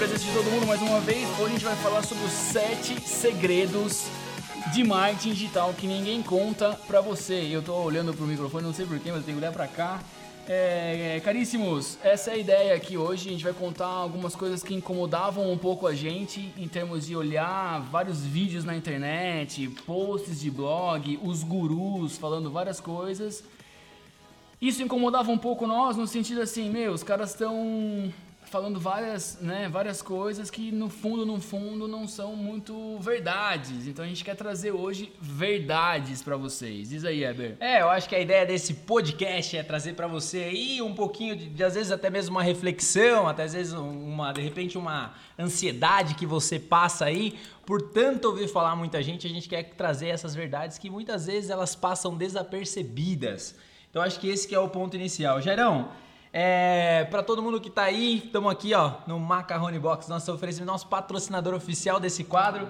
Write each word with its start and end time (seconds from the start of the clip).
presença 0.00 0.24
de 0.24 0.32
todo 0.32 0.50
mundo 0.50 0.66
mais 0.66 0.80
uma 0.80 0.98
vez. 1.00 1.28
Hoje 1.38 1.44
a 1.44 1.48
gente 1.48 1.64
vai 1.66 1.76
falar 1.76 2.02
sobre 2.02 2.24
os 2.24 2.32
7 2.32 3.06
segredos 3.06 4.06
de 4.72 4.82
marketing 4.82 5.34
digital 5.34 5.74
que 5.74 5.86
ninguém 5.86 6.22
conta 6.22 6.72
pra 6.86 7.02
você. 7.02 7.34
Eu 7.52 7.60
tô 7.60 7.74
olhando 7.74 8.14
pro 8.14 8.24
microfone, 8.24 8.64
não 8.64 8.72
sei 8.72 8.86
porquê, 8.86 9.10
mas 9.10 9.18
eu 9.18 9.24
tenho 9.24 9.36
que 9.36 9.44
olhar 9.44 9.52
pra 9.52 9.68
cá. 9.68 10.00
É, 10.48 11.16
é, 11.16 11.20
caríssimos, 11.20 11.98
essa 12.02 12.30
é 12.30 12.32
a 12.32 12.36
ideia 12.38 12.74
aqui 12.74 12.96
hoje. 12.96 13.28
A 13.28 13.32
gente 13.32 13.44
vai 13.44 13.52
contar 13.52 13.88
algumas 13.88 14.34
coisas 14.34 14.62
que 14.62 14.72
incomodavam 14.72 15.52
um 15.52 15.58
pouco 15.58 15.86
a 15.86 15.94
gente 15.94 16.50
em 16.56 16.66
termos 16.66 17.06
de 17.06 17.14
olhar 17.14 17.82
vários 17.90 18.24
vídeos 18.24 18.64
na 18.64 18.74
internet, 18.74 19.68
posts 19.84 20.40
de 20.40 20.50
blog, 20.50 21.20
os 21.22 21.42
gurus 21.42 22.16
falando 22.16 22.50
várias 22.50 22.80
coisas. 22.80 23.44
Isso 24.62 24.82
incomodava 24.82 25.30
um 25.30 25.36
pouco 25.36 25.66
nós 25.66 25.94
no 25.98 26.06
sentido 26.06 26.40
assim, 26.40 26.70
meu, 26.70 26.94
os 26.94 27.02
caras 27.02 27.32
estão 27.32 28.10
falando 28.50 28.80
várias, 28.80 29.38
né, 29.40 29.68
várias 29.68 30.02
coisas 30.02 30.50
que 30.50 30.72
no 30.72 30.88
fundo, 30.88 31.24
no 31.24 31.40
fundo, 31.40 31.86
não 31.86 32.08
são 32.08 32.34
muito 32.34 32.98
verdades. 32.98 33.86
Então 33.86 34.04
a 34.04 34.08
gente 34.08 34.24
quer 34.24 34.34
trazer 34.34 34.72
hoje 34.72 35.12
verdades 35.20 36.20
para 36.20 36.36
vocês. 36.36 36.90
Diz 36.90 37.04
aí, 37.04 37.22
Eber. 37.22 37.56
É, 37.60 37.80
eu 37.80 37.88
acho 37.88 38.08
que 38.08 38.14
a 38.14 38.20
ideia 38.20 38.44
desse 38.44 38.74
podcast 38.74 39.56
é 39.56 39.62
trazer 39.62 39.94
para 39.94 40.08
você 40.08 40.38
aí 40.38 40.82
um 40.82 40.92
pouquinho 40.94 41.36
de, 41.36 41.48
de, 41.48 41.62
às 41.62 41.74
vezes 41.74 41.92
até 41.92 42.10
mesmo 42.10 42.36
uma 42.36 42.42
reflexão, 42.42 43.28
até 43.28 43.44
às 43.44 43.52
vezes 43.52 43.72
uma, 43.72 44.32
de 44.32 44.40
repente 44.40 44.76
uma 44.76 45.14
ansiedade 45.38 46.16
que 46.16 46.26
você 46.26 46.58
passa 46.58 47.04
aí 47.04 47.38
por 47.64 47.80
tanto 47.80 48.26
ouvir 48.26 48.48
falar 48.48 48.74
muita 48.74 49.00
gente, 49.00 49.28
a 49.28 49.30
gente 49.30 49.48
quer 49.48 49.62
trazer 49.62 50.08
essas 50.08 50.34
verdades 50.34 50.76
que 50.76 50.90
muitas 50.90 51.26
vezes 51.26 51.50
elas 51.50 51.76
passam 51.76 52.16
desapercebidas. 52.16 53.54
Então 53.88 54.02
acho 54.02 54.18
que 54.18 54.28
esse 54.28 54.48
que 54.48 54.56
é 54.56 54.58
o 54.58 54.68
ponto 54.68 54.96
inicial. 54.96 55.40
Gerão, 55.40 55.88
é, 56.32 57.08
para 57.10 57.22
todo 57.22 57.42
mundo 57.42 57.60
que 57.60 57.68
tá 57.68 57.82
aí, 57.82 58.22
estamos 58.24 58.52
aqui 58.52 58.72
ó, 58.72 58.92
no 59.06 59.18
Macaroni 59.18 59.78
Box, 59.78 60.08
nosso 60.08 60.32
oferecimento, 60.32 60.70
nosso 60.70 60.86
patrocinador 60.86 61.54
oficial 61.54 61.98
desse 61.98 62.22
quadro. 62.22 62.68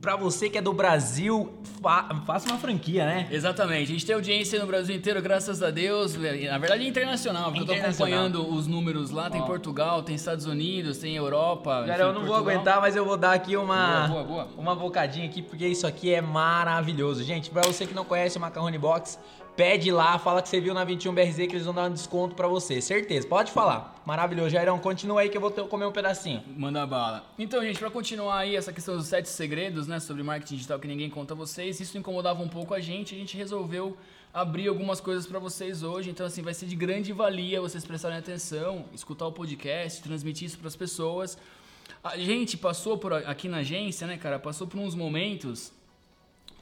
Para 0.00 0.16
você 0.16 0.50
que 0.50 0.58
é 0.58 0.60
do 0.60 0.72
Brasil, 0.74 1.54
fa 1.80 2.14
faça 2.26 2.46
uma 2.50 2.58
franquia, 2.58 3.06
né? 3.06 3.26
Exatamente. 3.30 3.84
A 3.84 3.94
gente 3.94 4.04
tem 4.04 4.14
audiência 4.14 4.60
no 4.60 4.66
Brasil 4.66 4.94
inteiro, 4.94 5.22
graças 5.22 5.62
a 5.62 5.70
Deus. 5.70 6.14
Na 6.14 6.58
verdade 6.58 6.84
é 6.84 6.86
internacional, 6.86 7.44
porque 7.44 7.62
internacional. 7.62 8.26
eu 8.26 8.32
tô 8.32 8.38
acompanhando 8.38 8.54
os 8.54 8.66
números 8.66 9.10
lá. 9.10 9.30
Tem 9.30 9.40
Portugal, 9.40 10.02
tem 10.02 10.14
Estados 10.14 10.44
Unidos, 10.44 10.98
tem 10.98 11.16
Europa. 11.16 11.84
Cara, 11.86 12.02
eu 12.02 12.06
não 12.08 12.16
Portugal. 12.16 12.42
vou 12.42 12.50
aguentar, 12.50 12.82
mas 12.82 12.94
eu 12.96 13.04
vou 13.04 13.16
dar 13.16 13.32
aqui 13.32 13.56
uma, 13.56 14.06
boa, 14.08 14.24
boa, 14.24 14.44
boa. 14.44 14.48
uma 14.58 14.74
bocadinha 14.74 15.24
aqui, 15.24 15.40
porque 15.40 15.66
isso 15.66 15.86
aqui 15.86 16.12
é 16.12 16.20
maravilhoso. 16.20 17.24
Gente, 17.24 17.48
para 17.48 17.62
você 17.62 17.86
que 17.86 17.94
não 17.94 18.04
conhece 18.04 18.36
o 18.36 18.40
Macaroni 18.42 18.76
Box, 18.76 19.18
Pede 19.56 19.92
lá, 19.92 20.18
fala 20.18 20.42
que 20.42 20.48
você 20.48 20.60
viu 20.60 20.74
na 20.74 20.84
21BRZ 20.84 21.46
que 21.46 21.54
eles 21.54 21.64
vão 21.64 21.72
dar 21.72 21.88
um 21.88 21.92
desconto 21.92 22.34
para 22.34 22.48
você. 22.48 22.80
Certeza, 22.80 23.24
pode 23.28 23.52
falar. 23.52 24.02
Maravilhoso. 24.04 24.50
Jairão, 24.50 24.80
continua 24.80 25.20
aí 25.20 25.28
que 25.28 25.36
eu 25.36 25.40
vou 25.40 25.52
comer 25.52 25.86
um 25.86 25.92
pedacinho. 25.92 26.42
Manda 26.56 26.84
bala. 26.84 27.24
Então, 27.38 27.62
gente, 27.62 27.78
para 27.78 27.88
continuar 27.88 28.38
aí 28.38 28.56
essa 28.56 28.72
questão 28.72 28.96
dos 28.96 29.06
sete 29.06 29.28
segredos, 29.28 29.86
né, 29.86 30.00
sobre 30.00 30.24
marketing 30.24 30.56
digital 30.56 30.80
que 30.80 30.88
ninguém 30.88 31.08
conta 31.08 31.34
a 31.34 31.36
vocês, 31.36 31.78
isso 31.78 31.96
incomodava 31.96 32.42
um 32.42 32.48
pouco 32.48 32.74
a 32.74 32.80
gente, 32.80 33.14
a 33.14 33.18
gente 33.18 33.36
resolveu 33.36 33.96
abrir 34.32 34.66
algumas 34.66 35.00
coisas 35.00 35.24
para 35.24 35.38
vocês 35.38 35.84
hoje. 35.84 36.10
Então, 36.10 36.26
assim, 36.26 36.42
vai 36.42 36.52
ser 36.52 36.66
de 36.66 36.74
grande 36.74 37.12
valia 37.12 37.60
vocês 37.60 37.84
prestarem 37.84 38.18
atenção, 38.18 38.86
escutar 38.92 39.28
o 39.28 39.32
podcast, 39.32 40.02
transmitir 40.02 40.46
isso 40.48 40.58
para 40.58 40.66
as 40.66 40.74
pessoas. 40.74 41.38
A 42.02 42.18
gente 42.18 42.56
passou 42.56 42.98
por 42.98 43.12
aqui 43.12 43.48
na 43.48 43.58
agência, 43.58 44.04
né, 44.04 44.16
cara, 44.16 44.40
passou 44.40 44.66
por 44.66 44.80
uns 44.80 44.96
momentos 44.96 45.72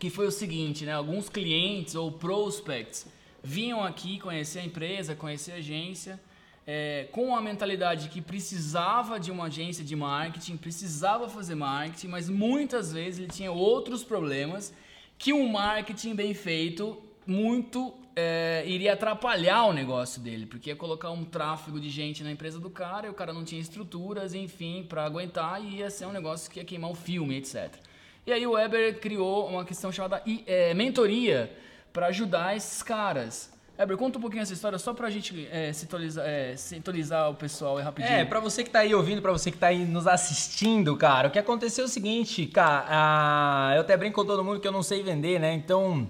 que 0.02 0.10
foi 0.10 0.26
o 0.26 0.32
seguinte, 0.32 0.84
né? 0.84 0.92
Alguns 0.92 1.28
clientes 1.28 1.94
ou 1.94 2.10
prospects 2.10 3.06
vinham 3.40 3.84
aqui 3.84 4.18
conhecer 4.18 4.58
a 4.58 4.64
empresa, 4.64 5.14
conhecer 5.14 5.52
a 5.52 5.54
agência, 5.58 6.20
é, 6.66 7.06
com 7.12 7.36
a 7.36 7.40
mentalidade 7.40 8.08
que 8.08 8.20
precisava 8.20 9.20
de 9.20 9.30
uma 9.30 9.44
agência 9.44 9.84
de 9.84 9.94
marketing, 9.94 10.56
precisava 10.56 11.28
fazer 11.28 11.54
marketing, 11.54 12.08
mas 12.08 12.28
muitas 12.28 12.92
vezes 12.92 13.20
ele 13.20 13.28
tinha 13.28 13.52
outros 13.52 14.02
problemas 14.02 14.74
que 15.16 15.32
um 15.32 15.46
marketing 15.46 16.16
bem 16.16 16.34
feito 16.34 17.00
muito 17.24 17.94
é, 18.16 18.64
iria 18.66 18.94
atrapalhar 18.94 19.66
o 19.66 19.72
negócio 19.72 20.20
dele, 20.20 20.46
porque 20.46 20.70
ia 20.70 20.74
colocar 20.74 21.12
um 21.12 21.24
tráfego 21.24 21.78
de 21.78 21.88
gente 21.88 22.24
na 22.24 22.32
empresa 22.32 22.58
do 22.58 22.70
cara 22.70 23.06
e 23.06 23.10
o 23.10 23.14
cara 23.14 23.32
não 23.32 23.44
tinha 23.44 23.60
estruturas, 23.60 24.34
enfim, 24.34 24.82
para 24.82 25.04
aguentar 25.04 25.64
e 25.64 25.76
ia 25.76 25.90
ser 25.90 26.06
um 26.06 26.12
negócio 26.12 26.50
que 26.50 26.58
ia 26.58 26.64
queimar 26.64 26.90
o 26.90 26.94
filme, 26.96 27.36
etc. 27.36 27.91
E 28.26 28.32
aí 28.32 28.46
o 28.46 28.52
Weber 28.52 29.00
criou 29.00 29.48
uma 29.48 29.64
questão 29.64 29.90
chamada 29.90 30.22
é, 30.46 30.72
mentoria 30.74 31.52
para 31.92 32.06
ajudar 32.06 32.56
esses 32.56 32.82
caras. 32.82 33.52
Weber, 33.76 33.96
conta 33.96 34.18
um 34.18 34.20
pouquinho 34.20 34.42
essa 34.42 34.52
história 34.52 34.78
só 34.78 34.94
pra 34.94 35.10
gente 35.10 35.48
é, 35.50 35.72
sintonizar, 35.72 36.24
é, 36.24 36.56
sintonizar 36.56 37.30
o 37.30 37.34
pessoal 37.34 37.78
aí 37.78 37.84
rapidinho. 37.84 38.14
É, 38.14 38.24
pra 38.24 38.38
você 38.38 38.62
que 38.62 38.70
tá 38.70 38.80
aí 38.80 38.94
ouvindo, 38.94 39.20
pra 39.20 39.32
você 39.32 39.50
que 39.50 39.58
tá 39.58 39.68
aí 39.68 39.84
nos 39.84 40.06
assistindo, 40.06 40.96
cara, 40.96 41.28
o 41.28 41.30
que 41.32 41.38
aconteceu 41.38 41.84
é 41.84 41.86
o 41.86 41.90
seguinte, 41.90 42.46
cara, 42.46 42.84
a... 42.88 43.72
eu 43.74 43.80
até 43.80 43.96
brinco 43.96 44.20
com 44.20 44.26
todo 44.26 44.44
mundo 44.44 44.60
que 44.60 44.68
eu 44.68 44.72
não 44.72 44.82
sei 44.82 45.02
vender, 45.02 45.40
né? 45.40 45.52
Então, 45.52 46.08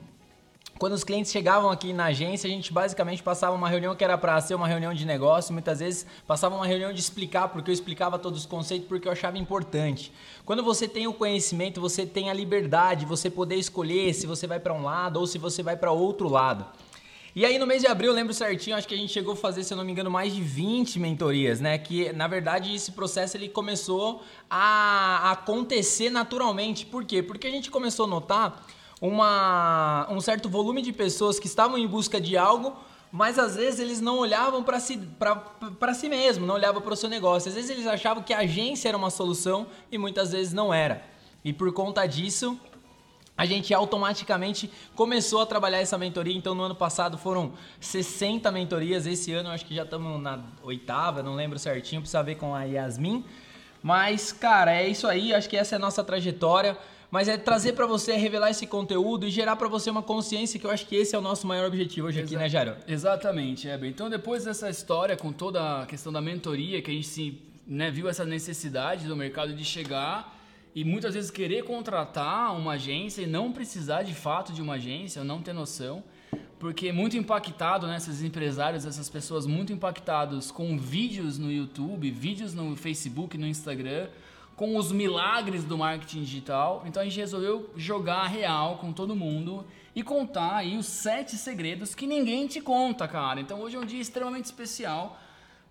quando 0.83 0.95
os 0.95 1.05
clientes 1.05 1.31
chegavam 1.31 1.71
aqui 1.71 1.93
na 1.93 2.07
agência, 2.07 2.49
a 2.49 2.51
gente 2.51 2.73
basicamente 2.73 3.23
passava 3.23 3.55
uma 3.55 3.69
reunião 3.69 3.95
que 3.95 4.03
era 4.03 4.19
para 4.19 4.41
ser 4.41 4.57
uma 4.57 4.67
reunião 4.67 4.93
de 4.93 5.07
negócio, 5.07 5.53
muitas 5.53 5.79
vezes 5.79 6.05
passava 6.27 6.57
uma 6.57 6.67
reunião 6.67 6.93
de 6.93 6.99
explicar, 6.99 7.47
porque 7.51 7.71
eu 7.71 7.73
explicava 7.73 8.19
todos 8.19 8.41
os 8.41 8.47
conceitos, 8.47 8.89
porque 8.89 9.07
eu 9.07 9.13
achava 9.13 9.39
importante. 9.39 10.13
Quando 10.45 10.61
você 10.61 10.89
tem 10.89 11.07
o 11.07 11.13
conhecimento, 11.13 11.81
você 11.81 12.05
tem 12.05 12.31
a 12.31 12.35
liberdade, 12.35 13.07
você 13.07 13.31
poder 13.31 13.55
escolher 13.55 14.13
se 14.13 14.27
você 14.27 14.45
vai 14.49 14.59
para 14.59 14.75
um 14.75 14.83
lado 14.83 15.21
ou 15.21 15.25
se 15.29 15.39
você 15.39 15.63
vai 15.63 15.77
para 15.77 15.93
outro 15.93 16.29
lado. 16.29 16.67
E 17.37 17.47
aí 17.47 17.61
no 17.61 17.67
mês 17.67 17.83
de 17.83 17.87
abril, 17.87 18.11
eu 18.11 18.17
lembro 18.17 18.35
certinho, 18.35 18.75
acho 18.75 18.89
que 18.89 18.95
a 18.95 18.99
gente 18.99 19.13
chegou 19.13 19.35
a 19.35 19.37
fazer, 19.37 19.63
se 19.63 19.73
eu 19.73 19.77
não 19.77 19.85
me 19.85 19.93
engano, 19.93 20.11
mais 20.11 20.35
de 20.35 20.43
20 20.43 20.99
mentorias, 20.99 21.61
né? 21.61 21.79
Que 21.79 22.13
na 22.13 22.27
verdade 22.27 22.75
esse 22.75 22.91
processo 22.91 23.37
ele 23.37 23.49
começou 23.49 24.25
a 24.51 25.31
acontecer 25.31 26.11
naturalmente. 26.11 26.85
Por 26.85 27.05
quê? 27.05 27.23
Porque 27.23 27.47
a 27.47 27.51
gente 27.53 27.71
começou 27.71 28.07
a 28.07 28.09
notar 28.09 28.67
uma, 29.03 30.07
um 30.09 30.21
certo 30.21 30.49
volume 30.49 30.81
de 30.81 30.93
pessoas 30.93 31.41
que 31.41 31.49
estavam 31.49 31.77
em 31.77 31.89
busca 31.89 32.21
de 32.21 32.37
algo, 32.37 32.77
mas 33.11 33.37
às 33.37 33.57
vezes 33.57 33.81
eles 33.81 34.01
não 34.01 34.19
olhavam 34.19 34.63
para 34.63 34.79
si, 34.79 34.99
si 35.95 36.09
mesmo, 36.09 36.47
não 36.47 36.55
olhavam 36.55 36.81
para 36.81 36.95
o 36.95 36.97
seu 36.97 37.11
negócio. 37.11 37.49
Às 37.49 37.57
vezes 37.57 37.69
eles 37.69 37.87
achavam 37.87 38.23
que 38.23 38.33
a 38.33 38.39
agência 38.39 38.89
era 38.89 38.97
uma 38.97 39.11
solução 39.11 39.67
e 39.91 39.99
muitas 39.99 40.31
vezes 40.31 40.53
não 40.53 40.73
era. 40.73 41.03
E 41.45 41.53
por 41.53 41.73
conta 41.73 42.07
disso, 42.07 42.57
a 43.37 43.45
gente 43.45 43.75
automaticamente 43.75 44.71
começou 44.95 45.43
a 45.43 45.47
trabalhar 45.47 45.81
essa 45.81 45.99
mentoria. 45.99 46.37
Então, 46.37 46.55
no 46.55 46.63
ano 46.63 46.77
passado 46.77 47.19
foram 47.19 47.55
60 47.81 48.53
mentorias. 48.53 49.05
Esse 49.05 49.33
ano, 49.33 49.51
acho 49.51 49.67
que 49.67 49.75
já 49.75 49.83
estamos 49.83 50.23
na 50.23 50.39
oitava, 50.63 51.25
não 51.25 51.35
lembro 51.35 51.59
certinho, 51.59 52.01
precisa 52.01 52.23
ver 52.23 52.37
com 52.37 52.55
a 52.55 52.63
Yasmin. 52.63 53.25
Mas, 53.83 54.31
cara, 54.31 54.73
é 54.73 54.89
isso 54.89 55.09
aí. 55.09 55.35
Acho 55.35 55.49
que 55.49 55.57
essa 55.57 55.75
é 55.75 55.77
a 55.77 55.81
nossa 55.81 56.05
trajetória 56.05 56.79
mas 57.13 57.29
é 57.29 57.37
trazer 57.37 57.75
para 57.75 57.87
você, 57.87 58.17
revelar 58.17 58.49
esse 58.49 58.67
conteúdo 58.67 59.27
e 59.27 59.31
gerar 59.31 59.55
para 59.57 59.69
você 59.69 59.91
uma 59.91 60.03
consciência 60.03 60.59
que 60.59 60.65
eu 60.65 60.71
acho 60.71 60.87
que 60.87 60.97
esse 60.97 61.15
é 61.15 61.19
o 61.19 61.21
nosso 61.21 61.47
maior 61.47 61.67
objetivo 61.67 62.07
hoje 62.07 62.21
Exa 62.21 62.27
aqui, 62.27 62.37
né, 62.39 62.49
Jairo? 62.49 62.75
Exatamente, 62.89 63.69
Heber. 63.69 63.91
Então, 63.91 64.09
depois 64.09 64.47
dessa 64.47 64.71
história, 64.71 65.15
com 65.15 65.31
toda 65.31 65.83
a 65.83 65.87
questão 65.87 66.11
da 66.11 66.23
mentoria, 66.23 66.81
que 66.81 66.91
a 66.91 66.95
gente 66.95 67.07
se, 67.07 67.39
né, 67.67 67.91
viu 67.91 68.09
essa 68.09 68.25
necessidade 68.25 69.07
do 69.07 69.15
mercado 69.15 69.53
de 69.53 69.63
chegar 69.63 70.41
e 70.75 70.85
muitas 70.85 71.13
vezes 71.13 71.31
querer 71.31 71.65
contratar 71.65 72.57
uma 72.57 72.73
agência 72.73 73.21
e 73.21 73.27
não 73.27 73.53
precisar 73.53 74.05
de 74.05 74.15
fato 74.15 74.51
de 74.55 74.63
uma 74.63 74.77
agência, 74.77 75.23
não 75.23 75.43
ter 75.43 75.53
noção, 75.53 76.03
porque 76.59 76.93
muito 76.93 77.15
impactado, 77.15 77.87
né, 77.87 77.99
esses 77.99 78.23
empresários, 78.23 78.87
essas 78.87 79.11
pessoas 79.11 79.45
muito 79.45 79.71
impactados 79.71 80.51
com 80.51 80.79
vídeos 80.79 81.39
no 81.39 81.53
YouTube, 81.53 82.11
vídeos 82.11 82.55
no 82.55 82.75
Facebook, 82.75 83.37
no 83.37 83.47
Instagram, 83.47 84.09
com 84.63 84.77
os 84.77 84.93
milagres 84.93 85.65
do 85.65 85.77
marketing 85.77 86.23
digital. 86.23 86.85
Então 86.87 87.03
a 87.03 87.05
gente 87.05 87.19
resolveu 87.19 87.69
jogar 87.77 88.29
real 88.29 88.77
com 88.77 88.93
todo 88.93 89.17
mundo 89.17 89.67
e 89.93 90.05
contar 90.05 90.55
aí 90.55 90.77
os 90.77 90.87
sete 90.87 91.35
segredos 91.35 91.97
que 91.97 92.07
ninguém 92.07 92.47
te 92.47 92.61
conta, 92.61 93.09
cara. 93.09 93.41
Então 93.41 93.61
hoje 93.61 93.75
é 93.75 93.81
um 93.81 93.85
dia 93.85 94.01
extremamente 94.01 94.45
especial 94.45 95.19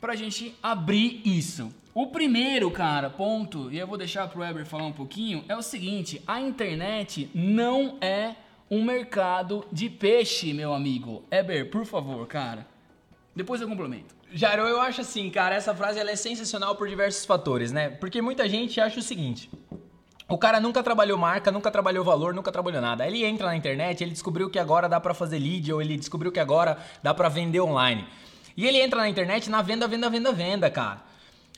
pra 0.01 0.13
gente 0.13 0.53
abrir 0.61 1.21
isso. 1.23 1.73
O 1.93 2.07
primeiro, 2.07 2.69
cara, 2.69 3.09
ponto, 3.09 3.71
e 3.71 3.77
eu 3.77 3.87
vou 3.87 3.97
deixar 3.97 4.27
pro 4.27 4.41
Weber 4.41 4.65
falar 4.65 4.87
um 4.87 4.91
pouquinho, 4.91 5.45
é 5.47 5.55
o 5.55 5.61
seguinte: 5.61 6.21
a 6.27 6.41
internet 6.41 7.29
não 7.33 7.97
é 8.01 8.35
um 8.69 8.83
mercado 8.83 9.65
de 9.71 9.89
peixe, 9.89 10.51
meu 10.51 10.73
amigo. 10.73 11.23
Weber, 11.31 11.69
por 11.69 11.85
favor, 11.85 12.27
cara. 12.27 12.67
Depois 13.33 13.61
eu 13.61 13.69
complemento. 13.69 14.20
Jairo, 14.33 14.63
eu 14.63 14.79
acho 14.79 15.01
assim, 15.01 15.29
cara, 15.29 15.55
essa 15.55 15.75
frase 15.75 15.99
ela 15.99 16.09
é 16.09 16.15
sensacional 16.15 16.75
por 16.75 16.87
diversos 16.87 17.25
fatores, 17.25 17.71
né? 17.71 17.89
Porque 17.89 18.21
muita 18.21 18.47
gente 18.47 18.79
acha 18.79 18.99
o 18.99 19.03
seguinte: 19.03 19.49
o 20.29 20.37
cara 20.37 20.59
nunca 20.61 20.81
trabalhou 20.81 21.17
marca, 21.17 21.51
nunca 21.51 21.69
trabalhou 21.69 22.05
valor, 22.05 22.33
nunca 22.33 22.49
trabalhou 22.49 22.81
nada. 22.81 23.05
Ele 23.05 23.25
entra 23.25 23.47
na 23.47 23.57
internet, 23.57 24.01
ele 24.01 24.11
descobriu 24.11 24.49
que 24.49 24.57
agora 24.57 24.87
dá 24.87 25.01
para 25.01 25.13
fazer 25.13 25.37
lead 25.37 25.73
ou 25.73 25.81
ele 25.81 25.97
descobriu 25.97 26.31
que 26.31 26.39
agora 26.39 26.77
dá 27.03 27.13
para 27.13 27.27
vender 27.27 27.59
online. 27.59 28.07
E 28.55 28.65
ele 28.65 28.81
entra 28.81 29.01
na 29.01 29.09
internet 29.09 29.49
na 29.49 29.61
venda, 29.61 29.85
venda, 29.85 30.09
venda, 30.09 30.31
venda, 30.31 30.69
cara. 30.69 31.03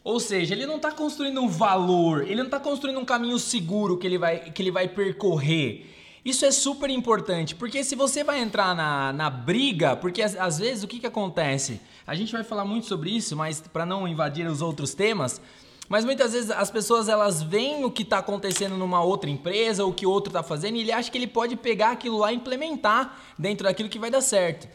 Ou 0.03 0.19
seja, 0.19 0.55
ele 0.55 0.65
não 0.65 0.77
está 0.77 0.91
construindo 0.91 1.39
um 1.41 1.47
valor, 1.47 2.23
ele 2.23 2.37
não 2.37 2.45
está 2.45 2.59
construindo 2.59 2.99
um 2.99 3.05
caminho 3.05 3.37
seguro 3.37 3.97
que 3.97 4.07
ele 4.07 4.17
vai, 4.17 4.39
que 4.51 4.61
ele 4.63 4.71
vai 4.71 4.87
percorrer. 4.87 5.85
Isso 6.25 6.45
é 6.45 6.51
super 6.51 6.89
importante, 6.89 7.53
porque 7.53 7.83
se 7.83 7.95
você 7.95 8.23
vai 8.23 8.39
entrar 8.39 8.73
na, 8.73 9.11
na 9.11 9.29
briga, 9.29 9.95
porque 9.95 10.21
às, 10.21 10.37
às 10.37 10.57
vezes 10.57 10.81
o 10.83 10.87
que, 10.87 10.99
que 10.99 11.07
acontece? 11.07 11.81
A 12.07 12.15
gente 12.15 12.31
vai 12.31 12.45
falar 12.45 12.63
muito 12.63 12.87
sobre 12.87 13.09
isso, 13.09 13.35
mas 13.35 13.59
para 13.59 13.85
não 13.85 14.07
invadir 14.07 14.47
os 14.47 14.61
outros 14.61 14.93
temas, 14.93 15.41
Mas 15.89 16.05
muitas 16.05 16.31
vezes 16.31 16.49
as 16.49 16.71
pessoas 16.71 17.09
elas 17.09 17.43
veem 17.43 17.83
o 17.83 17.91
que 17.91 18.03
está 18.03 18.19
acontecendo 18.19 18.77
numa 18.77 19.03
outra 19.03 19.29
empresa, 19.29 19.85
o 19.85 19.93
que 19.93 20.05
outro 20.05 20.29
está 20.29 20.41
fazendo, 20.41 20.77
e 20.77 20.81
ele 20.81 20.91
acha 20.93 21.11
que 21.11 21.17
ele 21.17 21.27
pode 21.27 21.55
pegar 21.57 21.91
aquilo 21.91 22.17
lá 22.17 22.31
e 22.31 22.35
implementar 22.35 23.21
dentro 23.37 23.65
daquilo 23.65 23.89
que 23.89 23.99
vai 23.99 24.09
dar 24.09 24.21
certo. 24.21 24.67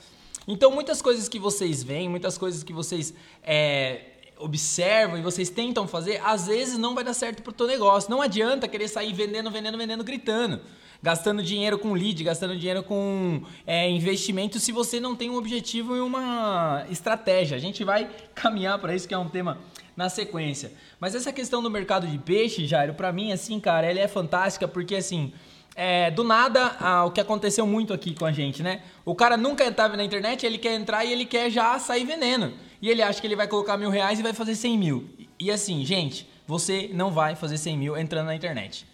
Então, 0.46 0.70
muitas 0.70 1.00
coisas 1.00 1.28
que 1.28 1.38
vocês 1.38 1.82
veem, 1.82 2.08
muitas 2.08 2.36
coisas 2.36 2.62
que 2.62 2.72
vocês 2.72 3.14
é, 3.42 4.02
observam 4.38 5.18
e 5.18 5.22
vocês 5.22 5.48
tentam 5.48 5.88
fazer, 5.88 6.20
às 6.24 6.46
vezes 6.46 6.78
não 6.78 6.94
vai 6.94 7.04
dar 7.04 7.14
certo 7.14 7.42
para 7.42 7.50
o 7.50 7.54
teu 7.54 7.66
negócio. 7.66 8.10
Não 8.10 8.20
adianta 8.20 8.68
querer 8.68 8.88
sair 8.88 9.12
vendendo, 9.12 9.50
vendendo, 9.50 9.78
vendendo, 9.78 10.04
gritando 10.04 10.60
gastando 11.02 11.42
dinheiro 11.42 11.78
com 11.78 11.92
lead, 11.92 12.22
gastando 12.24 12.56
dinheiro 12.56 12.82
com 12.82 13.42
é, 13.66 13.88
investimento, 13.88 14.58
se 14.58 14.72
você 14.72 14.98
não 14.98 15.14
tem 15.14 15.30
um 15.30 15.36
objetivo 15.36 15.96
e 15.96 16.00
uma 16.00 16.84
estratégia. 16.90 17.56
A 17.56 17.60
gente 17.60 17.84
vai 17.84 18.10
caminhar 18.34 18.78
para 18.78 18.94
isso, 18.94 19.06
que 19.06 19.14
é 19.14 19.18
um 19.18 19.28
tema 19.28 19.58
na 19.96 20.08
sequência. 20.08 20.72
Mas 21.00 21.14
essa 21.14 21.32
questão 21.32 21.62
do 21.62 21.70
mercado 21.70 22.06
de 22.06 22.18
peixe, 22.18 22.66
Jairo, 22.66 22.94
para 22.94 23.12
mim, 23.12 23.32
assim, 23.32 23.58
cara, 23.58 23.86
ela 23.86 24.00
é 24.00 24.08
fantástica 24.08 24.66
porque, 24.66 24.96
assim, 24.96 25.32
é, 25.74 26.10
do 26.10 26.24
nada, 26.24 26.76
ah, 26.80 27.04
o 27.04 27.12
que 27.12 27.20
aconteceu 27.20 27.66
muito 27.66 27.92
aqui 27.92 28.14
com 28.14 28.24
a 28.24 28.32
gente, 28.32 28.62
né? 28.62 28.82
O 29.04 29.14
cara 29.14 29.36
nunca 29.36 29.64
estava 29.64 29.96
na 29.96 30.04
internet, 30.04 30.44
ele 30.44 30.58
quer 30.58 30.74
entrar 30.74 31.04
e 31.04 31.12
ele 31.12 31.24
quer 31.24 31.50
já 31.50 31.78
sair 31.78 32.04
vendendo. 32.04 32.52
E 32.82 32.88
ele 32.88 33.02
acha 33.02 33.20
que 33.20 33.26
ele 33.26 33.36
vai 33.36 33.46
colocar 33.46 33.76
mil 33.76 33.90
reais 33.90 34.18
e 34.18 34.22
vai 34.22 34.32
fazer 34.32 34.56
100 34.56 34.78
mil. 34.78 35.08
E 35.38 35.50
assim, 35.50 35.84
gente, 35.84 36.28
você 36.46 36.90
não 36.92 37.12
vai 37.12 37.36
fazer 37.36 37.58
100 37.58 37.78
mil 37.78 37.96
entrando 37.96 38.26
na 38.26 38.34
internet. 38.34 38.86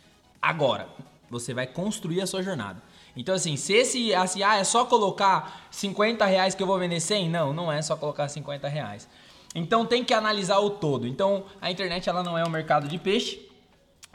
Agora, 0.43 0.87
você 1.31 1.55
vai 1.55 1.67
construir 1.67 2.21
a 2.21 2.27
sua 2.27 2.43
jornada. 2.43 2.83
Então, 3.17 3.35
assim, 3.35 3.57
se 3.57 3.73
esse, 3.73 4.15
assim, 4.15 4.43
ah, 4.43 4.57
é 4.57 4.65
só 4.65 4.85
colocar 4.85 5.67
50 5.71 6.25
reais 6.27 6.55
que 6.55 6.63
eu 6.63 6.67
vou 6.67 6.79
vender 6.79 7.01
100? 7.01 7.29
Não, 7.29 7.53
não 7.53 7.73
é 7.73 7.81
só 7.81 7.97
colocar 7.97 8.29
50 8.29 8.69
reais. 8.69 9.09
Então, 9.55 9.87
tem 9.87 10.05
que 10.05 10.13
analisar 10.13 10.59
o 10.59 10.71
todo. 10.71 11.07
Então, 11.07 11.45
a 11.61 11.71
internet, 11.71 12.09
ela 12.09 12.23
não 12.23 12.37
é 12.37 12.45
um 12.45 12.51
mercado 12.51 12.89
de 12.89 12.99
peixe. 12.99 13.49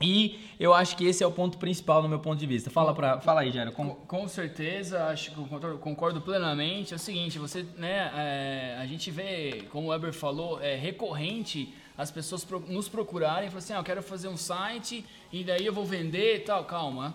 E 0.01 0.39
eu 0.59 0.73
acho 0.73 0.95
que 0.95 1.06
esse 1.06 1.23
é 1.23 1.27
o 1.27 1.31
ponto 1.31 1.57
principal 1.57 2.01
no 2.01 2.07
meu 2.07 2.19
ponto 2.19 2.39
de 2.39 2.45
vista. 2.45 2.69
Fala, 2.69 2.94
pra, 2.94 3.19
fala 3.19 3.41
aí, 3.41 3.51
Jairo. 3.51 3.71
Com... 3.71 3.89
com 3.95 4.27
certeza, 4.27 5.06
acho 5.07 5.31
que 5.31 5.35
concordo, 5.35 5.77
concordo, 5.77 6.21
plenamente. 6.21 6.94
É 6.94 6.95
o 6.95 7.00
seguinte, 7.00 7.38
você, 7.38 7.65
né, 7.77 8.11
é, 8.15 8.77
a 8.79 8.85
gente 8.85 9.11
vê, 9.11 9.65
como 9.71 9.88
o 9.88 9.89
Weber 9.91 10.13
falou, 10.13 10.61
é 10.61 10.75
recorrente 10.75 11.73
as 11.99 12.09
pessoas 12.09 12.47
nos 12.69 12.87
procurarem 12.87 13.49
e 13.49 13.51
falar 13.51 13.59
assim, 13.59 13.73
ah, 13.73 13.79
eu 13.79 13.83
quero 13.83 14.01
fazer 14.01 14.29
um 14.29 14.37
site 14.37 15.05
e 15.33 15.43
daí 15.43 15.65
eu 15.65 15.73
vou 15.73 15.83
vender 15.83 16.37
e 16.37 16.39
tal. 16.39 16.63
Calma, 16.63 17.13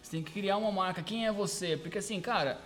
você 0.00 0.12
tem 0.12 0.22
que 0.22 0.30
criar 0.30 0.56
uma 0.56 0.70
marca. 0.70 1.02
Quem 1.02 1.26
é 1.26 1.32
você? 1.32 1.76
Porque 1.76 1.98
assim, 1.98 2.20
cara, 2.20 2.60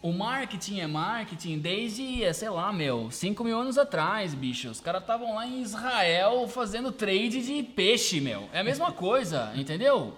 o 0.00 0.12
marketing 0.12 0.78
é 0.78 0.86
marketing 0.86 1.58
desde, 1.58 2.22
é, 2.22 2.32
sei 2.32 2.48
lá, 2.48 2.72
meu, 2.72 3.10
5 3.10 3.42
mil 3.42 3.58
anos 3.58 3.76
atrás, 3.76 4.32
bicho. 4.32 4.70
Os 4.70 4.78
caras 4.78 5.00
estavam 5.00 5.34
lá 5.34 5.44
em 5.44 5.60
Israel 5.60 6.46
fazendo 6.46 6.92
trade 6.92 7.42
de 7.42 7.64
peixe, 7.64 8.20
meu. 8.20 8.48
É 8.52 8.60
a 8.60 8.64
mesma 8.64 8.92
coisa, 8.94 9.52
entendeu? 9.56 10.14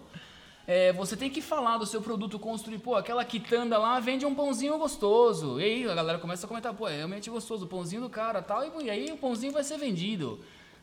É, 0.66 0.92
você 0.92 1.16
tem 1.16 1.30
que 1.30 1.40
falar 1.40 1.78
do 1.78 1.86
seu 1.86 2.02
produto, 2.02 2.38
construir, 2.38 2.78
pô, 2.78 2.94
aquela 2.94 3.24
quitanda 3.24 3.78
lá 3.78 3.98
vende 4.00 4.26
um 4.26 4.34
pãozinho 4.34 4.76
gostoso. 4.76 5.58
E 5.58 5.64
aí 5.64 5.90
a 5.90 5.94
galera 5.94 6.18
começa 6.18 6.44
a 6.44 6.48
comentar, 6.48 6.74
pô, 6.74 6.86
é 6.86 6.96
realmente 6.98 7.30
gostoso 7.30 7.64
o 7.64 7.68
pãozinho 7.68 8.02
do 8.02 8.10
cara 8.10 8.42
tal. 8.42 8.62
E 8.82 8.90
aí 8.90 9.10
o 9.10 9.16
pãozinho 9.16 9.54
vai 9.54 9.64
ser 9.64 9.78
vendido. 9.78 10.38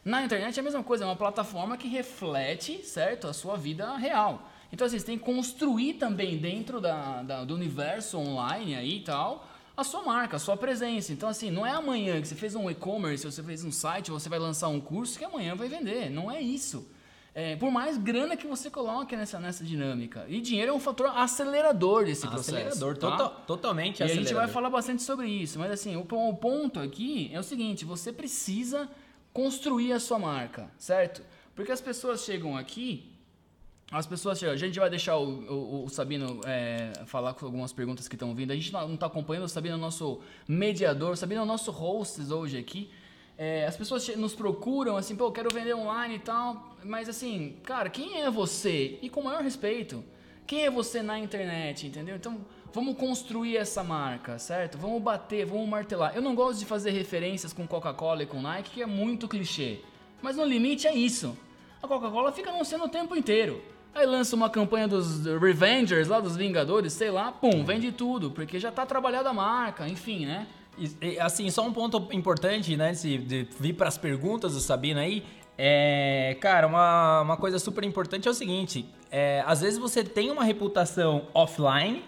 Na 0.07 0.24
internet 0.24 0.56
é 0.56 0.62
a 0.62 0.63
mesma 0.63 0.81
coisa, 0.81 1.04
é 1.04 1.07
uma 1.07 1.18
plataforma 1.18 1.75
que 1.75 1.89
reflete, 1.89 2.81
certo, 2.81 3.27
a 3.27 3.33
sua 3.33 3.57
vida 3.57 3.94
real. 3.98 4.50
Então, 4.71 4.88
assim, 4.88 4.98
você 4.98 5.06
tem 5.06 5.18
que 5.18 5.25
construir 5.25 5.95
também 5.95 6.38
dentro 6.38 6.80
da, 6.80 7.21
da, 7.24 7.44
do 7.44 7.54
universo 7.54 8.18
online 8.18 8.74
aí 8.74 9.00
e 9.00 9.01
tal, 9.01 9.45
a 9.75 9.83
sua 9.83 10.04
marca, 10.04 10.38
a 10.38 10.39
sua 10.39 10.56
presença. 10.56 11.12
Então, 11.12 11.27
assim, 11.27 11.51
não 11.51 11.65
é 11.65 11.71
amanhã 11.71 12.21
que 12.21 12.27
você 12.30 12.36
fez 12.36 12.56
um 12.56 12.69
e-commerce, 12.69 13.25
você 13.25 13.44
fez 13.44 13.65
um 13.65 13.71
site, 13.71 14.09
você 14.09 14.30
vai 14.30 14.39
lançar 14.39 14.69
um 14.69 14.80
curso 14.80 15.19
que 15.19 15.25
amanhã 15.25 15.56
vai 15.56 15.68
vender. 15.68 16.10
Não 16.10 16.31
é 16.31 16.39
isso. 16.39 16.89
É, 17.36 17.57
por 17.57 17.69
mais 17.69 17.98
grana 17.98 18.38
que 18.38 18.48
você 18.48 18.69
coloque 18.69 19.13
nessa, 19.13 19.42
nessa 19.42 19.62
dinâmica. 19.62 20.25
E 20.30 20.39
dinheiro 20.39 20.71
é 20.71 20.74
um 20.74 20.80
fator 20.80 21.07
acelerador 21.07 22.06
desse 22.06 22.25
processo. 22.25 22.56
Acelerador, 22.56 22.98
tá? 22.98 23.12
total, 23.12 23.44
totalmente 23.45 24.00
e 24.00 24.03
acelerador. 24.03 24.15
E 24.15 24.19
a 24.19 24.24
gente 24.24 24.33
vai 24.33 24.48
falar 24.48 24.69
bastante 24.69 25.03
sobre 25.03 25.27
isso. 25.27 25.60
Mas 25.60 25.69
assim, 25.69 25.98
o, 25.98 26.00
o 26.00 26.38
ponto 26.38 26.80
aqui 26.80 27.30
é 27.33 27.39
o 27.39 27.44
seguinte, 27.44 27.83
você 27.83 28.13
precisa 28.13 28.89
construir 29.38 29.94
a 29.94 30.00
sua 30.00 30.18
marca, 30.18 30.68
certo? 30.80 31.22
Porque 31.54 31.72
as 31.72 31.80
pessoas 31.80 32.24
chegam 32.24 32.57
aqui, 32.57 33.13
as 33.92 34.07
pessoas 34.07 34.39
chegam, 34.39 34.56
a 34.56 34.57
gente 34.57 34.80
vai 34.80 34.89
deixar 34.89 35.16
o, 35.18 35.28
o, 35.28 35.84
o 35.86 35.89
Sabino 35.89 36.42
é, 36.44 36.92
falar 37.06 37.36
com 37.36 37.45
algumas 37.45 37.72
perguntas 37.72 38.07
que 38.07 38.16
estão 38.16 38.34
vindo. 38.34 38.50
A 38.50 38.56
gente 38.56 38.74
não 38.74 38.95
está 38.95 39.06
acompanhando, 39.06 39.44
o 39.44 39.48
Sabino 39.48 39.75
é 39.75 39.78
o 39.78 39.81
nosso 39.81 40.22
mediador, 40.48 41.12
o 41.12 41.16
Sabino 41.16 41.42
é 41.42 41.44
o 41.44 41.45
nosso 41.45 41.69
host 41.69 42.19
hoje 42.34 42.57
aqui. 42.57 42.89
É, 43.38 43.68
as 43.68 43.78
pessoas 43.78 44.07
nos 44.16 44.34
procuram 44.34 44.98
assim, 44.98 45.16
pô, 45.16 45.25
eu 45.25 45.31
quero 45.31 45.54
vender 45.54 45.75
online 45.75 46.16
e 46.16 46.19
tal, 46.19 46.75
mas 46.84 47.07
assim, 47.07 47.57
cara, 47.62 47.92
quem 47.92 48.19
é 48.24 48.31
você? 48.31 48.98
E 49.04 49.07
com 49.07 49.22
o 49.22 49.24
maior 49.24 49.44
respeito, 49.44 50.04
quem 50.48 50.66
é 50.66 50.72
você 50.72 51.04
na 51.04 51.19
internet, 51.19 51.86
entendeu? 51.86 52.16
Então, 52.16 52.44
Vamos 52.73 52.97
construir 52.97 53.57
essa 53.57 53.83
marca, 53.83 54.37
certo? 54.37 54.77
Vamos 54.77 55.01
bater, 55.01 55.45
vamos 55.45 55.67
martelar. 55.67 56.15
Eu 56.15 56.21
não 56.21 56.35
gosto 56.35 56.59
de 56.59 56.65
fazer 56.65 56.91
referências 56.91 57.53
com 57.53 57.65
Coca-Cola 57.65 58.23
e 58.23 58.25
com 58.25 58.41
Nike, 58.41 58.71
que 58.71 58.81
é 58.81 58.85
muito 58.85 59.27
clichê. 59.27 59.79
Mas 60.21 60.35
no 60.35 60.43
limite 60.43 60.87
é 60.87 60.93
isso. 60.93 61.37
A 61.81 61.87
Coca-Cola 61.87 62.31
fica 62.31 62.49
anunciando 62.49 62.85
o 62.85 62.89
tempo 62.89 63.15
inteiro. 63.15 63.61
Aí 63.93 64.05
lança 64.05 64.35
uma 64.35 64.49
campanha 64.49 64.87
dos 64.87 65.25
Revengers, 65.25 66.07
lá 66.07 66.19
dos 66.19 66.35
Vingadores, 66.35 66.93
sei 66.93 67.09
lá, 67.09 67.31
pum, 67.31 67.63
vende 67.63 67.91
tudo, 67.91 68.29
porque 68.29 68.59
já 68.59 68.71
tá 68.71 68.85
trabalhada 68.85 69.29
a 69.29 69.33
marca, 69.33 69.87
enfim, 69.87 70.25
né? 70.25 70.47
E, 71.01 71.19
assim, 71.19 71.49
só 71.49 71.65
um 71.65 71.73
ponto 71.73 72.07
importante, 72.11 72.77
né, 72.77 72.91
de, 72.91 73.17
de 73.17 73.47
vir 73.59 73.73
para 73.73 73.87
as 73.87 73.97
perguntas 73.97 74.53
do 74.53 74.59
Sabino 74.59 74.99
aí, 74.99 75.23
é, 75.57 76.37
cara, 76.39 76.67
uma, 76.67 77.21
uma 77.21 77.37
coisa 77.37 77.57
super 77.57 77.83
importante 77.83 78.27
é 78.27 78.31
o 78.31 78.33
seguinte, 78.33 78.85
é, 79.09 79.43
às 79.47 79.61
vezes 79.61 79.79
você 79.79 80.03
tem 80.03 80.29
uma 80.29 80.43
reputação 80.43 81.27
offline, 81.33 82.03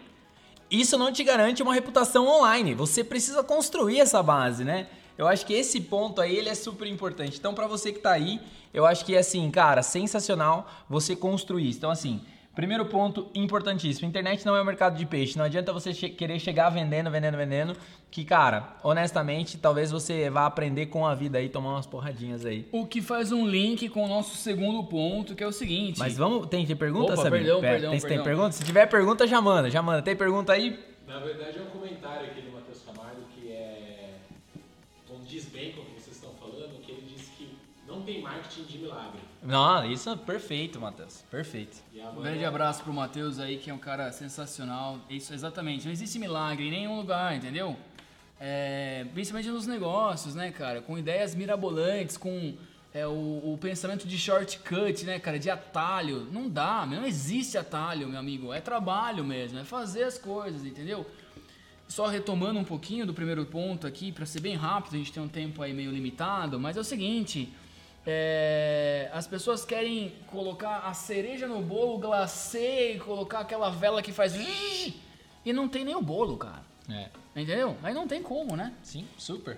isso 0.70 0.98
não 0.98 1.12
te 1.12 1.24
garante 1.24 1.64
uma 1.64 1.74
reputação 1.74 2.28
online. 2.28 2.74
Você 2.76 3.04
precisa 3.04 3.44
construir 3.44 4.00
essa 4.00 4.22
base, 4.22 4.64
né? 4.64 4.88
Eu 5.18 5.28
acho 5.28 5.46
que 5.46 5.54
esse 5.54 5.82
ponto 5.82 6.22
aí 6.22 6.36
ele 6.36 6.50
é 6.50 6.56
super 6.56 6.88
importante. 6.88 7.38
Então, 7.38 7.54
para 7.54 7.68
você 7.68 7.92
que 7.92 8.00
tá 8.00 8.12
aí, 8.12 8.40
eu 8.74 8.86
acho 8.86 9.04
que 9.04 9.16
é 9.16 9.20
assim, 9.20 9.50
cara, 9.52 9.84
sensacional 9.84 10.70
você 10.90 11.16
construir. 11.16 11.70
Então, 11.72 11.92
assim, 11.92 12.22
Primeiro 12.60 12.86
ponto 12.88 13.32
importantíssimo: 13.34 14.06
internet 14.06 14.46
não 14.46 14.54
é 14.54 14.62
um 14.62 14.66
mercado 14.66 14.98
de 14.98 15.06
peixe. 15.06 15.38
Não 15.38 15.46
adianta 15.46 15.72
você 15.72 15.94
che 15.94 16.10
querer 16.10 16.38
chegar 16.40 16.70
vendendo, 16.70 17.10
vendendo, 17.10 17.38
vendendo. 17.38 17.74
Que, 18.12 18.26
cara, 18.26 18.76
honestamente, 18.84 19.58
talvez 19.58 19.92
você 19.92 20.30
vá 20.30 20.46
aprender 20.46 20.88
com 20.88 21.08
a 21.08 21.16
vida 21.16 21.38
aí, 21.38 21.48
tomar 21.48 21.76
umas 21.76 21.86
porradinhas 21.86 22.46
aí. 22.46 22.68
O 22.74 22.86
que 22.86 23.02
faz 23.02 23.32
um 23.32 23.48
link 23.48 23.88
com 23.88 24.04
o 24.04 24.10
nosso 24.10 24.36
segundo 24.36 24.84
ponto, 24.84 25.36
que 25.36 25.44
é 25.44 25.48
o 25.48 25.54
seguinte. 25.54 26.00
Mas 26.00 26.18
vamos. 26.18 26.48
Tem, 26.48 26.66
tem 26.66 26.76
pergunta, 26.76 27.14
Opa, 27.14 27.32
Perdão, 27.32 27.62
Pera, 27.62 27.74
perdão, 27.74 27.92
tem, 27.92 28.02
perdão. 28.02 28.18
tem 28.18 28.24
pergunta? 28.26 28.52
Se 28.52 28.66
tiver 28.66 28.86
pergunta, 28.88 29.26
já 29.26 29.40
manda, 29.40 29.70
já 29.70 29.82
manda. 29.82 30.02
Tem 30.02 30.18
pergunta 30.18 30.52
aí? 30.52 30.78
Na 31.08 31.20
verdade, 31.20 31.60
é 31.60 31.62
um 31.62 31.68
comentário 31.68 32.26
aqui 32.30 32.42
tem 38.10 38.22
marketing 38.22 38.64
de 38.64 38.78
milagre. 38.80 39.20
Não, 39.44 39.92
isso 39.92 40.10
é 40.10 40.16
perfeito, 40.16 40.80
Matheus. 40.80 41.24
Perfeito. 41.30 41.78
Um 42.18 42.22
grande 42.22 42.44
abraço 42.44 42.84
pro 42.84 42.92
Matheus 42.92 43.40
aí, 43.40 43.58
que 43.58 43.70
é 43.70 43.74
um 43.74 43.78
cara 43.78 44.12
sensacional. 44.12 45.00
Isso, 45.10 45.34
exatamente. 45.34 45.86
Não 45.86 45.92
existe 45.92 46.18
milagre 46.18 46.68
em 46.68 46.72
nenhum 46.72 46.98
lugar, 46.98 47.36
entendeu? 47.36 47.78
É, 48.40 49.06
principalmente 49.14 49.50
nos 49.50 49.68
negócios, 49.68 50.34
né, 50.34 50.52
cara? 50.52 50.82
Com 50.82 50.98
ideias 50.98 51.36
mirabolantes, 51.36 52.18
com 52.18 52.56
é, 52.94 53.06
o, 53.06 53.54
o, 53.54 53.58
pensamento 53.62 54.08
de 54.08 54.18
shortcut, 54.18 55.06
né, 55.06 55.20
cara? 55.20 55.38
De 55.38 55.50
atalho. 55.50 56.28
Não 56.32 56.50
dá, 56.50 56.86
não 56.86 57.06
existe 57.06 57.58
atalho, 57.58 58.08
meu 58.08 58.20
amigo. 58.20 58.52
É 58.52 58.60
trabalho 58.60 59.24
mesmo, 59.24 59.60
é 59.60 59.64
fazer 59.64 60.04
as 60.04 60.18
coisas, 60.18 60.66
entendeu? 60.66 61.06
Só 61.88 62.08
retomando 62.08 62.60
um 62.60 62.64
pouquinho 62.64 63.06
do 63.06 63.14
primeiro 63.14 63.46
ponto 63.46 63.86
aqui, 63.86 64.12
para 64.12 64.26
ser 64.26 64.40
bem 64.40 64.56
rápido, 64.56 64.96
a 64.96 64.98
gente 64.98 65.12
tem 65.12 65.22
um 65.22 65.28
tempo 65.28 65.62
aí 65.62 65.74
meio 65.74 65.92
limitado, 65.92 66.60
mas 66.60 66.78
é 66.78 66.80
o 66.80 66.84
seguinte. 66.84 67.52
É, 68.06 69.10
as 69.14 69.28
pessoas 69.28 69.66
querem 69.66 70.14
colocar 70.28 70.80
a 70.80 70.94
cereja 70.94 71.48
no 71.48 71.62
bolo, 71.62 71.98
glacê 71.98 72.94
e 72.94 73.00
colocar 73.00 73.40
aquela 73.40 73.70
vela 73.70 74.02
que 74.02 74.12
faz. 74.12 74.34
E 74.36 75.54
não 75.54 75.68
tem 75.68 75.84
nem 75.84 75.96
o 75.96 76.02
bolo, 76.02 76.38
cara. 76.38 76.64
É. 76.90 77.10
Entendeu? 77.36 77.78
Aí 77.84 77.94
não 77.94 78.08
tem 78.08 78.22
como, 78.22 78.56
né? 78.56 78.74
Sim, 78.82 79.08
super. 79.18 79.58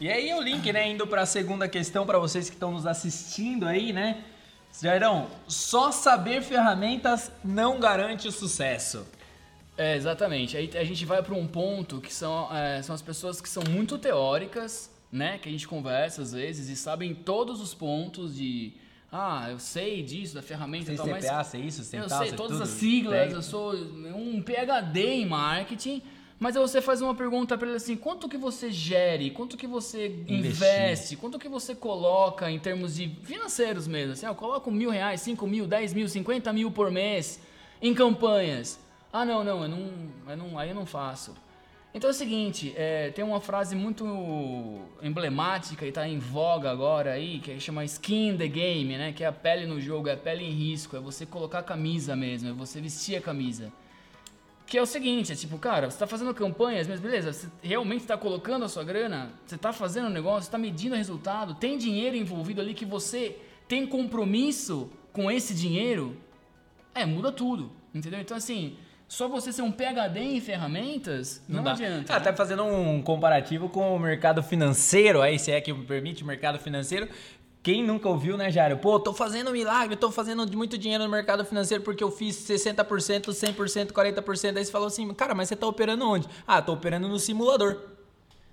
E 0.00 0.10
aí 0.10 0.32
o 0.34 0.40
link, 0.40 0.72
né, 0.72 0.88
indo 0.88 1.06
para 1.06 1.22
a 1.22 1.26
segunda 1.26 1.68
questão 1.68 2.04
para 2.04 2.18
vocês 2.18 2.48
que 2.48 2.56
estão 2.56 2.72
nos 2.72 2.86
assistindo 2.86 3.66
aí, 3.66 3.92
né? 3.92 4.24
Jairão, 4.80 5.28
só 5.46 5.92
saber 5.92 6.42
ferramentas 6.42 7.30
não 7.44 7.78
garante 7.78 8.26
o 8.26 8.32
sucesso. 8.32 9.06
É, 9.76 9.96
exatamente. 9.96 10.56
Aí 10.56 10.70
a 10.74 10.84
gente 10.84 11.04
vai 11.04 11.22
para 11.22 11.34
um 11.34 11.46
ponto 11.46 12.00
que 12.00 12.12
são, 12.12 12.54
é, 12.54 12.82
são 12.82 12.94
as 12.94 13.02
pessoas 13.02 13.40
que 13.40 13.48
são 13.48 13.62
muito 13.68 13.98
teóricas 13.98 14.90
né, 15.12 15.36
que 15.38 15.48
a 15.48 15.52
gente 15.52 15.68
conversa 15.68 16.22
às 16.22 16.32
vezes 16.32 16.68
e 16.68 16.74
sabem 16.74 17.14
todos 17.14 17.60
os 17.60 17.74
pontos 17.74 18.34
de 18.34 18.72
ah, 19.12 19.48
eu 19.50 19.58
sei 19.58 20.02
disso, 20.02 20.34
da 20.34 20.40
ferramenta 20.40 20.90
e 20.90 20.96
tal, 20.96 21.04
CPA, 21.06 21.18
mas 21.20 21.46
sei 21.48 21.60
isso, 21.60 21.80
eu 21.94 22.08
sei 22.08 22.32
todas 22.32 22.52
tudo, 22.56 22.62
as 22.62 22.70
siglas, 22.70 23.30
eu 23.30 23.42
sou 23.42 23.74
um 23.74 24.40
PhD 24.40 25.06
em 25.06 25.26
marketing, 25.26 26.02
Mas 26.42 26.56
aí 26.56 26.62
você 26.62 26.80
faz 26.80 27.00
uma 27.00 27.14
pergunta 27.14 27.56
para 27.56 27.68
ele 27.68 27.76
assim: 27.76 27.94
quanto 27.94 28.28
que 28.28 28.36
você 28.36 28.72
gere, 28.72 29.30
quanto 29.30 29.56
que 29.56 29.66
você 29.66 30.06
Investir. 30.06 30.36
investe, 30.46 31.16
quanto 31.16 31.38
que 31.38 31.48
você 31.48 31.72
coloca 31.72 32.50
em 32.50 32.58
termos 32.58 32.96
de 32.96 33.08
financeiros 33.22 33.86
mesmo? 33.86 34.14
Assim, 34.14 34.26
ah, 34.26 34.30
eu 34.30 34.34
coloco 34.34 34.68
mil 34.68 34.90
reais, 34.90 35.20
cinco 35.20 35.46
mil, 35.46 35.68
dez 35.68 35.92
mil, 35.94 36.08
cinquenta 36.08 36.52
mil 36.52 36.70
por 36.70 36.90
mês 36.90 37.38
em 37.80 37.94
campanhas. 37.94 38.80
Ah, 39.12 39.24
não, 39.24 39.44
não, 39.44 39.62
eu 39.62 39.68
não, 39.68 39.90
eu 40.26 40.36
não 40.36 40.58
aí 40.58 40.70
eu 40.70 40.74
não 40.74 40.86
faço. 40.86 41.32
Então 41.94 42.08
é 42.08 42.10
o 42.10 42.14
seguinte, 42.14 42.72
é, 42.74 43.10
tem 43.10 43.22
uma 43.22 43.38
frase 43.38 43.76
muito 43.76 44.06
emblemática 45.02 45.84
e 45.84 45.90
está 45.90 46.08
em 46.08 46.18
voga 46.18 46.70
agora 46.70 47.12
aí, 47.12 47.38
que 47.38 47.60
chama 47.60 47.84
skin 47.84 48.30
in 48.30 48.36
the 48.38 48.48
game, 48.48 48.96
né? 48.96 49.12
Que 49.12 49.24
é 49.24 49.26
a 49.26 49.32
pele 49.32 49.66
no 49.66 49.78
jogo, 49.78 50.08
é 50.08 50.12
a 50.12 50.16
pele 50.16 50.42
em 50.42 50.50
risco, 50.50 50.96
é 50.96 51.00
você 51.00 51.26
colocar 51.26 51.58
a 51.58 51.62
camisa 51.62 52.16
mesmo, 52.16 52.48
é 52.48 52.52
você 52.52 52.80
vestir 52.80 53.16
a 53.16 53.20
camisa. 53.20 53.70
Que 54.66 54.78
é 54.78 54.82
o 54.82 54.86
seguinte, 54.86 55.32
é 55.32 55.34
tipo, 55.34 55.58
cara, 55.58 55.90
você 55.90 55.98
tá 55.98 56.06
fazendo 56.06 56.32
campanhas, 56.32 56.88
mas 56.88 56.98
beleza, 56.98 57.30
você 57.30 57.46
realmente 57.62 58.06
tá 58.06 58.16
colocando 58.16 58.64
a 58.64 58.70
sua 58.70 58.84
grana, 58.84 59.30
você 59.44 59.58
tá 59.58 59.70
fazendo 59.70 60.06
um 60.06 60.10
negócio, 60.10 60.50
tá 60.50 60.56
medindo 60.56 60.94
o 60.94 60.98
resultado, 60.98 61.54
tem 61.56 61.76
dinheiro 61.76 62.16
envolvido 62.16 62.62
ali 62.62 62.72
que 62.72 62.86
você 62.86 63.36
tem 63.68 63.86
compromisso 63.86 64.90
com 65.12 65.30
esse 65.30 65.54
dinheiro, 65.54 66.16
é, 66.94 67.04
muda 67.04 67.30
tudo, 67.30 67.70
entendeu? 67.94 68.20
Então 68.20 68.34
assim, 68.34 68.78
só 69.12 69.28
você 69.28 69.52
ser 69.52 69.60
um 69.60 69.70
PhD 69.70 70.20
em 70.20 70.40
ferramentas, 70.40 71.42
não, 71.46 71.62
dá. 71.62 71.72
adianta. 71.72 72.14
Ah, 72.14 72.18
né? 72.18 72.24
tá 72.24 72.32
fazendo 72.32 72.64
um 72.64 73.02
comparativo 73.02 73.68
com 73.68 73.94
o 73.94 73.98
mercado 73.98 74.42
financeiro, 74.42 75.20
aí 75.20 75.38
se 75.38 75.52
é 75.52 75.60
que 75.60 75.70
me 75.70 75.84
permite, 75.84 76.22
o 76.22 76.26
mercado 76.26 76.58
financeiro. 76.58 77.06
Quem 77.62 77.84
nunca 77.84 78.08
ouviu, 78.08 78.38
né, 78.38 78.50
Jário? 78.50 78.78
Pô, 78.78 78.98
tô 78.98 79.12
fazendo 79.12 79.50
milagre, 79.50 79.96
tô 79.96 80.10
fazendo 80.10 80.50
muito 80.56 80.78
dinheiro 80.78 81.04
no 81.04 81.10
mercado 81.10 81.44
financeiro 81.44 81.84
porque 81.84 82.02
eu 82.02 82.10
fiz 82.10 82.36
60%, 82.36 83.26
100%, 83.26 83.92
40%. 83.92 84.56
Aí 84.56 84.64
você 84.64 84.72
falou 84.72 84.86
assim, 84.86 85.12
cara, 85.12 85.34
mas 85.34 85.50
você 85.50 85.56
tá 85.56 85.66
operando 85.66 86.08
onde? 86.08 86.26
Ah, 86.46 86.62
tô 86.62 86.72
operando 86.72 87.06
no 87.06 87.18
simulador. 87.18 87.82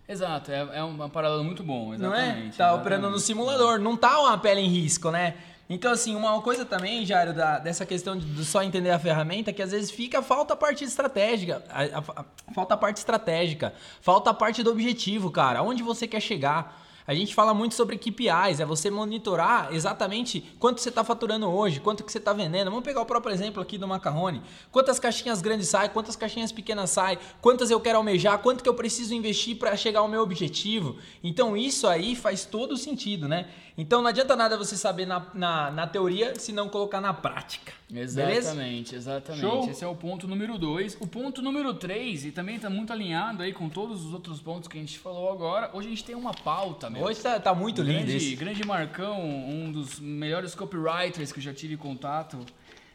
Exato, 0.10 0.52
é, 0.52 0.68
é 0.74 0.84
um 0.84 1.10
paralelo 1.10 1.44
muito 1.44 1.64
bom, 1.64 1.96
Não 1.98 2.14
exatamente. 2.14 2.28
é? 2.28 2.34
Tá 2.34 2.48
exatamente. 2.48 2.82
operando 2.82 3.10
no 3.10 3.20
simulador, 3.20 3.80
não 3.80 3.96
tá 3.96 4.20
uma 4.20 4.38
pele 4.38 4.60
em 4.60 4.68
risco, 4.68 5.10
né? 5.10 5.36
Então, 5.70 5.92
assim, 5.92 6.16
uma 6.16 6.42
coisa 6.42 6.66
também, 6.66 7.06
Jário, 7.06 7.32
da, 7.34 7.60
dessa 7.60 7.86
questão 7.86 8.18
de, 8.18 8.44
só 8.44 8.64
entender 8.64 8.90
a 8.90 8.98
ferramenta, 8.98 9.54
que 9.54 9.62
às 9.62 9.70
vezes 9.72 9.92
fica, 9.92 10.22
falta 10.24 10.56
a 10.56 10.58
parte 10.58 10.84
estratégica, 10.84 11.64
a- 11.70 11.84
a- 11.84 12.22
a- 12.22 12.26
falta 12.54 12.74
a 12.74 12.78
parte 12.78 12.98
estratégica, 12.98 13.74
falta 14.02 14.32
a 14.32 14.34
parte 14.34 14.64
do 14.64 14.72
objetivo, 14.72 15.30
cara, 15.30 15.60
aonde 15.60 15.84
você 15.84 16.08
quer 16.08 16.22
chegar. 16.22 16.89
A 17.10 17.16
gente 17.16 17.34
fala 17.34 17.56
muito 17.56 17.74
sobre 17.74 17.98
KPIs, 17.98 18.60
é 18.60 18.66
você 18.66 18.92
monitorar 18.92 19.74
exatamente 19.74 20.42
quanto 20.60 20.80
você 20.80 20.90
está 20.90 21.04
faturando 21.04 21.48
hoje, 21.48 21.80
quanto 21.80 22.04
que 22.04 22.12
você 22.12 22.20
está 22.20 22.34
vendendo. 22.34 22.70
Vamos 22.70 22.86
pegar 22.86 23.02
o 23.02 23.06
próprio 23.08 23.34
exemplo 23.34 23.60
aqui 23.64 23.80
do 23.80 23.88
macarrone. 23.88 24.44
Quantas 24.72 25.00
caixinhas 25.00 25.42
grandes 25.42 25.70
saem, 25.70 25.90
quantas 25.90 26.16
caixinhas 26.16 26.52
pequenas 26.52 26.92
saem, 26.92 27.18
quantas 27.42 27.72
eu 27.72 27.80
quero 27.80 27.98
almejar, 27.98 28.38
quanto 28.38 28.62
que 28.64 28.70
eu 28.70 28.76
preciso 28.76 29.16
investir 29.16 29.58
para 29.58 29.76
chegar 29.76 30.02
ao 30.02 30.08
meu 30.08 30.22
objetivo. 30.22 30.98
Então 31.24 31.58
isso 31.58 31.88
aí 31.88 32.16
faz 32.16 32.46
todo 32.46 32.78
sentido, 32.78 33.28
né? 33.28 33.50
Então 33.76 34.04
não 34.04 34.10
adianta 34.10 34.36
nada 34.36 34.56
você 34.56 34.78
saber 34.78 35.08
na, 35.08 35.26
na, 35.34 35.72
na 35.72 35.88
teoria 35.88 36.40
se 36.40 36.52
não 36.54 36.70
colocar 36.70 37.02
na 37.02 37.12
prática. 37.12 37.79
Beleza? 37.92 38.22
Exatamente, 38.32 38.96
exatamente. 38.96 39.42
Show? 39.42 39.70
Esse 39.70 39.84
é 39.84 39.88
o 39.88 39.96
ponto 39.96 40.28
número 40.28 40.60
dois. 40.60 40.96
O 41.00 41.08
ponto 41.08 41.42
número 41.42 41.74
três, 41.74 42.24
e 42.24 42.32
também 42.32 42.58
está 42.58 42.70
muito 42.70 42.94
alinhado 42.94 43.42
aí 43.42 43.52
com 43.52 43.68
todos 43.68 44.06
os 44.06 44.14
outros 44.14 44.40
pontos 44.40 44.68
que 44.68 44.78
a 44.78 44.80
gente 44.80 45.00
falou 45.00 45.32
agora. 45.32 45.72
Hoje 45.74 45.88
a 45.88 45.90
gente 45.90 46.04
tem 46.04 46.16
uma 46.16 46.34
pauta, 46.34 46.88
meu. 46.90 47.04
Hoje 47.04 47.20
tá, 47.20 47.40
tá 47.40 47.56
muito 47.56 47.82
lindo 47.82 48.06
grande, 48.06 48.18
esse. 48.18 48.36
grande 48.36 48.66
Marcão, 48.66 49.20
um 49.20 49.72
dos 49.72 50.00
melhores 50.00 50.54
copywriters 50.54 51.32
que 51.32 51.40
eu 51.40 51.44
já 51.44 51.54
tive 51.54 51.78
contato, 51.78 52.46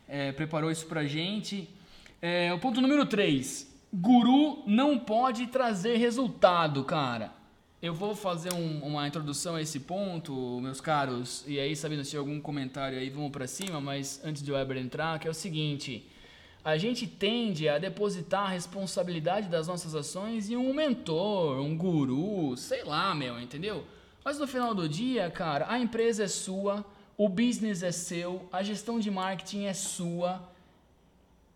é, 0.08 0.30
preparou 0.30 0.70
isso 0.70 0.86
pra 0.86 1.04
gente. 1.04 1.68
É, 2.22 2.52
o 2.52 2.58
ponto 2.60 2.80
número 2.80 3.04
3. 3.04 3.74
Guru 3.92 4.62
não 4.66 4.98
pode 4.98 5.48
trazer 5.48 5.96
resultado, 5.96 6.84
cara. 6.84 7.32
Eu 7.84 7.92
vou 7.92 8.16
fazer 8.16 8.50
um- 8.54 8.78
uma 8.78 9.06
introdução 9.06 9.56
a 9.56 9.60
esse 9.60 9.78
ponto, 9.78 10.58
meus 10.62 10.80
caros, 10.80 11.44
e 11.46 11.60
aí, 11.60 11.76
sabendo 11.76 12.02
se 12.02 12.12
tem 12.12 12.18
algum 12.18 12.40
comentário 12.40 12.98
aí, 12.98 13.10
vamos 13.10 13.30
pra 13.30 13.46
cima, 13.46 13.78
mas 13.78 14.22
antes 14.24 14.42
de 14.42 14.50
o 14.50 14.54
Weber 14.54 14.78
entrar, 14.78 15.18
que 15.18 15.28
é 15.28 15.30
o 15.30 15.34
seguinte. 15.34 16.08
A 16.64 16.78
gente 16.78 17.06
tende 17.06 17.68
a 17.68 17.76
depositar 17.76 18.44
a 18.46 18.48
responsabilidade 18.48 19.50
das 19.50 19.66
nossas 19.66 19.94
ações 19.94 20.48
em 20.48 20.56
um 20.56 20.72
mentor, 20.72 21.60
um 21.60 21.76
guru, 21.76 22.56
sei 22.56 22.82
lá, 22.84 23.14
meu, 23.14 23.38
entendeu? 23.38 23.84
Mas 24.24 24.38
no 24.38 24.46
final 24.46 24.74
do 24.74 24.88
dia, 24.88 25.30
cara, 25.30 25.66
a 25.68 25.78
empresa 25.78 26.24
é 26.24 26.28
sua, 26.28 26.82
o 27.18 27.28
business 27.28 27.82
é 27.82 27.92
seu, 27.92 28.48
a 28.50 28.62
gestão 28.62 28.98
de 28.98 29.10
marketing 29.10 29.64
é 29.64 29.74
sua. 29.74 30.42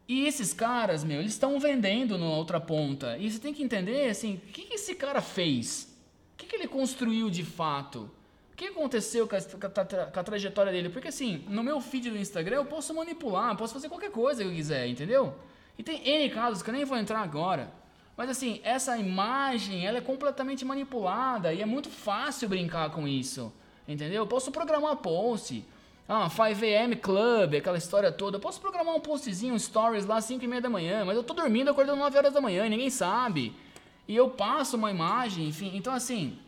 E 0.06 0.26
esses 0.26 0.52
caras, 0.52 1.02
meu, 1.02 1.20
eles 1.20 1.32
estão 1.32 1.58
vendendo 1.58 2.18
na 2.18 2.26
outra 2.26 2.60
ponta. 2.60 3.16
E 3.16 3.30
você 3.30 3.38
tem 3.38 3.54
que 3.54 3.62
entender, 3.62 4.10
assim, 4.10 4.34
o 4.34 4.52
que 4.52 4.74
esse 4.74 4.94
cara 4.94 5.22
fez? 5.22 5.87
Que, 6.38 6.46
que 6.46 6.56
ele 6.56 6.68
construiu 6.68 7.28
de 7.28 7.44
fato? 7.44 8.08
O 8.52 8.56
que 8.56 8.68
aconteceu 8.68 9.28
com 9.28 9.36
a, 9.36 9.40
com 10.10 10.20
a 10.20 10.24
trajetória 10.24 10.72
dele? 10.72 10.88
Porque, 10.88 11.08
assim, 11.08 11.44
no 11.48 11.62
meu 11.62 11.80
feed 11.80 12.10
do 12.10 12.16
Instagram 12.16 12.56
eu 12.56 12.64
posso 12.64 12.94
manipular, 12.94 13.56
posso 13.56 13.74
fazer 13.74 13.88
qualquer 13.88 14.10
coisa 14.10 14.42
que 14.42 14.48
eu 14.48 14.54
quiser, 14.54 14.86
entendeu? 14.88 15.34
E 15.76 15.82
tem 15.82 16.08
N 16.08 16.30
casos 16.30 16.62
que 16.62 16.70
eu 16.70 16.74
nem 16.74 16.84
vou 16.84 16.96
entrar 16.96 17.20
agora. 17.20 17.70
Mas, 18.16 18.30
assim, 18.30 18.60
essa 18.64 18.96
imagem, 18.96 19.86
ela 19.86 19.98
é 19.98 20.00
completamente 20.00 20.64
manipulada 20.64 21.52
e 21.52 21.60
é 21.60 21.66
muito 21.66 21.88
fácil 21.90 22.48
brincar 22.48 22.90
com 22.90 23.06
isso, 23.06 23.52
entendeu? 23.86 24.22
Eu 24.22 24.26
posso 24.26 24.50
programar 24.50 24.96
post. 24.96 25.64
Ah, 26.08 26.28
5am 26.28 26.98
Club, 27.00 27.56
aquela 27.56 27.76
história 27.76 28.10
toda. 28.10 28.38
Eu 28.38 28.40
posso 28.40 28.60
programar 28.60 28.94
um 28.94 29.00
postzinho, 29.00 29.54
um 29.54 29.58
stories 29.58 30.06
lá 30.06 30.16
às 30.16 30.24
5 30.24 30.42
e 30.42 30.48
meia 30.48 30.62
da 30.62 30.70
manhã, 30.70 31.04
mas 31.04 31.14
eu 31.14 31.22
tô 31.22 31.34
dormindo 31.34 31.70
acordando 31.70 31.98
9 31.98 32.16
horas 32.16 32.32
da 32.32 32.40
manhã 32.40 32.66
e 32.66 32.70
ninguém 32.70 32.88
sabe. 32.88 33.54
E 34.08 34.16
eu 34.16 34.30
passo 34.30 34.76
uma 34.76 34.90
imagem, 34.90 35.46
enfim. 35.46 35.70
Então, 35.74 35.92
assim, 35.92 36.38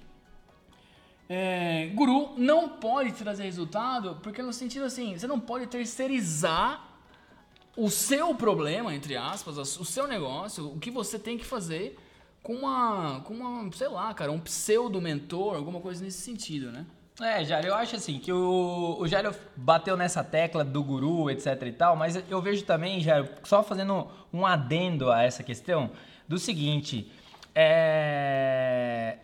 é, 1.28 1.86
guru 1.94 2.32
não 2.36 2.70
pode 2.70 3.12
trazer 3.12 3.44
resultado, 3.44 4.18
porque 4.22 4.42
no 4.42 4.52
sentido 4.52 4.86
assim, 4.86 5.16
você 5.16 5.28
não 5.28 5.38
pode 5.38 5.66
terceirizar 5.66 6.88
o 7.76 7.88
seu 7.88 8.34
problema, 8.34 8.92
entre 8.92 9.16
aspas, 9.16 9.56
o 9.78 9.84
seu 9.84 10.08
negócio, 10.08 10.66
o 10.66 10.78
que 10.80 10.90
você 10.90 11.18
tem 11.18 11.38
que 11.38 11.44
fazer 11.44 11.96
com 12.42 12.54
uma, 12.54 13.20
com 13.20 13.34
uma, 13.34 13.70
sei 13.72 13.88
lá, 13.88 14.12
cara, 14.12 14.32
um 14.32 14.40
pseudo 14.40 15.00
mentor, 15.00 15.54
alguma 15.54 15.80
coisa 15.80 16.02
nesse 16.02 16.20
sentido, 16.22 16.72
né? 16.72 16.84
É, 17.20 17.44
Jário, 17.44 17.68
eu 17.68 17.74
acho 17.74 17.96
assim 17.96 18.18
que 18.18 18.32
o, 18.32 18.96
o 18.98 19.06
Jário 19.06 19.34
bateu 19.54 19.96
nessa 19.96 20.24
tecla 20.24 20.64
do 20.64 20.82
guru, 20.82 21.30
etc 21.30 21.62
e 21.66 21.72
tal, 21.72 21.94
mas 21.94 22.16
eu 22.28 22.40
vejo 22.40 22.64
também, 22.64 23.00
Jário, 23.00 23.28
só 23.44 23.62
fazendo 23.62 24.08
um 24.32 24.46
adendo 24.46 25.12
a 25.12 25.22
essa 25.22 25.42
questão, 25.42 25.90
do 26.26 26.38
seguinte, 26.38 27.10
é, 27.54 29.16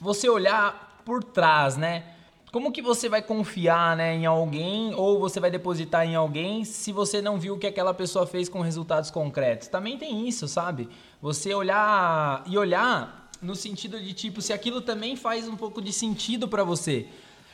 você 0.00 0.28
olhar 0.28 1.02
por 1.04 1.22
trás, 1.22 1.76
né? 1.76 2.04
Como 2.52 2.72
que 2.72 2.80
você 2.80 3.08
vai 3.08 3.20
confiar 3.20 3.96
né, 3.96 4.14
em 4.14 4.24
alguém 4.24 4.94
ou 4.94 5.18
você 5.18 5.38
vai 5.38 5.50
depositar 5.50 6.06
em 6.06 6.14
alguém 6.14 6.64
se 6.64 6.90
você 6.90 7.20
não 7.20 7.38
viu 7.38 7.54
o 7.54 7.58
que 7.58 7.66
aquela 7.66 7.92
pessoa 7.92 8.26
fez 8.26 8.48
com 8.48 8.60
resultados 8.60 9.10
concretos? 9.10 9.68
Também 9.68 9.98
tem 9.98 10.26
isso, 10.26 10.48
sabe? 10.48 10.88
Você 11.20 11.52
olhar 11.52 12.42
e 12.46 12.56
olhar 12.56 13.30
no 13.42 13.54
sentido 13.54 14.00
de 14.00 14.12
tipo 14.14 14.40
se 14.40 14.52
aquilo 14.52 14.80
também 14.80 15.16
faz 15.16 15.46
um 15.46 15.56
pouco 15.56 15.82
de 15.82 15.92
sentido 15.92 16.48
pra 16.48 16.64
você. 16.64 17.06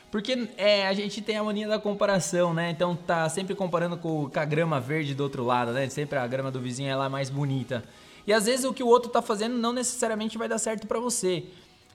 Porque 0.09 0.47
é, 0.57 0.87
a 0.87 0.93
gente 0.93 1.21
tem 1.21 1.37
a 1.37 1.43
mania 1.43 1.67
da 1.67 1.79
comparação, 1.79 2.53
né? 2.53 2.69
Então 2.69 2.95
tá 2.95 3.27
sempre 3.27 3.55
comparando 3.55 3.97
com, 3.97 4.29
com 4.29 4.39
a 4.39 4.45
grama 4.45 4.79
verde 4.79 5.15
do 5.15 5.23
outro 5.23 5.43
lado, 5.43 5.71
né? 5.73 5.89
Sempre 5.89 6.19
a 6.19 6.27
grama 6.27 6.51
do 6.51 6.61
vizinho 6.61 6.89
é 6.89 6.95
lá 6.95 7.09
mais 7.09 7.31
bonita. 7.31 7.83
E 8.25 8.33
às 8.33 8.45
vezes 8.45 8.65
o 8.65 8.73
que 8.73 8.83
o 8.83 8.87
outro 8.87 9.11
tá 9.11 9.21
fazendo 9.21 9.57
não 9.57 9.73
necessariamente 9.73 10.37
vai 10.37 10.47
dar 10.47 10.57
certo 10.57 10.87
pra 10.87 10.99
você. 10.99 11.45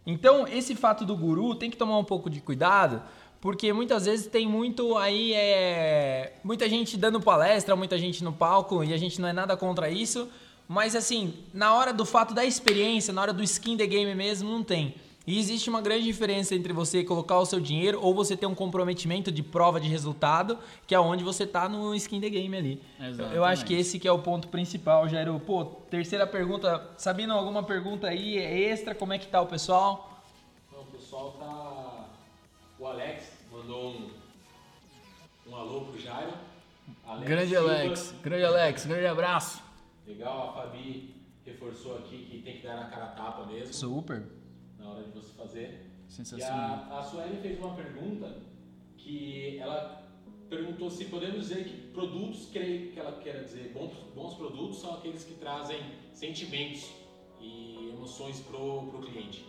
Então, 0.06 0.46
esse 0.48 0.74
fato 0.74 1.04
do 1.04 1.16
guru 1.16 1.54
tem 1.54 1.70
que 1.70 1.76
tomar 1.76 1.98
um 1.98 2.04
pouco 2.04 2.30
de 2.30 2.40
cuidado, 2.40 3.02
porque 3.40 3.72
muitas 3.72 4.06
vezes 4.06 4.26
tem 4.26 4.46
muito 4.46 4.96
aí 4.96 5.32
é 5.34 6.34
muita 6.42 6.68
gente 6.68 6.96
dando 6.96 7.20
palestra, 7.20 7.76
muita 7.76 7.98
gente 7.98 8.24
no 8.24 8.32
palco 8.32 8.82
e 8.82 8.92
a 8.92 8.96
gente 8.96 9.20
não 9.20 9.28
é 9.28 9.32
nada 9.32 9.56
contra 9.56 9.90
isso, 9.90 10.28
mas 10.66 10.96
assim, 10.96 11.34
na 11.52 11.74
hora 11.74 11.92
do 11.92 12.04
fato 12.04 12.34
da 12.34 12.44
experiência, 12.44 13.12
na 13.12 13.22
hora 13.22 13.32
do 13.32 13.42
skin 13.42 13.76
the 13.76 13.86
game 13.86 14.14
mesmo, 14.14 14.50
não 14.50 14.62
tem. 14.62 14.94
E 15.28 15.38
existe 15.38 15.68
uma 15.68 15.82
grande 15.82 16.04
diferença 16.04 16.54
entre 16.54 16.72
você 16.72 17.04
colocar 17.04 17.38
o 17.38 17.44
seu 17.44 17.60
dinheiro 17.60 18.00
ou 18.02 18.14
você 18.14 18.34
ter 18.34 18.46
um 18.46 18.54
comprometimento 18.54 19.30
de 19.30 19.42
prova 19.42 19.78
de 19.78 19.86
resultado, 19.86 20.58
que 20.86 20.94
é 20.94 20.98
onde 20.98 21.22
você 21.22 21.46
tá 21.46 21.68
no 21.68 21.94
skin 21.94 22.18
the 22.18 22.30
game 22.30 22.56
ali. 22.56 22.82
Exatamente. 22.98 23.36
Eu 23.36 23.44
acho 23.44 23.66
que 23.66 23.74
esse 23.74 23.98
que 23.98 24.08
é 24.08 24.10
o 24.10 24.20
ponto 24.20 24.48
principal, 24.48 25.06
Jairo. 25.06 25.38
Pô, 25.38 25.66
terceira 25.66 26.26
pergunta, 26.26 26.82
Sabino, 26.96 27.34
alguma 27.34 27.62
pergunta 27.62 28.06
aí 28.06 28.38
extra? 28.38 28.94
Como 28.94 29.12
é 29.12 29.18
que 29.18 29.26
tá 29.26 29.42
o 29.42 29.46
pessoal? 29.46 30.18
Então, 30.66 30.80
o 30.80 30.86
pessoal 30.86 31.32
tá. 31.32 32.08
O 32.78 32.86
Alex 32.86 33.30
mandou 33.52 33.90
um, 33.90 34.10
um 35.46 35.56
alô 35.56 35.82
pro 35.82 36.00
Jairo. 36.00 36.32
Alex 37.06 37.28
Grande 37.28 37.50
Silva. 37.50 37.70
Alex, 37.70 38.14
grande 38.22 38.44
Alex, 38.46 38.86
grande 38.86 39.06
abraço. 39.06 39.62
Legal, 40.06 40.48
a 40.48 40.52
Fabi 40.54 41.14
reforçou 41.44 41.98
aqui 41.98 42.16
que 42.30 42.38
tem 42.38 42.56
que 42.56 42.66
dar 42.66 42.76
na 42.76 42.86
cara 42.86 43.04
a 43.04 43.08
tapa 43.08 43.44
mesmo, 43.44 43.74
Super. 43.74 44.37
Na 44.88 44.94
hora 44.94 45.04
de 45.04 45.10
você 45.12 45.32
fazer. 45.34 45.90
E 46.08 46.12
Sensacional. 46.12 46.86
a, 46.90 46.98
a 46.98 47.02
Sueli 47.02 47.36
fez 47.40 47.58
uma 47.58 47.74
pergunta 47.74 48.36
que 48.96 49.58
ela 49.58 50.08
perguntou 50.48 50.90
se 50.90 51.04
podemos 51.06 51.48
dizer 51.48 51.64
que 51.64 51.88
produtos, 51.92 52.48
creio 52.50 52.92
que 52.92 52.98
ela 52.98 53.12
quer 53.20 53.44
dizer, 53.44 53.70
bons, 53.72 53.92
bons 54.14 54.34
produtos 54.34 54.80
são 54.80 54.94
aqueles 54.94 55.24
que 55.24 55.34
trazem 55.34 55.80
sentimentos 56.14 56.90
e 57.40 57.90
emoções 57.94 58.40
pro, 58.40 58.86
pro 58.86 59.00
cliente. 59.02 59.46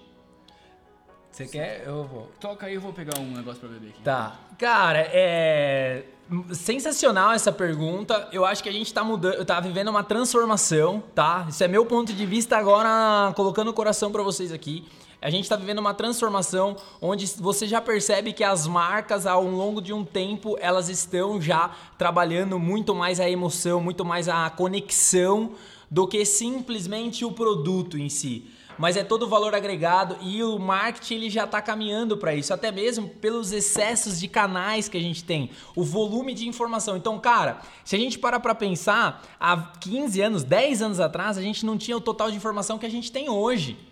Você 1.31 1.47
quer? 1.47 1.83
Eu 1.85 2.03
vou. 2.05 2.29
Toca 2.39 2.65
aí, 2.65 2.73
eu 2.73 2.81
vou 2.81 2.91
pegar 2.91 3.19
um 3.19 3.31
negócio 3.31 3.59
pra 3.59 3.69
beber 3.69 3.89
aqui. 3.89 4.01
Tá. 4.01 4.39
Cara, 4.57 5.07
é. 5.13 6.03
Sensacional 6.51 7.31
essa 7.31 7.51
pergunta. 7.51 8.27
Eu 8.31 8.45
acho 8.45 8.61
que 8.61 8.69
a 8.69 8.71
gente 8.71 8.93
tá 8.93 9.03
mudando, 9.03 9.43
tá 9.45 9.59
vivendo 9.59 9.87
uma 9.87 10.03
transformação, 10.03 11.01
tá? 11.15 11.45
Isso 11.49 11.63
é 11.63 11.67
meu 11.67 11.85
ponto 11.85 12.13
de 12.13 12.25
vista 12.25 12.57
agora, 12.57 13.31
colocando 13.35 13.69
o 13.69 13.73
coração 13.73 14.11
para 14.11 14.21
vocês 14.21 14.51
aqui. 14.51 14.87
A 15.21 15.29
gente 15.29 15.43
está 15.43 15.55
vivendo 15.55 15.79
uma 15.79 15.93
transformação 15.93 16.77
onde 17.01 17.25
você 17.37 17.67
já 17.67 17.81
percebe 17.81 18.31
que 18.31 18.43
as 18.43 18.65
marcas, 18.65 19.25
ao 19.25 19.43
longo 19.43 19.81
de 19.81 19.91
um 19.91 20.05
tempo, 20.05 20.57
elas 20.59 20.87
estão 20.87 21.41
já 21.41 21.71
trabalhando 21.97 22.57
muito 22.57 22.95
mais 22.95 23.19
a 23.19 23.29
emoção, 23.29 23.81
muito 23.81 24.05
mais 24.05 24.29
a 24.29 24.49
conexão 24.49 25.51
do 25.91 26.07
que 26.07 26.23
simplesmente 26.23 27.25
o 27.25 27.31
produto 27.31 27.97
em 27.97 28.07
si 28.07 28.47
mas 28.79 28.95
é 28.95 29.03
todo 29.03 29.23
o 29.23 29.27
valor 29.27 29.53
agregado 29.53 30.15
e 30.21 30.41
o 30.41 30.57
marketing 30.57 31.15
ele 31.15 31.29
já 31.29 31.43
está 31.43 31.61
caminhando 31.61 32.15
para 32.15 32.33
isso, 32.33 32.53
até 32.53 32.71
mesmo 32.71 33.09
pelos 33.09 33.51
excessos 33.51 34.17
de 34.17 34.27
canais 34.29 34.87
que 34.87 34.97
a 34.97 35.01
gente 35.01 35.21
tem, 35.21 35.49
o 35.75 35.83
volume 35.83 36.33
de 36.33 36.47
informação. 36.47 36.95
Então, 36.95 37.19
cara, 37.19 37.59
se 37.83 37.97
a 37.97 37.99
gente 37.99 38.17
parar 38.17 38.39
para 38.39 38.55
pensar, 38.55 39.21
há 39.37 39.57
15 39.57 40.21
anos, 40.21 40.43
10 40.45 40.81
anos 40.81 40.99
atrás, 41.01 41.37
a 41.37 41.41
gente 41.41 41.65
não 41.65 41.77
tinha 41.77 41.97
o 41.97 41.99
total 41.99 42.31
de 42.31 42.37
informação 42.37 42.79
que 42.79 42.85
a 42.85 42.89
gente 42.89 43.11
tem 43.11 43.27
hoje. 43.27 43.88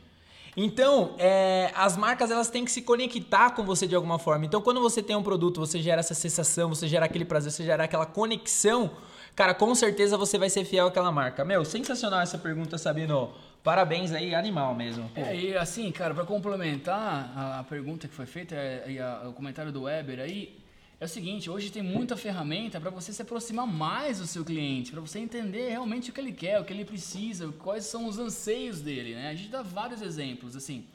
Então, 0.59 1.13
é, 1.19 1.71
as 1.75 1.95
marcas 1.95 2.31
elas 2.31 2.49
têm 2.49 2.65
que 2.65 2.71
se 2.71 2.81
conectar 2.81 3.51
com 3.51 3.63
você 3.63 3.85
de 3.85 3.93
alguma 3.93 4.17
forma. 4.17 4.43
Então, 4.43 4.59
quando 4.59 4.81
você 4.81 5.03
tem 5.03 5.15
um 5.15 5.21
produto, 5.21 5.59
você 5.59 5.79
gera 5.79 5.99
essa 5.99 6.15
sensação, 6.15 6.69
você 6.69 6.87
gera 6.87 7.05
aquele 7.05 7.23
prazer, 7.23 7.51
você 7.51 7.63
gera 7.63 7.83
aquela 7.83 8.07
conexão, 8.07 8.89
cara, 9.35 9.53
com 9.53 9.75
certeza 9.75 10.17
você 10.17 10.35
vai 10.39 10.49
ser 10.49 10.65
fiel 10.65 10.87
àquela 10.87 11.11
marca. 11.11 11.45
Meu, 11.45 11.63
sensacional 11.63 12.21
essa 12.21 12.39
pergunta, 12.39 12.75
Sabino. 12.75 13.31
Parabéns 13.63 14.11
aí, 14.11 14.33
animal 14.33 14.73
mesmo. 14.73 15.07
Pô. 15.13 15.21
É, 15.21 15.35
e 15.35 15.55
assim, 15.55 15.91
cara, 15.91 16.15
para 16.15 16.25
complementar 16.25 17.59
a, 17.59 17.63
pergunta 17.63 18.07
que 18.07 18.15
foi 18.15 18.25
feita 18.25 18.55
e 18.87 18.99
o 19.27 19.33
comentário 19.33 19.71
do 19.71 19.83
Weber 19.83 20.19
aí, 20.19 20.57
é 20.99 21.05
o 21.05 21.07
seguinte, 21.07 21.49
hoje 21.49 21.71
tem 21.71 21.83
muita 21.83 22.17
ferramenta 22.17 22.79
para 22.79 22.89
você 22.89 23.13
se 23.13 23.21
aproximar 23.21 23.67
mais 23.67 24.19
do 24.19 24.25
seu 24.25 24.43
cliente, 24.43 24.91
para 24.91 24.99
você 24.99 25.19
entender 25.19 25.69
realmente 25.69 26.09
o 26.09 26.13
que 26.13 26.19
ele 26.19 26.31
quer, 26.31 26.59
o 26.59 26.65
que 26.65 26.73
ele 26.73 26.83
precisa, 26.83 27.51
quais 27.59 27.85
são 27.85 28.07
os 28.07 28.17
anseios 28.17 28.81
dele, 28.81 29.13
né? 29.13 29.29
A 29.29 29.35
gente 29.35 29.49
dá 29.49 29.61
vários 29.61 30.01
exemplos, 30.01 30.55
assim. 30.55 30.85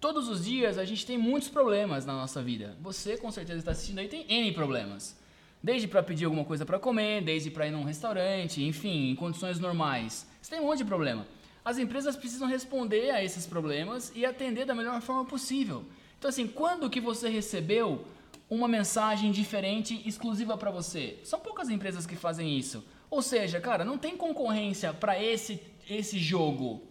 Todos 0.00 0.28
os 0.28 0.44
dias 0.44 0.78
a 0.78 0.84
gente 0.84 1.04
tem 1.04 1.18
muitos 1.18 1.50
problemas 1.50 2.06
na 2.06 2.14
nossa 2.14 2.42
vida. 2.42 2.74
Você 2.80 3.18
com 3.18 3.30
certeza 3.30 3.58
está 3.58 3.72
assistindo 3.72 3.98
aí 3.98 4.08
tem 4.08 4.24
N 4.28 4.50
problemas. 4.52 5.18
Desde 5.62 5.86
para 5.86 6.02
pedir 6.02 6.24
alguma 6.24 6.44
coisa 6.44 6.64
para 6.64 6.78
comer, 6.78 7.22
desde 7.22 7.50
para 7.50 7.66
ir 7.66 7.70
num 7.70 7.84
restaurante, 7.84 8.62
enfim, 8.62 9.10
em 9.10 9.14
condições 9.14 9.58
normais. 9.58 10.26
Você 10.40 10.52
tem 10.52 10.60
um 10.60 10.66
monte 10.68 10.78
de 10.78 10.84
problema 10.86 11.26
as 11.64 11.78
empresas 11.78 12.16
precisam 12.16 12.48
responder 12.48 13.10
a 13.10 13.22
esses 13.22 13.46
problemas 13.46 14.12
e 14.14 14.24
atender 14.24 14.64
da 14.64 14.74
melhor 14.74 15.00
forma 15.00 15.24
possível. 15.24 15.84
Então, 16.18 16.28
assim, 16.28 16.46
quando 16.46 16.90
que 16.90 17.00
você 17.00 17.28
recebeu 17.28 18.04
uma 18.50 18.66
mensagem 18.66 19.30
diferente, 19.30 20.02
exclusiva 20.04 20.58
para 20.58 20.72
você? 20.72 21.20
São 21.22 21.38
poucas 21.38 21.70
empresas 21.70 22.04
que 22.04 22.16
fazem 22.16 22.58
isso. 22.58 22.84
Ou 23.08 23.22
seja, 23.22 23.60
cara, 23.60 23.84
não 23.84 23.96
tem 23.96 24.16
concorrência 24.16 24.92
para 24.92 25.22
esse, 25.22 25.62
esse 25.88 26.18
jogo. 26.18 26.82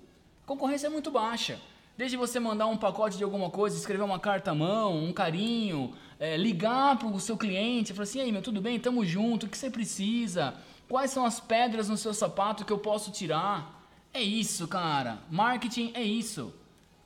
Concorrência 0.46 0.88
é 0.88 0.90
muito 0.90 1.12
baixa. 1.12 1.60
Desde 1.98 2.16
você 2.16 2.40
mandar 2.40 2.68
um 2.68 2.78
pacote 2.78 3.18
de 3.18 3.26
alguma 3.26 3.50
coisa, 3.50 3.78
escrever 3.78 4.04
uma 4.04 4.20
carta 4.20 4.52
à 4.52 4.56
mão, 4.56 5.04
um 5.04 5.12
carinho, 5.12 5.94
é, 6.18 6.38
ligar 6.38 6.98
para 6.98 7.10
o 7.10 7.20
seu 7.20 7.36
cliente, 7.36 7.94
falar 7.94 8.04
assim, 8.04 8.22
aí 8.22 8.32
meu, 8.32 8.42
tudo 8.42 8.62
bem, 8.62 8.80
tamo 8.80 9.06
junto, 9.06 9.46
o 9.46 9.50
que 9.50 9.58
você 9.58 9.70
precisa? 9.70 10.54
Quais 10.88 11.12
são 11.12 11.26
as 11.26 11.42
pedras 11.42 11.90
no 11.90 11.98
seu 11.98 12.14
sapato 12.14 12.64
que 12.64 12.72
eu 12.72 12.80
posso 12.80 13.12
tirar? 13.12 13.86
É 14.14 14.22
isso, 14.22 14.66
cara. 14.66 15.20
Marketing 15.30 15.92
é 15.94 16.02
isso. 16.02 16.54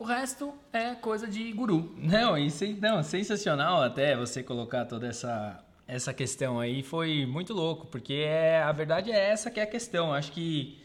O 0.03 0.05
resto 0.05 0.53
é 0.73 0.95
coisa 0.95 1.25
de 1.25 1.49
guru. 1.53 1.95
Não, 1.97 2.37
isso 2.37 2.65
não, 2.81 3.01
sensacional 3.01 3.81
até 3.81 4.17
você 4.17 4.43
colocar 4.43 4.83
toda 4.83 5.07
essa 5.07 5.63
essa 5.87 6.13
questão 6.13 6.59
aí 6.59 6.83
foi 6.83 7.25
muito 7.25 7.53
louco, 7.53 7.87
porque 7.87 8.15
é, 8.15 8.61
a 8.61 8.71
verdade 8.73 9.13
é 9.13 9.29
essa 9.29 9.49
que 9.49 9.61
é 9.61 9.63
a 9.63 9.65
questão. 9.65 10.13
Acho 10.13 10.33
que 10.33 10.77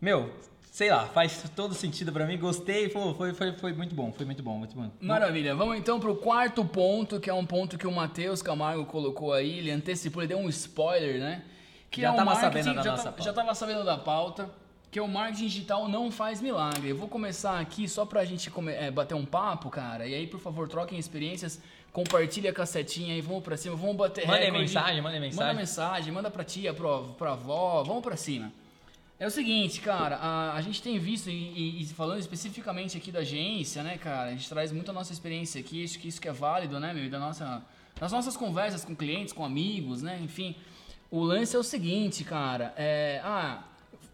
meu, 0.00 0.32
sei 0.72 0.90
lá, 0.90 1.06
faz 1.06 1.48
todo 1.54 1.74
sentido 1.74 2.10
para 2.12 2.26
mim. 2.26 2.36
Gostei, 2.36 2.88
foi, 2.88 3.32
foi, 3.34 3.52
foi, 3.52 3.72
muito 3.72 3.94
bom, 3.94 4.10
foi 4.10 4.26
muito 4.26 4.42
bom, 4.42 4.58
muito 4.58 4.74
bom. 4.74 4.90
Maravilha. 5.00 5.54
Vamos 5.54 5.78
então 5.78 6.00
pro 6.00 6.16
quarto 6.16 6.64
ponto, 6.64 7.20
que 7.20 7.30
é 7.30 7.34
um 7.34 7.46
ponto 7.46 7.78
que 7.78 7.86
o 7.86 7.92
Matheus 7.92 8.42
Camargo 8.42 8.84
colocou 8.84 9.32
aí, 9.32 9.60
ele 9.60 9.70
antecipou, 9.70 10.22
ele 10.24 10.34
deu 10.34 10.38
um 10.38 10.48
spoiler, 10.48 11.20
né? 11.20 11.44
Que 11.88 12.00
já 12.00 12.12
é 12.12 12.16
tava 12.16 12.34
sabendo 12.34 12.74
da 12.74 12.82
já 12.82 12.90
nossa 12.90 13.12
tá, 13.12 13.22
Já 13.22 13.32
tava 13.32 13.54
sabendo 13.54 13.84
da 13.84 13.96
pauta 13.96 14.63
que 14.94 15.00
o 15.00 15.08
marketing 15.08 15.46
digital 15.48 15.88
não 15.88 16.08
faz 16.08 16.40
milagre. 16.40 16.90
Eu 16.90 16.96
vou 16.96 17.08
começar 17.08 17.58
aqui 17.58 17.88
só 17.88 18.06
pra 18.06 18.24
gente 18.24 18.48
é, 18.68 18.92
bater 18.92 19.16
um 19.16 19.26
papo, 19.26 19.68
cara. 19.68 20.06
E 20.06 20.14
aí, 20.14 20.24
por 20.24 20.38
favor, 20.38 20.68
troquem 20.68 20.96
experiências, 20.96 21.60
compartilha 21.92 22.50
a 22.50 22.52
cassetinha 22.52 23.12
aí, 23.12 23.20
vamos 23.20 23.42
pra 23.42 23.56
cima, 23.56 23.74
vamos 23.74 23.96
bater 23.96 24.24
Manda 24.24 24.52
mensagem, 24.52 25.02
manda 25.02 25.18
mensagem. 25.18 25.46
Manda 25.46 25.54
mensagem, 25.58 26.12
manda 26.12 26.30
pra 26.30 26.44
tia, 26.44 26.72
pra, 26.72 26.98
pra 27.18 27.32
avó, 27.32 27.82
vamos 27.82 28.04
pra 28.04 28.16
cima. 28.16 28.52
É 29.18 29.26
o 29.26 29.30
seguinte, 29.32 29.80
cara, 29.80 30.14
a, 30.14 30.54
a 30.54 30.60
gente 30.60 30.80
tem 30.80 30.96
visto, 30.96 31.28
e, 31.28 31.82
e, 31.82 31.86
falando 31.86 32.20
especificamente 32.20 32.96
aqui 32.96 33.10
da 33.10 33.18
agência, 33.18 33.82
né, 33.82 33.98
cara, 33.98 34.28
a 34.28 34.30
gente 34.30 34.48
traz 34.48 34.70
muito 34.70 34.92
a 34.92 34.94
nossa 34.94 35.12
experiência 35.12 35.60
aqui, 35.60 35.82
acho 35.82 35.98
que 35.98 36.06
isso 36.06 36.20
que 36.20 36.28
é 36.28 36.32
válido, 36.32 36.78
né, 36.78 36.94
meu, 36.94 37.10
da 37.10 37.18
nossa, 37.18 37.60
das 37.98 38.12
nossas 38.12 38.36
conversas 38.36 38.84
com 38.84 38.94
clientes, 38.94 39.32
com 39.32 39.44
amigos, 39.44 40.02
né, 40.02 40.20
enfim. 40.22 40.54
O 41.10 41.20
lance 41.20 41.56
é 41.56 41.58
o 41.58 41.64
seguinte, 41.64 42.22
cara, 42.22 42.72
é, 42.76 43.20
ah, 43.24 43.64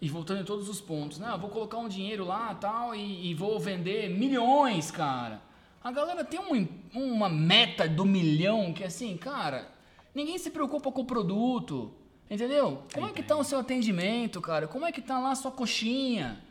e 0.01 0.09
voltando 0.09 0.41
em 0.41 0.45
todos 0.45 0.69
os 0.69 0.81
pontos, 0.81 1.19
né? 1.19 1.29
Ah, 1.31 1.37
vou 1.37 1.51
colocar 1.51 1.79
um 1.79 1.89
dinheiro 1.89 2.25
lá 2.25 2.55
tal 2.55 2.95
e, 2.95 3.31
e 3.31 3.35
vou 3.35 3.59
vender 3.61 4.09
milhões, 4.09 4.91
cara. 4.91 5.43
A 5.83 5.93
galera 5.93 6.25
tem 6.25 6.41
uma, 6.41 6.69
uma 6.95 7.29
meta 7.29 7.89
do 7.89 8.05
milhão 8.05 8.73
que 8.73 8.83
assim, 8.83 9.17
cara, 9.17 9.69
ninguém 10.15 10.39
se 10.39 10.51
preocupa 10.51 10.91
com 10.91 11.03
o 11.03 11.07
produto, 11.07 11.93
entendeu? 12.31 12.83
Como 12.93 13.07
é 13.07 13.13
que 13.13 13.23
tá 13.23 13.37
o 13.37 13.45
seu 13.45 13.59
atendimento, 13.59 14.41
cara? 14.41 14.67
Como 14.67 14.87
é 14.87 14.93
que 14.93 15.03
tá 15.03 15.19
lá 15.19 15.33
a 15.33 15.35
sua 15.35 15.51
coxinha? 15.51 16.43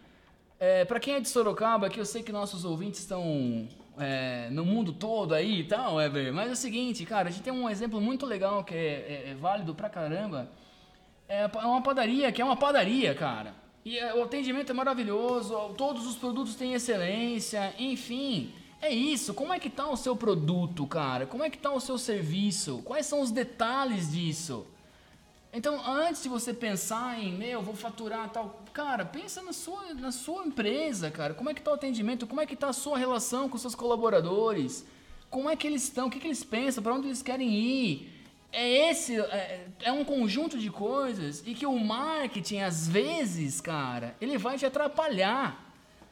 É, 0.59 0.85
para 0.85 0.99
quem 0.99 1.15
é 1.15 1.19
de 1.19 1.29
Sorocaba, 1.29 1.89
que 1.89 1.99
eu 1.99 2.05
sei 2.05 2.21
que 2.21 2.31
nossos 2.31 2.65
ouvintes 2.65 2.99
estão 2.99 3.67
é, 3.97 4.49
no 4.51 4.65
mundo 4.65 4.93
todo 4.93 5.33
aí 5.33 5.61
e 5.61 5.63
tal, 5.63 6.01
Ever, 6.01 6.33
mas 6.33 6.49
é 6.49 6.53
o 6.53 6.55
seguinte, 6.55 7.05
cara, 7.05 7.29
a 7.29 7.31
gente 7.31 7.43
tem 7.43 7.53
um 7.53 7.69
exemplo 7.69 7.99
muito 7.99 8.25
legal 8.25 8.63
que 8.63 8.73
é, 8.73 8.77
é, 8.77 9.29
é 9.31 9.35
válido 9.35 9.73
pra 9.73 9.89
caramba, 9.89 10.51
é, 11.29 11.43
é 11.43 11.65
uma 11.65 11.81
padaria 11.81 12.31
que 12.31 12.41
é 12.41 12.45
uma 12.45 12.57
padaria, 12.57 13.13
cara. 13.13 13.53
E 13.85 13.97
é, 13.97 14.13
o 14.15 14.23
atendimento 14.23 14.71
é 14.71 14.73
maravilhoso, 14.73 15.73
todos 15.77 16.05
os 16.07 16.15
produtos 16.15 16.55
têm 16.55 16.73
excelência, 16.73 17.73
enfim. 17.77 18.51
É 18.81 18.89
isso. 18.89 19.33
Como 19.33 19.53
é 19.53 19.59
que 19.59 19.69
tá 19.69 19.87
o 19.87 19.95
seu 19.95 20.15
produto, 20.15 20.87
cara? 20.87 21.25
Como 21.27 21.43
é 21.43 21.49
que 21.49 21.57
tá 21.57 21.71
o 21.71 21.79
seu 21.79 21.97
serviço? 21.97 22.81
Quais 22.83 23.05
são 23.05 23.21
os 23.21 23.29
detalhes 23.29 24.11
disso? 24.11 24.65
Então, 25.51 25.81
antes 25.85 26.23
de 26.23 26.29
você 26.29 26.53
pensar 26.53 27.19
em, 27.19 27.33
meu, 27.33 27.61
vou 27.61 27.75
faturar 27.75 28.29
tal, 28.29 28.63
cara, 28.71 29.03
pensa 29.03 29.41
na 29.41 29.51
sua, 29.51 29.93
na 29.95 30.11
sua 30.11 30.45
empresa, 30.45 31.09
cara. 31.09 31.33
Como 31.33 31.49
é 31.49 31.53
que 31.53 31.61
tá 31.61 31.71
o 31.71 31.73
atendimento? 31.73 32.27
Como 32.27 32.39
é 32.41 32.45
que 32.45 32.55
tá 32.55 32.69
a 32.69 32.73
sua 32.73 32.97
relação 32.97 33.49
com 33.49 33.57
seus 33.57 33.75
colaboradores? 33.75 34.85
Como 35.29 35.49
é 35.49 35.55
que 35.55 35.67
eles 35.67 35.83
estão? 35.83 36.07
O 36.07 36.11
que, 36.11 36.19
que 36.19 36.27
eles 36.27 36.43
pensam? 36.43 36.83
Para 36.83 36.93
onde 36.93 37.07
eles 37.07 37.21
querem 37.21 37.51
ir? 37.51 38.18
É 38.51 38.89
esse 38.89 39.19
é, 39.19 39.67
é, 39.81 39.91
um 39.91 40.03
conjunto 40.03 40.57
de 40.57 40.69
coisas 40.69 41.43
e 41.45 41.53
que 41.53 41.65
o 41.65 41.79
marketing 41.79 42.59
às 42.59 42.87
vezes, 42.87 43.61
cara, 43.61 44.15
ele 44.19 44.37
vai 44.37 44.57
te 44.57 44.65
atrapalhar. 44.65 45.67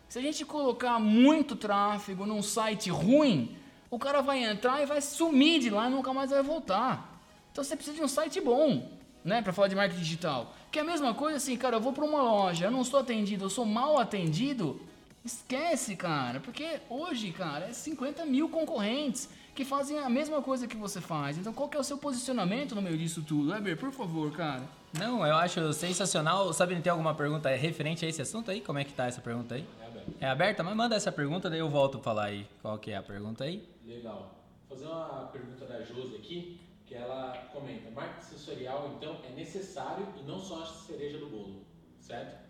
Se 0.07 0.19
a 0.19 0.21
gente 0.21 0.45
colocar 0.45 0.99
muito 0.99 1.55
tráfego 1.55 2.25
num 2.25 2.41
site 2.41 2.89
ruim, 2.89 3.55
o 3.89 3.97
cara 3.97 4.21
vai 4.21 4.43
entrar 4.43 4.81
e 4.81 4.85
vai 4.85 5.01
sumir 5.01 5.59
de 5.59 5.69
lá 5.69 5.87
e 5.87 5.91
nunca 5.91 6.13
mais 6.13 6.29
vai 6.29 6.43
voltar. 6.43 7.21
Então 7.51 7.63
você 7.63 7.75
precisa 7.75 7.97
de 7.97 8.03
um 8.03 8.07
site 8.07 8.39
bom, 8.39 8.87
né, 9.25 9.41
para 9.41 9.51
falar 9.51 9.67
de 9.67 9.75
marketing 9.75 10.01
digital. 10.01 10.55
Que 10.71 10.79
é 10.79 10.81
a 10.81 10.85
mesma 10.85 11.13
coisa 11.13 11.37
assim, 11.37 11.57
cara, 11.57 11.77
eu 11.77 11.81
vou 11.81 11.91
para 11.91 12.05
uma 12.05 12.21
loja, 12.21 12.65
eu 12.65 12.71
não 12.71 12.81
estou 12.81 12.99
atendido, 12.99 13.45
eu 13.45 13.49
sou 13.49 13.65
mal 13.65 13.97
atendido, 13.97 14.79
esquece, 15.25 15.95
cara, 15.95 16.39
porque 16.39 16.79
hoje, 16.89 17.31
cara, 17.31 17.65
é 17.65 17.73
50 17.73 18.25
mil 18.25 18.47
concorrentes 18.47 19.27
que 19.57 19.65
fazem 19.65 19.97
a 19.97 20.07
mesma 20.07 20.39
coisa 20.39 20.67
que 20.67 20.77
você 20.77 21.01
faz. 21.01 21.35
Então, 21.35 21.51
qual 21.51 21.67
que 21.67 21.75
é 21.75 21.79
o 21.79 21.83
seu 21.83 21.97
posicionamento 21.97 22.75
no 22.75 22.81
meio 22.81 22.95
disso 22.95 23.23
tudo? 23.23 23.49
Weber, 23.49 23.75
por 23.75 23.91
favor, 23.91 24.31
cara. 24.31 24.61
Não, 24.93 25.25
eu 25.25 25.35
acho 25.35 25.73
sensacional. 25.73 26.53
Sabe, 26.53 26.79
tem 26.79 26.91
alguma 26.91 27.15
pergunta 27.15 27.49
referente 27.49 28.05
a 28.05 28.07
esse 28.07 28.21
assunto 28.21 28.51
aí? 28.51 28.61
Como 28.61 28.77
é 28.77 28.83
que 28.83 28.93
tá 28.93 29.07
essa 29.07 29.19
pergunta 29.19 29.55
aí? 29.55 29.65
É 29.81 29.85
aberta. 29.87 30.11
É 30.21 30.29
aberta? 30.29 30.63
Mas 30.63 30.75
manda 30.75 30.95
essa 30.95 31.11
pergunta, 31.11 31.49
daí 31.49 31.57
eu 31.57 31.69
volto 31.71 31.97
a 31.97 32.01
falar 32.01 32.25
aí. 32.25 32.47
Qual 32.61 32.77
que 32.77 32.91
é 32.91 32.97
a 32.97 33.01
pergunta 33.01 33.45
aí? 33.45 33.67
Legal. 33.83 34.35
Vou 34.69 34.77
fazer 34.77 34.87
uma 34.91 35.25
pergunta 35.33 35.65
da 35.65 35.81
Josi 35.81 36.17
aqui, 36.17 36.61
que 36.85 36.93
ela 36.93 37.49
comenta. 37.51 37.89
Marketing 37.89 38.25
sensorial, 38.27 38.93
então, 38.95 39.17
é 39.27 39.31
necessário 39.31 40.07
e 40.21 40.23
não 40.23 40.39
só 40.39 40.61
a 40.61 40.65
cereja 40.67 41.17
do 41.17 41.29
bolo, 41.29 41.65
certo? 41.99 42.46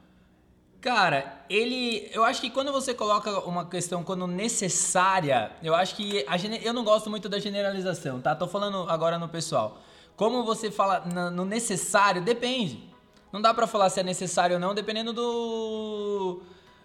Cara, 0.87 1.43
ele. 1.49 2.09
Eu 2.13 2.23
acho 2.23 2.39
que 2.39 2.49
quando 2.49 2.71
você 2.71 2.93
coloca 2.93 3.41
uma 3.41 3.65
questão 3.65 4.05
quando 4.05 4.25
necessária, 4.25 5.51
eu 5.61 5.75
acho 5.75 5.93
que. 5.97 6.23
A, 6.25 6.37
eu 6.63 6.71
não 6.71 6.85
gosto 6.85 7.09
muito 7.09 7.27
da 7.27 7.39
generalização, 7.39 8.21
tá? 8.21 8.33
Tô 8.33 8.47
falando 8.47 8.89
agora 8.89 9.19
no 9.19 9.27
pessoal. 9.27 9.81
Como 10.15 10.45
você 10.45 10.71
fala 10.71 11.01
no 11.29 11.43
necessário, 11.43 12.21
depende. 12.21 12.81
Não 13.33 13.41
dá 13.41 13.53
pra 13.53 13.67
falar 13.67 13.89
se 13.89 13.99
é 13.99 14.03
necessário 14.03 14.53
ou 14.53 14.61
não, 14.61 14.73
dependendo 14.73 15.11
do. 15.11 16.39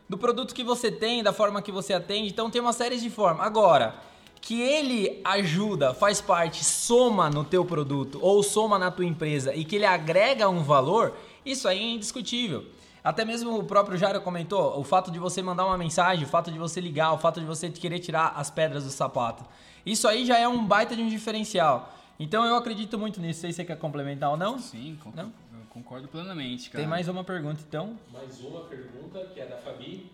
do 0.09 0.19
produto 0.19 0.53
que 0.53 0.65
você 0.65 0.91
tem, 0.91 1.23
da 1.23 1.33
forma 1.33 1.63
que 1.63 1.71
você 1.71 1.95
atende. 1.95 2.27
Então 2.27 2.51
tem 2.51 2.61
uma 2.61 2.73
série 2.73 2.99
de 2.99 3.09
formas. 3.09 3.47
Agora, 3.47 3.95
que 4.41 4.61
ele 4.61 5.21
ajuda, 5.23 5.95
faz 5.95 6.21
parte, 6.21 6.65
soma 6.65 7.31
no 7.31 7.45
teu 7.45 7.65
produto 7.65 8.19
ou 8.21 8.43
soma 8.43 8.81
na 8.81 8.91
tua 8.91 9.05
empresa 9.05 9.55
e 9.55 9.65
que 9.65 9.77
ele 9.77 9.87
agrega 9.87 10.49
um 10.49 10.65
valor, 10.65 11.17
isso 11.47 11.69
aí 11.69 11.79
é 11.79 11.91
indiscutível. 11.93 12.67
Até 13.05 13.25
mesmo 13.25 13.59
o 13.59 13.65
próprio 13.65 13.99
Jairo 13.99 14.21
comentou, 14.21 14.79
o 14.79 14.85
fato 14.85 15.11
de 15.11 15.19
você 15.19 15.43
mandar 15.43 15.67
uma 15.67 15.77
mensagem, 15.77 16.25
o 16.25 16.29
fato 16.29 16.53
de 16.53 16.59
você 16.59 16.81
ligar, 16.81 17.13
o 17.13 17.19
fato 17.19 17.41
de 17.41 17.47
você 17.47 17.69
querer 17.69 17.99
tirar 17.99 18.35
as 18.37 18.51
pedras 18.51 18.85
do 18.85 18.91
sapato. 18.91 19.45
Isso 19.85 20.07
aí 20.07 20.25
já 20.25 20.39
é 20.39 20.47
um 20.47 20.65
baita 20.65 20.95
de 20.95 21.03
um 21.03 21.09
diferencial. 21.09 21.93
Então 22.19 22.45
eu 22.45 22.55
acredito 22.55 22.97
muito 22.97 23.21
nisso. 23.21 23.41
Sei 23.41 23.51
se 23.51 23.57
você 23.57 23.65
quer 23.65 23.77
complementar 23.77 24.31
ou 24.31 24.37
não. 24.37 24.59
Sim, 24.59 24.97
Não? 25.15 25.25
eu 25.25 25.67
concordo 25.71 26.07
plenamente, 26.07 26.71
cara. 26.71 26.85
Tem 26.85 26.89
mais 26.89 27.09
uma 27.09 27.25
pergunta 27.25 27.61
então. 27.67 27.99
Mais 28.13 28.41
uma 28.41 28.61
pergunta 28.61 29.25
que 29.35 29.41
é 29.41 29.47
da 29.47 29.57
Fabi. 29.57 30.09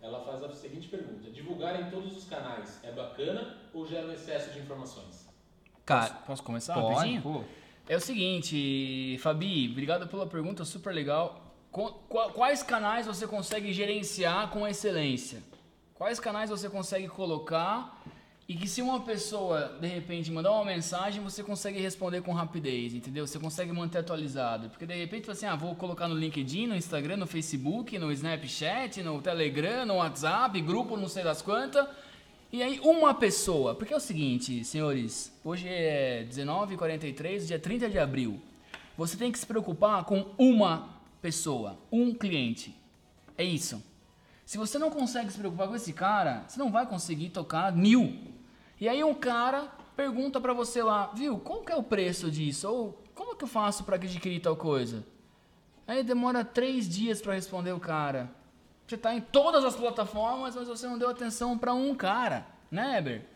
Ela 0.00 0.24
faz 0.24 0.42
a 0.42 0.54
seguinte 0.54 0.88
pergunta: 0.88 1.30
divulgar 1.30 1.78
em 1.78 1.90
todos 1.90 2.16
os 2.16 2.24
canais 2.24 2.80
é 2.82 2.90
bacana 2.90 3.58
ou 3.74 3.86
gera 3.86 4.06
um 4.06 4.12
excesso 4.12 4.50
de 4.52 4.60
informações? 4.60 5.28
Cara, 5.84 6.14
Posso 6.26 6.42
começar 6.42 6.74
pode. 6.74 7.20
É 7.88 7.96
o 7.96 8.00
seguinte, 8.00 9.18
Fabi, 9.20 9.68
obrigado 9.70 10.06
pela 10.08 10.26
pergunta, 10.26 10.64
super 10.64 10.94
legal. 10.94 11.41
Quais 11.72 12.62
canais 12.62 13.06
você 13.06 13.26
consegue 13.26 13.72
gerenciar 13.72 14.50
com 14.50 14.68
excelência? 14.68 15.42
Quais 15.94 16.20
canais 16.20 16.50
você 16.50 16.68
consegue 16.68 17.08
colocar 17.08 17.98
e 18.46 18.54
que 18.54 18.68
se 18.68 18.82
uma 18.82 19.00
pessoa 19.00 19.78
de 19.80 19.86
repente 19.86 20.30
mandar 20.30 20.52
uma 20.52 20.66
mensagem, 20.66 21.22
você 21.22 21.42
consegue 21.42 21.80
responder 21.80 22.20
com 22.20 22.32
rapidez, 22.32 22.92
entendeu? 22.92 23.26
Você 23.26 23.38
consegue 23.38 23.72
manter 23.72 23.98
atualizado. 23.98 24.68
Porque 24.68 24.84
de 24.84 24.94
repente 24.94 25.30
assim, 25.30 25.46
ah, 25.46 25.56
vou 25.56 25.74
colocar 25.74 26.08
no 26.08 26.14
LinkedIn, 26.14 26.66
no 26.66 26.76
Instagram, 26.76 27.16
no 27.16 27.26
Facebook, 27.26 27.98
no 27.98 28.12
Snapchat, 28.12 29.02
no 29.02 29.22
Telegram, 29.22 29.86
no 29.86 29.94
WhatsApp, 29.94 30.60
grupo 30.60 30.96
não 30.98 31.08
sei 31.08 31.24
das 31.24 31.40
quantas. 31.40 31.88
E 32.52 32.62
aí, 32.62 32.78
uma 32.80 33.14
pessoa. 33.14 33.74
Porque 33.74 33.94
é 33.94 33.96
o 33.96 34.00
seguinte, 34.00 34.62
senhores. 34.62 35.32
Hoje 35.42 35.66
é 35.66 36.26
19h43, 36.28 37.46
dia 37.46 37.58
30 37.58 37.88
de 37.88 37.98
abril. 37.98 38.38
Você 38.98 39.16
tem 39.16 39.32
que 39.32 39.38
se 39.38 39.46
preocupar 39.46 40.04
com 40.04 40.26
uma 40.36 40.91
pessoa, 41.22 41.78
um 41.90 42.12
cliente. 42.12 42.76
É 43.38 43.44
isso. 43.44 43.82
Se 44.44 44.58
você 44.58 44.78
não 44.78 44.90
consegue 44.90 45.32
se 45.32 45.38
preocupar 45.38 45.68
com 45.68 45.76
esse 45.76 45.92
cara, 45.92 46.44
você 46.46 46.58
não 46.58 46.70
vai 46.70 46.84
conseguir 46.84 47.30
tocar 47.30 47.72
mil. 47.72 48.34
E 48.78 48.88
aí, 48.88 49.02
um 49.02 49.14
cara 49.14 49.70
pergunta 49.96 50.40
pra 50.40 50.52
você 50.52 50.82
lá, 50.82 51.06
viu, 51.14 51.38
qual 51.38 51.62
que 51.62 51.72
é 51.72 51.76
o 51.76 51.82
preço 51.82 52.30
disso? 52.30 52.68
Ou 52.68 53.02
como 53.14 53.36
que 53.36 53.44
eu 53.44 53.48
faço 53.48 53.84
pra 53.84 53.96
adquirir 53.96 54.40
tal 54.40 54.56
coisa? 54.56 55.06
Aí 55.86 56.02
demora 56.02 56.44
três 56.44 56.88
dias 56.88 57.22
pra 57.22 57.34
responder 57.34 57.72
o 57.72 57.80
cara. 57.80 58.30
Você 58.86 58.96
tá 58.96 59.14
em 59.14 59.20
todas 59.20 59.64
as 59.64 59.76
plataformas, 59.76 60.56
mas 60.56 60.66
você 60.66 60.86
não 60.86 60.98
deu 60.98 61.08
atenção 61.08 61.56
pra 61.56 61.72
um 61.72 61.94
cara, 61.94 62.46
né, 62.70 62.98
Eber? 62.98 63.26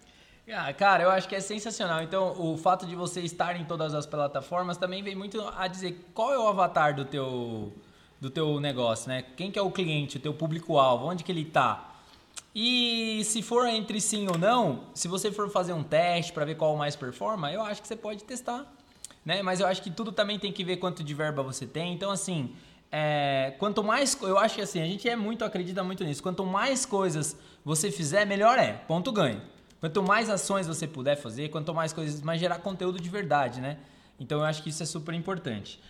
Ah, 0.52 0.72
cara, 0.72 1.02
eu 1.02 1.10
acho 1.10 1.28
que 1.28 1.34
é 1.34 1.40
sensacional. 1.40 2.02
Então, 2.02 2.40
o 2.40 2.56
fato 2.56 2.86
de 2.86 2.94
você 2.94 3.20
estar 3.20 3.60
em 3.60 3.64
todas 3.64 3.94
as 3.94 4.06
plataformas 4.06 4.76
também 4.76 5.02
vem 5.02 5.16
muito 5.16 5.40
a 5.56 5.66
dizer 5.66 6.06
qual 6.14 6.32
é 6.32 6.38
o 6.38 6.46
avatar 6.46 6.94
do 6.94 7.04
teu, 7.04 7.72
do 8.20 8.30
teu 8.30 8.60
negócio, 8.60 9.08
né? 9.08 9.24
Quem 9.36 9.50
que 9.50 9.58
é 9.58 9.62
o 9.62 9.72
cliente, 9.72 10.18
o 10.18 10.20
teu 10.20 10.32
público-alvo, 10.32 11.06
onde 11.06 11.24
que 11.24 11.32
ele 11.32 11.44
tá. 11.44 11.94
E 12.54 13.22
se 13.24 13.42
for 13.42 13.66
entre 13.66 14.00
sim 14.00 14.28
ou 14.28 14.38
não, 14.38 14.84
se 14.94 15.08
você 15.08 15.32
for 15.32 15.50
fazer 15.50 15.72
um 15.72 15.82
teste 15.82 16.32
para 16.32 16.44
ver 16.44 16.54
qual 16.54 16.76
mais 16.76 16.94
performa, 16.94 17.52
eu 17.52 17.60
acho 17.62 17.82
que 17.82 17.88
você 17.88 17.96
pode 17.96 18.22
testar, 18.22 18.64
né? 19.24 19.42
Mas 19.42 19.58
eu 19.58 19.66
acho 19.66 19.82
que 19.82 19.90
tudo 19.90 20.12
também 20.12 20.38
tem 20.38 20.52
que 20.52 20.62
ver 20.62 20.76
quanto 20.76 21.02
de 21.02 21.12
verba 21.12 21.42
você 21.42 21.66
tem. 21.66 21.92
Então, 21.92 22.10
assim, 22.12 22.54
é, 22.92 23.52
quanto 23.58 23.82
mais, 23.82 24.16
eu 24.22 24.38
acho 24.38 24.54
que 24.54 24.62
assim, 24.62 24.80
a 24.80 24.86
gente 24.86 25.08
é 25.08 25.16
muito, 25.16 25.44
acredita 25.44 25.82
muito 25.82 26.04
nisso. 26.04 26.22
Quanto 26.22 26.46
mais 26.46 26.86
coisas 26.86 27.36
você 27.64 27.90
fizer, 27.90 28.24
melhor 28.24 28.60
é. 28.60 28.72
Ponto 28.72 29.10
ganho. 29.10 29.42
Quanto 29.80 30.02
mais 30.02 30.30
ações 30.30 30.66
você 30.66 30.86
puder 30.86 31.16
fazer, 31.16 31.48
quanto 31.48 31.74
mais 31.74 31.92
coisas, 31.92 32.22
mais 32.22 32.40
gerar 32.40 32.58
conteúdo 32.58 33.00
de 33.00 33.08
verdade, 33.08 33.60
né? 33.60 33.78
Então 34.18 34.38
eu 34.38 34.44
acho 34.44 34.62
que 34.62 34.70
isso 34.70 34.82
é 34.82 34.86
super 34.86 35.14
importante. 35.14 35.80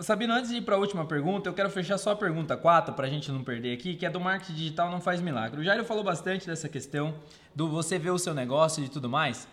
Sabino, 0.00 0.34
antes 0.34 0.50
de 0.50 0.56
ir 0.56 0.62
para 0.62 0.74
a 0.76 0.78
última 0.78 1.04
pergunta, 1.04 1.48
eu 1.48 1.54
quero 1.54 1.70
fechar 1.70 1.96
só 1.96 2.10
a 2.10 2.16
pergunta 2.16 2.56
4 2.56 2.92
para 2.94 3.06
a 3.06 3.10
gente 3.10 3.30
não 3.30 3.42
perder 3.42 3.72
aqui, 3.72 3.94
que 3.94 4.04
é 4.04 4.10
do 4.10 4.20
marketing 4.20 4.54
digital 4.54 4.90
não 4.90 5.00
faz 5.00 5.20
milagre. 5.20 5.60
O 5.60 5.64
Jairo 5.64 5.84
falou 5.84 6.02
bastante 6.02 6.46
dessa 6.46 6.68
questão 6.68 7.14
do 7.54 7.68
você 7.68 7.98
ver 7.98 8.10
o 8.10 8.18
seu 8.18 8.34
negócio 8.34 8.84
e 8.84 8.88
tudo 8.88 9.08
mais, 9.08 9.48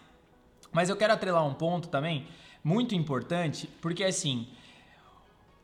mas 0.71 0.89
eu 0.89 0.95
quero 0.97 1.13
atrelar 1.13 1.45
um 1.45 1.53
ponto 1.53 1.87
também 1.87 2.27
muito 2.63 2.95
importante, 2.95 3.69
porque 3.79 4.03
assim, 4.03 4.47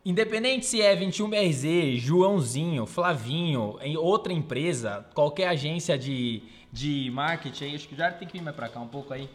Independente 0.06 0.65
se 0.65 0.82
é 0.82 0.93
21BRZ, 0.98 1.96
Joãozinho, 1.96 2.86
Flavinho, 2.86 3.78
outra 3.98 4.34
empresa, 4.34 5.06
qualquer 5.13 5.48
agência 5.48 5.98
de, 5.98 6.43
de 6.73 7.12
marketing, 7.12 7.75
acho 7.75 7.88
que 7.88 7.95
já 7.95 8.12
tem 8.12 8.27
que 8.27 8.33
vir 8.33 8.43
mais 8.43 8.55
pra 8.55 8.67
cá 8.67 8.79
um 8.79 8.88
pouco 8.88 9.13
aí. 9.13 9.29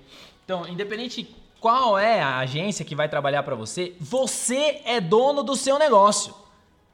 Então, 0.45 0.67
independente 0.67 1.33
qual 1.61 1.97
é 1.97 2.21
a 2.21 2.39
agência 2.39 2.85
que 2.85 2.97
vai 2.97 3.09
trabalhar 3.09 3.45
pra 3.45 3.55
você, 3.55 3.95
você 4.01 4.83
é 4.85 5.01
dono 5.01 5.45
do 5.45 5.55
seu 5.55 5.79
negócio. 5.79 6.35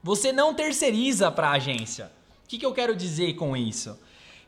Você 0.03 0.31
não 0.31 0.53
terceiriza 0.53 1.31
para 1.31 1.49
a 1.49 1.53
agência. 1.53 2.11
O 2.43 2.47
que, 2.47 2.59
que 2.59 2.65
eu 2.65 2.73
quero 2.73 2.95
dizer 2.95 3.33
com 3.33 3.57
isso? 3.57 3.99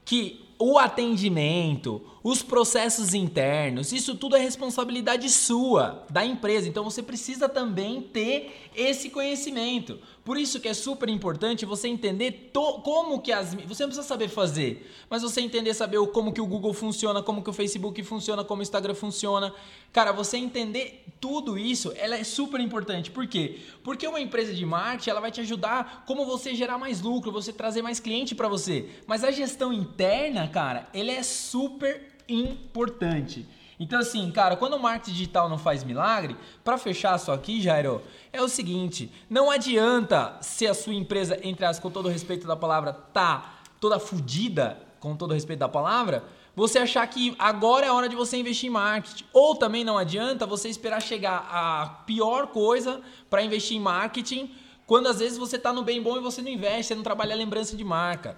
Que 0.05 0.45
o 0.59 0.77
atendimento, 0.77 2.05
os 2.29 2.43
processos 2.43 3.13
internos, 3.13 3.93
isso 3.93 4.13
tudo 4.13 4.35
é 4.35 4.39
responsabilidade 4.39 5.29
sua, 5.29 6.05
da 6.09 6.25
empresa. 6.25 6.67
Então 6.67 6.83
você 6.83 7.01
precisa 7.01 7.47
também 7.47 8.01
ter 8.01 8.69
esse 8.75 9.09
conhecimento. 9.09 9.97
Por 10.25 10.37
isso 10.37 10.59
que 10.59 10.67
é 10.67 10.73
super 10.73 11.07
importante 11.07 11.65
você 11.65 11.87
entender 11.87 12.51
como 12.83 13.21
que 13.21 13.31
as... 13.31 13.53
Você 13.53 13.83
não 13.83 13.89
precisa 13.89 14.05
saber 14.05 14.27
fazer, 14.27 14.91
mas 15.09 15.21
você 15.21 15.39
entender, 15.39 15.73
saber 15.73 16.05
como 16.07 16.33
que 16.33 16.41
o 16.41 16.45
Google 16.45 16.73
funciona, 16.73 17.23
como 17.23 17.41
que 17.41 17.49
o 17.49 17.53
Facebook 17.53 18.03
funciona, 18.03 18.43
como 18.43 18.59
o 18.59 18.61
Instagram 18.61 18.93
funciona. 18.93 19.53
Cara, 19.93 20.11
você 20.11 20.35
entender 20.35 21.05
tudo 21.21 21.57
isso, 21.57 21.93
ela 21.95 22.17
é 22.17 22.25
super 22.25 22.59
importante. 22.59 23.09
Por 23.09 23.25
quê? 23.25 23.61
Porque 23.81 24.05
uma 24.05 24.19
empresa 24.19 24.53
de 24.53 24.65
marketing, 24.65 25.11
ela 25.11 25.21
vai 25.21 25.31
te 25.31 25.39
ajudar 25.39 26.03
como 26.05 26.25
você 26.25 26.53
gerar 26.53 26.77
mais 26.77 26.99
lucro, 26.99 27.31
você 27.31 27.53
trazer 27.53 27.81
mais 27.81 28.01
cliente 28.01 28.35
para 28.35 28.49
você. 28.49 28.89
Mas 29.07 29.23
a 29.23 29.31
gestão 29.31 29.71
interna, 29.71 30.45
cara, 30.49 30.89
ele 30.93 31.11
é 31.11 31.23
super 31.23 32.16
importante. 32.27 33.45
Então 33.79 33.99
assim, 33.99 34.29
cara, 34.31 34.55
quando 34.55 34.73
o 34.73 34.79
marketing 34.79 35.11
digital 35.11 35.47
não 35.47 35.57
faz 35.57 35.83
milagre, 35.83 36.35
para 36.63 36.77
fechar 36.77 37.17
só 37.19 37.33
aqui, 37.33 37.61
Jairo, 37.61 38.01
é 38.33 38.41
o 38.41 38.47
seguinte, 38.47 39.11
não 39.29 39.51
adianta 39.51 40.35
se 40.41 40.65
a 40.65 40.73
sua 40.73 40.93
empresa, 40.93 41.39
entre 41.43 41.65
as 41.65 41.79
com 41.79 41.91
todo 41.91 42.09
respeito 42.09 42.47
da 42.47 42.55
palavra, 42.55 42.91
tá 42.91 43.59
toda 43.79 43.99
fodida, 43.99 44.81
com 44.99 45.15
todo 45.15 45.33
respeito 45.33 45.59
da 45.59 45.69
palavra, 45.69 46.23
você 46.55 46.79
achar 46.79 47.05
que 47.05 47.35
agora 47.37 47.85
é 47.85 47.89
a 47.89 47.93
hora 47.93 48.09
de 48.09 48.15
você 48.15 48.35
investir 48.35 48.67
em 48.67 48.73
marketing. 48.73 49.25
Ou 49.31 49.55
também 49.55 49.83
não 49.83 49.95
adianta 49.95 50.43
você 50.43 50.67
esperar 50.67 50.99
chegar 50.99 51.47
a 51.51 51.85
pior 52.07 52.47
coisa 52.47 52.99
para 53.29 53.43
investir 53.43 53.77
em 53.77 53.79
marketing, 53.79 54.49
quando 54.87 55.05
às 55.05 55.19
vezes 55.19 55.37
você 55.37 55.59
tá 55.59 55.71
no 55.71 55.83
bem 55.83 56.01
bom 56.01 56.17
e 56.17 56.19
você 56.19 56.41
não 56.41 56.49
investe, 56.49 56.85
você 56.85 56.95
não 56.95 57.03
trabalha 57.03 57.35
a 57.35 57.37
lembrança 57.37 57.77
de 57.77 57.83
marca. 57.83 58.35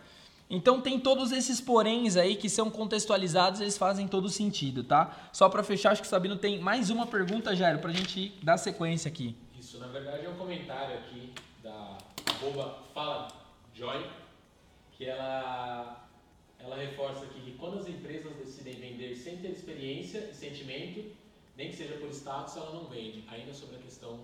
Então 0.50 0.82
tem 0.82 1.00
todos 1.00 1.32
esses 1.32 1.62
poréns 1.62 2.18
aí 2.18 2.36
que 2.36 2.50
são 2.50 2.72
contextualizados, 2.72 3.62
eles 3.62 3.78
fazem 3.78 4.08
todo 4.08 4.28
sentido, 4.30 4.84
tá? 4.84 5.30
Só 5.32 5.48
para 5.48 5.62
fechar, 5.62 5.92
acho 5.92 6.02
que 6.02 6.08
o 6.08 6.10
Sabino 6.10 6.38
tem 6.38 6.60
mais 6.60 6.90
uma 6.90 7.06
pergunta, 7.06 7.56
Jairo, 7.56 7.78
pra 7.78 7.92
gente 7.92 8.30
dar 8.42 8.58
sequência 8.58 9.08
aqui. 9.10 9.38
Isso, 9.60 9.78
na 9.78 9.86
verdade, 9.88 10.26
é 10.26 10.30
um 10.30 10.38
comentário 10.38 10.98
aqui 10.98 11.34
da 11.62 12.00
arroba 12.26 12.80
Fala 12.96 13.28
Joy, 13.76 14.10
que 14.98 15.06
ela, 15.06 16.10
ela 16.58 16.76
reforça 16.76 17.26
aqui 17.26 17.42
que 17.42 17.52
quando 17.52 17.78
as 17.78 17.88
empresas 17.88 18.36
decidem 18.38 18.74
vender 18.74 19.16
sem 19.16 19.38
ter 19.38 19.52
experiência 19.52 20.30
e 20.32 20.34
sentimento, 20.34 21.12
nem 21.56 21.70
que 21.70 21.76
seja 21.76 21.94
por 21.98 22.10
status, 22.10 22.58
ela 22.58 22.74
não 22.74 22.86
vende. 22.86 23.24
Ainda 23.28 23.54
sobre 23.54 23.76
a 23.76 23.80
questão 23.80 24.20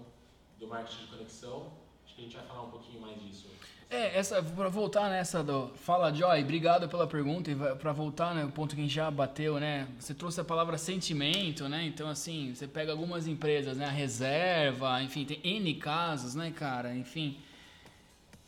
do 0.57 0.67
marketing 0.67 1.03
de 1.03 1.07
conexão, 1.07 1.71
acho 2.03 2.15
que 2.15 2.21
a 2.21 2.23
gente 2.23 2.35
vai 2.35 2.47
falar 2.47 2.63
um 2.63 2.71
pouquinho 2.71 2.99
mais 2.99 3.21
disso. 3.21 3.47
hoje. 3.47 3.74
É, 3.89 4.17
essa, 4.17 4.41
pra 4.41 4.67
voltar 4.67 5.09
nessa 5.09 5.43
do. 5.43 5.69
Fala, 5.75 6.11
Joy, 6.13 6.41
obrigado 6.41 6.89
pela 6.89 7.05
pergunta. 7.07 7.51
E 7.51 7.55
pra 7.55 7.91
voltar, 7.91 8.33
né, 8.33 8.43
o 8.43 8.51
ponto 8.51 8.75
que 8.75 8.81
a 8.81 8.83
gente 8.83 8.93
já 8.93 9.09
bateu, 9.11 9.59
né? 9.59 9.87
Você 9.99 10.13
trouxe 10.13 10.41
a 10.41 10.43
palavra 10.43 10.77
sentimento, 10.77 11.69
né? 11.69 11.85
Então, 11.85 12.09
assim, 12.09 12.53
você 12.53 12.67
pega 12.67 12.91
algumas 12.91 13.27
empresas, 13.27 13.77
né? 13.77 13.85
A 13.85 13.91
reserva, 13.91 15.01
enfim, 15.03 15.23
tem 15.23 15.39
N 15.43 15.75
casos, 15.75 16.35
né, 16.35 16.51
cara? 16.51 16.95
Enfim. 16.95 17.37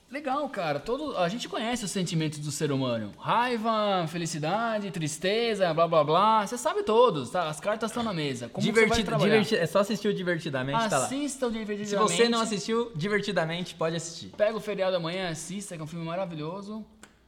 Legal, 0.09 0.47
cara. 0.47 0.79
Todo, 0.79 1.17
a 1.17 1.27
gente 1.27 1.49
conhece 1.49 1.83
os 1.83 1.91
sentimentos 1.91 2.39
do 2.39 2.49
ser 2.49 2.71
humano: 2.71 3.11
raiva, 3.19 4.07
felicidade, 4.07 4.89
tristeza, 4.89 5.73
blá 5.73 5.85
blá 5.85 6.01
blá. 6.03 6.47
Você 6.47 6.57
sabe 6.57 6.81
todos, 6.83 7.29
tá? 7.29 7.49
As 7.49 7.59
cartas 7.59 7.91
estão 7.91 8.03
na 8.03 8.13
mesa. 8.13 8.47
Como 8.47 8.63
Divertido, 8.65 9.17
diverti- 9.17 9.55
é 9.57 9.65
só 9.65 9.79
assistir 9.79 10.07
o 10.07 10.13
Divertidamente, 10.13 10.89
tá 10.89 10.97
lá. 10.97 11.05
Assista 11.05 11.47
o 11.47 11.51
Se 11.51 11.57
Divertidamente. 11.57 12.13
você 12.15 12.29
não 12.29 12.39
assistiu 12.39 12.91
Divertidamente, 12.95 13.75
pode 13.75 13.97
assistir. 13.97 14.27
Pega 14.37 14.55
o 14.55 14.61
feriado 14.61 14.95
amanhã, 14.95 15.29
assista, 15.29 15.75
que 15.75 15.81
é 15.81 15.83
um 15.83 15.87
filme 15.87 16.05
maravilhoso, 16.05 16.85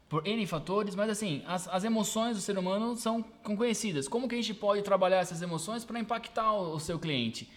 por 0.08 0.26
N 0.26 0.48
fatores, 0.48 0.96
mas 0.96 1.10
assim, 1.10 1.44
as, 1.46 1.68
as 1.68 1.84
emoções 1.84 2.38
do 2.38 2.42
ser 2.42 2.58
humano 2.58 2.96
são 2.96 3.22
conhecidas. 3.44 4.08
Como 4.08 4.26
que 4.28 4.36
a 4.36 4.38
gente 4.38 4.54
pode 4.54 4.82
trabalhar 4.84 5.18
essas 5.18 5.42
emoções 5.42 5.84
para 5.84 6.00
impactar 6.00 6.54
o, 6.54 6.76
o 6.76 6.80
seu 6.80 6.98
cliente? 6.98 7.50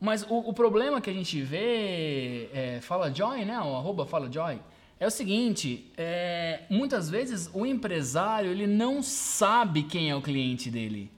Mas 0.00 0.22
o, 0.22 0.36
o 0.36 0.52
problema 0.52 1.00
que 1.00 1.10
a 1.10 1.12
gente 1.12 1.40
vê, 1.40 2.48
é, 2.52 2.80
Fala 2.82 3.12
Joy, 3.12 3.44
né? 3.44 3.58
O 3.60 3.76
arroba 3.76 4.04
Fala 4.06 4.30
Joy, 4.30 4.58
É 4.98 5.06
o 5.06 5.10
seguinte, 5.10 5.90
é, 5.96 6.62
muitas 6.68 7.08
vezes 7.08 7.50
o 7.52 7.64
empresário 7.64 8.50
ele 8.50 8.66
não 8.66 9.02
sabe 9.02 9.82
quem 9.82 10.10
é 10.10 10.16
o 10.16 10.22
cliente 10.22 10.70
dele. 10.70 11.10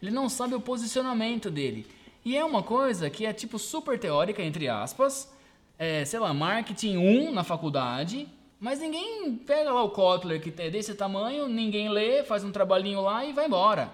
Ele 0.00 0.10
não 0.10 0.28
sabe 0.28 0.54
o 0.54 0.60
posicionamento 0.60 1.50
dele. 1.50 1.86
E 2.24 2.36
é 2.36 2.44
uma 2.44 2.62
coisa 2.62 3.08
que 3.10 3.26
é 3.26 3.32
tipo 3.32 3.58
super 3.58 3.98
teórica, 3.98 4.42
entre 4.42 4.68
aspas, 4.68 5.32
é, 5.78 6.04
sei 6.04 6.20
lá, 6.20 6.32
marketing 6.32 6.96
1 6.96 7.32
na 7.32 7.42
faculdade, 7.42 8.28
mas 8.60 8.78
ninguém 8.78 9.34
pega 9.34 9.72
lá 9.72 9.82
o 9.82 9.90
Kotler 9.90 10.40
que 10.40 10.54
é 10.62 10.70
desse 10.70 10.94
tamanho, 10.94 11.48
ninguém 11.48 11.88
lê, 11.88 12.22
faz 12.22 12.44
um 12.44 12.52
trabalhinho 12.52 13.00
lá 13.00 13.24
e 13.24 13.32
vai 13.32 13.46
embora. 13.46 13.90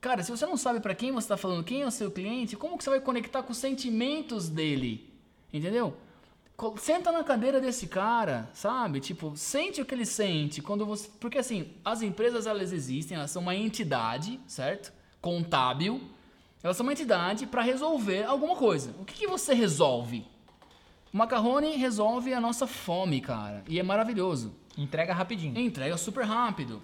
Cara, 0.00 0.22
se 0.22 0.30
você 0.30 0.46
não 0.46 0.56
sabe 0.56 0.78
para 0.80 0.94
quem 0.94 1.10
você 1.10 1.24
está 1.24 1.36
falando, 1.36 1.64
quem 1.64 1.82
é 1.82 1.86
o 1.86 1.90
seu 1.90 2.10
cliente, 2.10 2.56
como 2.56 2.78
que 2.78 2.84
você 2.84 2.90
vai 2.90 3.00
conectar 3.00 3.42
com 3.42 3.50
os 3.50 3.58
sentimentos 3.58 4.48
dele? 4.48 5.12
Entendeu? 5.52 5.96
Senta 6.76 7.10
na 7.12 7.22
cadeira 7.22 7.60
desse 7.60 7.86
cara, 7.86 8.48
sabe? 8.52 9.00
Tipo, 9.00 9.36
sente 9.36 9.80
o 9.80 9.84
que 9.84 9.94
ele 9.94 10.06
sente 10.06 10.60
quando 10.60 10.84
você. 10.84 11.08
Porque 11.20 11.38
assim, 11.38 11.72
as 11.84 12.02
empresas 12.02 12.46
elas 12.46 12.72
existem, 12.72 13.16
elas 13.16 13.30
são 13.30 13.42
uma 13.42 13.54
entidade, 13.54 14.40
certo? 14.46 14.92
Contábil. 15.20 16.00
Elas 16.62 16.76
são 16.76 16.84
uma 16.84 16.92
entidade 16.92 17.46
para 17.46 17.62
resolver 17.62 18.24
alguma 18.24 18.56
coisa. 18.56 18.94
O 19.00 19.04
que, 19.04 19.14
que 19.14 19.26
você 19.26 19.54
resolve? 19.54 20.26
O 21.12 21.16
macarrone 21.16 21.76
resolve 21.76 22.34
a 22.34 22.40
nossa 22.40 22.66
fome, 22.66 23.20
cara. 23.20 23.62
E 23.68 23.78
é 23.78 23.82
maravilhoso. 23.82 24.54
Entrega 24.76 25.14
rapidinho. 25.14 25.58
Entrega 25.58 25.96
super 25.96 26.24
rápido. 26.24 26.82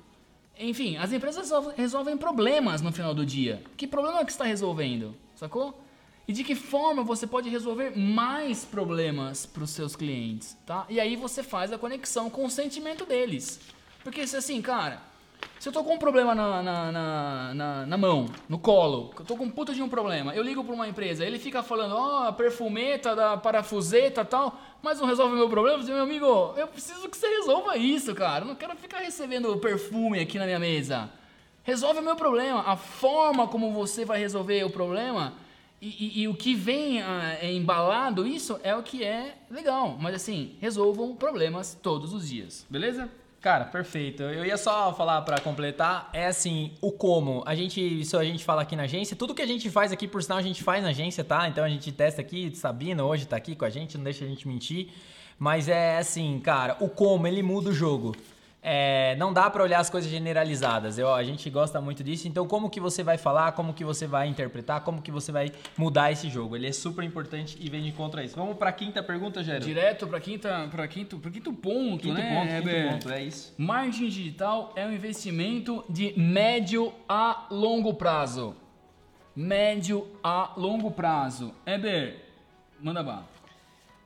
Enfim, 0.58 0.96
as 0.96 1.12
empresas 1.12 1.50
resolvem 1.76 2.16
problemas 2.16 2.80
no 2.80 2.92
final 2.92 3.14
do 3.14 3.26
dia. 3.26 3.62
Que 3.76 3.86
problema 3.86 4.24
que 4.24 4.30
está 4.30 4.44
resolvendo? 4.44 5.14
Sacou? 5.34 5.80
E 6.26 6.32
de 6.32 6.42
que 6.42 6.54
forma 6.54 7.02
você 7.02 7.26
pode 7.26 7.50
resolver 7.50 7.96
mais 7.98 8.64
problemas 8.64 9.44
para 9.44 9.64
os 9.64 9.70
seus 9.70 9.94
clientes, 9.94 10.56
tá? 10.64 10.86
E 10.88 10.98
aí 10.98 11.16
você 11.16 11.42
faz 11.42 11.72
a 11.72 11.78
conexão 11.78 12.30
com 12.30 12.46
o 12.46 12.50
sentimento 12.50 13.04
deles. 13.04 13.60
Porque 14.02 14.26
se 14.26 14.36
assim, 14.36 14.62
cara, 14.62 15.02
se 15.58 15.68
eu 15.68 15.72
tô 15.72 15.82
com 15.82 15.94
um 15.94 15.98
problema 15.98 16.34
na, 16.34 16.62
na, 16.62 17.54
na, 17.54 17.86
na, 17.86 17.96
mão, 17.96 18.26
no 18.48 18.58
colo, 18.58 19.14
eu 19.18 19.24
tô 19.24 19.36
com 19.36 19.44
um 19.44 19.50
puta 19.50 19.72
de 19.72 19.82
um 19.82 19.88
problema, 19.88 20.34
eu 20.34 20.42
ligo 20.42 20.62
para 20.62 20.74
uma 20.74 20.86
empresa, 20.86 21.24
ele 21.24 21.38
fica 21.38 21.62
falando, 21.62 21.94
ó, 21.94 22.28
oh, 22.28 22.32
perfumeta 22.34 23.16
da 23.16 23.36
parafuseta 23.36 24.20
e 24.20 24.24
tal, 24.24 24.60
mas 24.82 25.00
não 25.00 25.06
resolve 25.06 25.32
o 25.34 25.38
meu 25.38 25.48
problema. 25.48 25.78
Eu 25.78 25.80
digo, 25.82 25.94
meu 25.94 26.02
amigo, 26.02 26.54
eu 26.56 26.66
preciso 26.66 27.08
que 27.08 27.16
você 27.16 27.26
resolva 27.26 27.78
isso, 27.78 28.14
cara. 28.14 28.44
Eu 28.44 28.48
não 28.48 28.54
quero 28.54 28.76
ficar 28.76 28.98
recebendo 28.98 29.56
perfume 29.56 30.20
aqui 30.20 30.38
na 30.38 30.44
minha 30.44 30.58
mesa. 30.58 31.08
Resolve 31.62 32.00
o 32.00 32.02
meu 32.02 32.14
problema. 32.14 32.60
A 32.66 32.76
forma 32.76 33.48
como 33.48 33.72
você 33.72 34.04
vai 34.04 34.18
resolver 34.18 34.62
o 34.64 34.70
problema 34.70 35.32
e, 35.80 35.88
e, 35.88 36.22
e 36.22 36.28
o 36.28 36.34
que 36.34 36.54
vem 36.54 37.00
ah, 37.00 37.38
é 37.40 37.52
embalado, 37.52 38.26
isso 38.26 38.60
é 38.62 38.76
o 38.76 38.82
que 38.82 39.02
é 39.02 39.34
legal. 39.50 39.96
Mas 39.98 40.14
assim, 40.14 40.56
resolvam 40.60 41.16
problemas 41.16 41.78
todos 41.82 42.12
os 42.12 42.28
dias, 42.28 42.66
beleza? 42.68 43.10
Cara, 43.44 43.66
perfeito. 43.66 44.22
Eu 44.22 44.42
ia 44.42 44.56
só 44.56 44.90
falar 44.94 45.20
para 45.20 45.38
completar, 45.38 46.08
é 46.14 46.24
assim, 46.24 46.72
o 46.80 46.90
como. 46.90 47.42
A 47.44 47.54
gente, 47.54 47.78
isso 48.00 48.16
a 48.16 48.24
gente 48.24 48.42
fala 48.42 48.62
aqui 48.62 48.74
na 48.74 48.84
agência, 48.84 49.14
tudo 49.14 49.34
que 49.34 49.42
a 49.42 49.46
gente 49.46 49.68
faz 49.68 49.92
aqui, 49.92 50.08
por 50.08 50.22
sinal, 50.22 50.38
a 50.38 50.42
gente 50.42 50.62
faz 50.62 50.82
na 50.82 50.88
agência, 50.88 51.22
tá? 51.22 51.46
Então 51.46 51.62
a 51.62 51.68
gente 51.68 51.92
testa 51.92 52.22
aqui, 52.22 52.56
Sabina 52.56 53.04
hoje 53.04 53.26
tá 53.26 53.36
aqui 53.36 53.54
com 53.54 53.66
a 53.66 53.68
gente, 53.68 53.98
não 53.98 54.04
deixa 54.04 54.24
a 54.24 54.26
gente 54.26 54.48
mentir. 54.48 54.88
Mas 55.38 55.68
é 55.68 55.98
assim, 55.98 56.40
cara, 56.40 56.78
o 56.80 56.88
como, 56.88 57.26
ele 57.26 57.42
muda 57.42 57.68
o 57.68 57.74
jogo 57.74 58.16
é, 58.66 59.14
não 59.16 59.30
dá 59.30 59.50
para 59.50 59.62
olhar 59.62 59.78
as 59.78 59.90
coisas 59.90 60.10
generalizadas. 60.10 60.96
Eu, 60.96 61.12
a 61.12 61.22
gente 61.22 61.50
gosta 61.50 61.82
muito 61.82 62.02
disso. 62.02 62.26
Então, 62.26 62.46
como 62.46 62.70
que 62.70 62.80
você 62.80 63.02
vai 63.02 63.18
falar, 63.18 63.52
como 63.52 63.74
que 63.74 63.84
você 63.84 64.06
vai 64.06 64.26
interpretar, 64.26 64.80
como 64.80 65.02
que 65.02 65.12
você 65.12 65.30
vai 65.30 65.52
mudar 65.76 66.10
esse 66.10 66.30
jogo? 66.30 66.56
Ele 66.56 66.68
é 66.68 66.72
super 66.72 67.04
importante 67.04 67.58
e 67.60 67.68
vem 67.68 67.82
de 67.82 67.92
contra 67.92 68.24
isso. 68.24 68.34
Vamos 68.34 68.56
para 68.56 68.70
a 68.70 68.72
quinta 68.72 69.02
pergunta, 69.02 69.44
Gero. 69.44 69.62
Direto 69.62 70.06
para 70.06 70.18
quinta, 70.18 70.66
para 70.70 70.88
quinto, 70.88 71.18
pro 71.18 71.30
quinto 71.30 71.52
ponto, 71.52 72.04
quinto 72.04 72.14
né? 72.14 72.34
Ponto, 72.34 72.62
quinto 72.62 72.90
ponto, 72.90 73.12
é 73.12 73.22
isso. 73.22 73.54
Marketing 73.58 74.08
digital 74.08 74.72
é 74.74 74.86
um 74.86 74.92
investimento 74.92 75.84
de 75.86 76.18
médio 76.18 76.90
a 77.06 77.46
longo 77.50 77.92
prazo. 77.92 78.56
Médio 79.36 80.08
a 80.22 80.52
longo 80.56 80.90
prazo. 80.90 81.52
Eber, 81.66 82.16
manda 82.80 83.02
bala. 83.02 83.33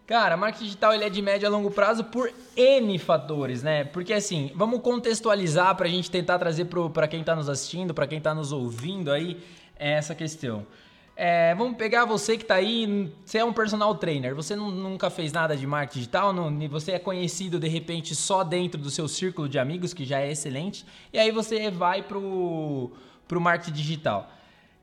Cara, 0.09 0.38
marketing 0.38 0.64
digital 0.64 0.94
ele 0.94 1.05
é 1.05 1.11
de 1.11 1.21
médio 1.21 1.47
a 1.47 1.51
longo 1.51 1.71
prazo 1.71 2.03
por 2.03 2.33
N 2.57 2.99
fatores, 2.99 3.62
né? 3.62 3.85
Porque 3.85 4.14
assim, 4.14 4.51
vamos 4.55 4.81
contextualizar 4.81 5.77
para 5.77 5.87
a 5.87 5.90
gente 5.90 6.11
tentar 6.11 6.38
trazer 6.38 6.64
para 6.94 7.07
quem 7.07 7.21
está 7.21 7.37
nos 7.37 7.47
assistindo, 7.47 7.92
para 7.92 8.07
quem 8.07 8.16
está 8.16 8.35
nos 8.35 8.51
ouvindo 8.51 9.12
aí, 9.12 9.38
essa 9.77 10.14
questão. 10.14 10.66
É, 11.14 11.55
vamos 11.55 11.77
pegar 11.77 12.07
você 12.07 12.38
que 12.38 12.42
está 12.42 12.55
aí, 12.55 13.12
você 13.23 13.37
é 13.37 13.44
um 13.44 13.53
personal 13.53 13.94
trainer, 13.97 14.35
você 14.35 14.57
não, 14.57 14.71
nunca 14.71 15.11
fez 15.11 15.31
nada 15.31 15.55
de 15.55 15.66
marketing 15.66 15.99
digital, 15.99 16.33
não, 16.33 16.68
você 16.71 16.92
é 16.92 16.99
conhecido 16.99 17.61
de 17.61 17.68
repente 17.68 18.14
só 18.14 18.42
dentro 18.42 18.81
do 18.81 18.88
seu 18.88 19.07
círculo 19.09 19.47
de 19.47 19.59
amigos, 19.59 19.92
que 19.92 20.07
já 20.07 20.21
é 20.21 20.31
excelente, 20.31 20.87
e 21.12 21.18
aí 21.18 21.31
você 21.31 21.71
vai 21.71 22.03
pro, 22.03 22.92
pro 23.27 23.38
marketing 23.38 23.73
digital. 23.73 24.33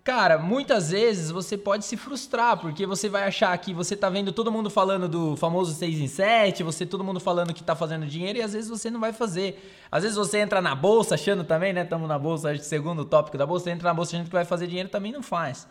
Cara, 0.06 0.38
muitas 0.38 0.92
vezes 0.92 1.32
você 1.32 1.58
pode 1.58 1.84
se 1.84 1.98
frustrar, 1.98 2.60
porque 2.60 2.86
você 2.86 3.10
vai 3.10 3.24
achar 3.24 3.58
que 3.58 3.74
você 3.74 3.96
tá 3.96 4.08
vendo 4.08 4.32
todo 4.32 4.52
mundo 4.52 4.70
falando 4.70 5.10
do 5.10 5.36
famoso 5.36 5.74
6 5.74 6.00
em 6.00 6.06
7, 6.06 6.62
você 6.62 6.86
todo 6.86 7.04
mundo 7.04 7.20
falando 7.20 7.56
que 7.56 7.64
tá 7.64 7.76
fazendo 7.76 8.06
dinheiro 8.06 8.38
e 8.38 8.42
às 8.44 8.54
vezes 8.54 8.70
você 8.70 8.92
não 8.92 9.00
vai 9.00 9.12
fazer. 9.12 9.60
Às 9.92 10.04
vezes 10.04 10.16
você 10.16 10.38
entra 10.38 10.62
na 10.62 10.76
bolsa 10.76 11.16
achando 11.16 11.44
também, 11.44 11.74
né? 11.74 11.82
Estamos 11.82 12.08
na 12.08 12.20
bolsa, 12.20 12.56
segundo 12.58 13.04
tópico 13.04 13.36
da 13.36 13.48
bolsa, 13.48 13.64
você 13.64 13.72
entra 13.72 13.88
na 13.88 13.96
bolsa 13.96 14.16
achando 14.16 14.28
que 14.28 14.36
vai 14.36 14.46
fazer 14.46 14.68
dinheiro, 14.68 14.90
também 14.90 15.12
não 15.12 15.24
faz. 15.24 15.68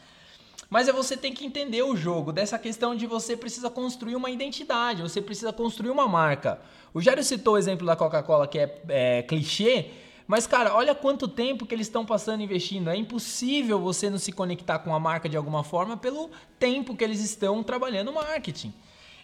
Mas 0.68 0.88
é 0.88 0.92
você 0.92 1.16
tem 1.16 1.32
que 1.32 1.46
entender 1.46 1.84
o 1.84 1.94
jogo, 1.94 2.32
dessa 2.32 2.58
questão 2.58 2.96
de 2.96 3.06
você 3.06 3.36
precisa 3.36 3.70
construir 3.70 4.16
uma 4.16 4.30
identidade, 4.30 5.00
você 5.00 5.22
precisa 5.22 5.52
construir 5.52 5.90
uma 5.90 6.08
marca. 6.08 6.58
O 6.92 7.00
Jário 7.00 7.22
citou 7.22 7.54
o 7.54 7.58
exemplo 7.58 7.86
da 7.86 7.94
Coca-Cola, 7.94 8.48
que 8.48 8.58
é, 8.58 8.82
é 8.88 9.22
clichê, 9.22 9.92
mas, 10.26 10.46
cara, 10.46 10.74
olha 10.74 10.94
quanto 10.94 11.28
tempo 11.28 11.66
que 11.66 11.74
eles 11.74 11.86
estão 11.86 12.04
passando 12.04 12.42
investindo. 12.42 12.88
É 12.88 12.96
impossível 12.96 13.78
você 13.78 14.08
não 14.08 14.18
se 14.18 14.32
conectar 14.32 14.78
com 14.78 14.94
a 14.94 15.00
marca 15.00 15.28
de 15.28 15.36
alguma 15.36 15.62
forma 15.62 15.96
pelo 15.96 16.30
tempo 16.58 16.96
que 16.96 17.04
eles 17.04 17.20
estão 17.20 17.62
trabalhando 17.62 18.12
marketing. 18.12 18.72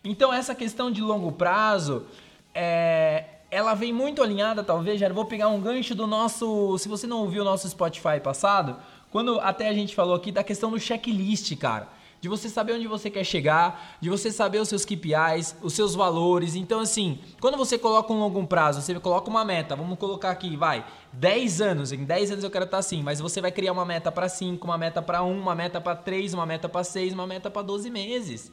Então, 0.04 0.32
essa 0.32 0.54
questão 0.54 0.90
de 0.90 1.00
longo 1.00 1.32
prazo, 1.32 2.06
é, 2.54 3.24
ela 3.50 3.74
vem 3.74 3.92
muito 3.92 4.22
alinhada, 4.22 4.62
talvez, 4.62 5.00
já 5.00 5.08
vou 5.10 5.24
pegar 5.24 5.48
um 5.48 5.60
gancho 5.60 5.94
do 5.94 6.06
nosso... 6.06 6.76
Se 6.78 6.88
você 6.88 7.06
não 7.06 7.20
ouviu 7.20 7.42
o 7.42 7.44
nosso 7.44 7.68
Spotify 7.68 8.20
passado, 8.22 8.76
quando 9.10 9.40
até 9.40 9.68
a 9.68 9.72
gente 9.72 9.94
falou 9.94 10.14
aqui 10.14 10.30
da 10.30 10.44
questão 10.44 10.70
do 10.70 10.78
checklist, 10.78 11.56
cara 11.56 11.99
de 12.20 12.28
você 12.28 12.48
saber 12.48 12.74
onde 12.74 12.86
você 12.86 13.08
quer 13.08 13.24
chegar, 13.24 13.96
de 14.00 14.10
você 14.10 14.30
saber 14.30 14.58
os 14.58 14.68
seus 14.68 14.84
KPIs, 14.84 15.56
os 15.62 15.72
seus 15.72 15.94
valores. 15.94 16.54
Então, 16.54 16.80
assim, 16.80 17.18
quando 17.40 17.56
você 17.56 17.78
coloca 17.78 18.12
um 18.12 18.18
longo 18.18 18.46
prazo, 18.46 18.82
você 18.82 18.98
coloca 19.00 19.30
uma 19.30 19.44
meta, 19.44 19.74
vamos 19.74 19.98
colocar 19.98 20.30
aqui, 20.30 20.56
vai, 20.56 20.84
10 21.12 21.60
anos, 21.62 21.92
em 21.92 22.04
10 22.04 22.32
anos 22.32 22.44
eu 22.44 22.50
quero 22.50 22.66
estar 22.66 22.78
assim, 22.78 23.02
mas 23.02 23.20
você 23.20 23.40
vai 23.40 23.50
criar 23.50 23.72
uma 23.72 23.86
meta 23.86 24.12
para 24.12 24.28
5, 24.28 24.62
uma 24.66 24.76
meta 24.76 25.00
para 25.00 25.22
1, 25.22 25.38
uma 25.38 25.54
meta 25.54 25.80
para 25.80 25.96
3, 25.96 26.34
uma 26.34 26.44
meta 26.44 26.68
para 26.68 26.84
6, 26.84 27.14
uma 27.14 27.26
meta 27.26 27.50
para 27.50 27.62
12 27.62 27.88
meses. 27.88 28.52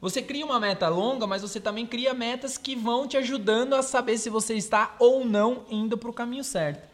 Você 0.00 0.20
cria 0.20 0.44
uma 0.44 0.60
meta 0.60 0.88
longa, 0.88 1.26
mas 1.26 1.42
você 1.42 1.60
também 1.60 1.86
cria 1.86 2.12
metas 2.12 2.58
que 2.58 2.74
vão 2.74 3.06
te 3.06 3.16
ajudando 3.16 3.74
a 3.74 3.82
saber 3.82 4.18
se 4.18 4.28
você 4.28 4.54
está 4.54 4.94
ou 4.98 5.24
não 5.24 5.64
indo 5.70 5.96
para 5.96 6.10
o 6.10 6.12
caminho 6.12 6.44
certo. 6.44 6.86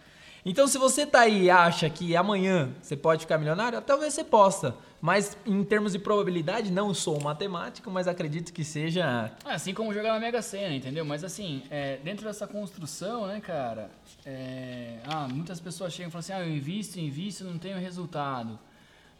Então, 0.44 0.66
se 0.66 0.77
você 0.77 1.07
tá 1.07 1.20
aí 1.20 1.44
e 1.44 1.51
acha 1.51 1.88
que 1.88 2.14
amanhã 2.16 2.70
você 2.81 2.96
pode 2.96 3.22
ficar 3.22 3.38
milionário, 3.38 3.81
talvez 3.81 4.12
você 4.12 4.25
possa. 4.25 4.77
Mas 5.03 5.37
em 5.45 5.65
termos 5.65 5.95
de 5.95 5.99
probabilidade, 5.99 6.71
não 6.71 6.95
sou 6.95 7.21
matemático, 7.21 7.91
mas 7.91 8.07
acredito 8.07 8.53
que 8.53 8.62
seja. 8.62 9.33
Assim 9.45 9.75
como 9.75 9.93
jogar 9.93 10.12
na 10.12 10.21
Mega 10.21 10.41
Sena, 10.41 10.77
entendeu? 10.77 11.05
Mas 11.05 11.25
assim, 11.25 11.65
é, 11.71 11.97
dentro 11.97 12.25
dessa 12.25 12.47
construção, 12.47 13.27
né, 13.27 13.41
cara? 13.41 13.91
É, 14.25 15.01
ah, 15.05 15.27
muitas 15.27 15.59
pessoas 15.59 15.93
chegam 15.93 16.09
e 16.09 16.12
falam 16.12 16.21
assim: 16.21 16.33
ah, 16.33 16.47
eu 16.47 16.49
invisto, 16.49 17.01
invisto, 17.01 17.43
não 17.43 17.59
tenho 17.59 17.79
resultado. 17.79 18.57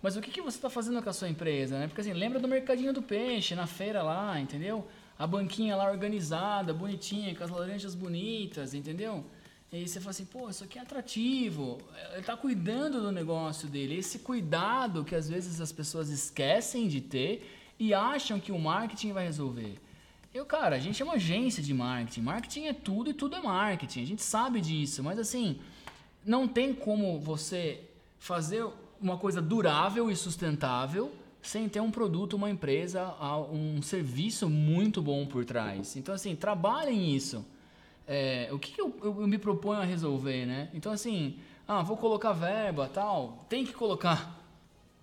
Mas 0.01 0.17
o 0.17 0.21
que, 0.21 0.31
que 0.31 0.41
você 0.41 0.57
está 0.57 0.71
fazendo 0.71 1.03
com 1.03 1.11
a 1.11 1.13
sua 1.13 1.29
empresa, 1.29 1.77
né? 1.77 1.89
Porque 1.89 2.01
assim, 2.01 2.13
lembra 2.13 2.39
do 2.39 2.47
mercadinho 2.47 2.93
do 2.93 3.03
peixe, 3.03 3.57
na 3.57 3.67
feira 3.67 4.05
lá, 4.05 4.39
entendeu? 4.39 4.87
A 5.19 5.27
banquinha 5.27 5.75
lá 5.75 5.91
organizada, 5.91 6.73
bonitinha, 6.73 7.35
com 7.35 7.43
as 7.43 7.51
laranjas 7.51 7.97
bonitas, 7.97 8.73
entendeu? 8.73 9.25
E 9.73 9.77
aí 9.77 9.89
você 9.89 10.01
fala 10.01 10.11
assim, 10.11 10.27
pô, 10.27 10.51
isso 10.51 10.63
aqui 10.63 10.79
é 10.79 10.83
atrativo. 10.83 11.79
Ele 12.11 12.21
está 12.21 12.37
cuidando 12.37 13.01
do 13.01 13.11
negócio 13.11 13.67
dele. 13.67 13.97
Esse 13.97 14.19
cuidado 14.19 15.03
que 15.03 15.15
às 15.15 15.27
vezes 15.27 15.63
as 15.63 15.73
pessoas 15.73 16.11
esquecem 16.11 16.87
de 16.87 17.01
ter 17.01 17.73
e 17.79 17.95
acham 17.95 18.39
que 18.39 18.53
o 18.53 18.59
marketing 18.59 19.15
vai 19.15 19.25
resolver. 19.25 19.79
Eu, 20.35 20.45
cara, 20.45 20.77
a 20.77 20.79
gente 20.79 21.01
é 21.01 21.05
uma 21.07 21.15
agência 21.15 21.63
de 21.63 21.73
marketing. 21.73 22.21
Marketing 22.21 22.65
é 22.67 22.75
tudo 22.75 23.09
e 23.09 23.15
tudo 23.15 23.35
é 23.35 23.41
marketing. 23.41 24.03
A 24.03 24.07
gente 24.07 24.23
sabe 24.23 24.61
disso, 24.61 25.03
mas 25.03 25.19
assim, 25.19 25.59
não 26.23 26.47
tem 26.47 26.75
como 26.75 27.19
você 27.19 27.81
fazer 28.19 28.67
uma 29.01 29.17
coisa 29.17 29.41
durável 29.41 30.11
e 30.11 30.17
sustentável 30.17 31.11
sem 31.41 31.67
ter 31.67 31.81
um 31.81 31.91
produto, 31.91 32.35
uma 32.35 32.51
empresa, 32.51 33.15
um 33.51 33.81
serviço 33.81 34.51
muito 34.51 35.01
bom 35.01 35.25
por 35.25 35.47
trás. 35.47 35.97
Então, 35.97 36.15
assim, 36.15 36.37
trabalhem 36.37 37.17
isso 37.17 37.43
é, 38.07 38.49
o 38.53 38.59
que, 38.59 38.73
que 38.73 38.81
eu, 38.81 38.95
eu, 39.03 39.15
me 39.27 39.39
proponho 39.39 39.81
a 39.81 39.85
resolver, 39.85 40.47
né? 40.47 40.69
Então, 40.75 40.93
assim, 40.93 41.39
ah, 41.67 41.83
vou 41.83 41.97
colocar 41.97 42.33
verba 42.33 42.91
tal, 42.93 43.47
tem 43.49 43.65
que 43.65 43.73
colocar. 43.73 44.41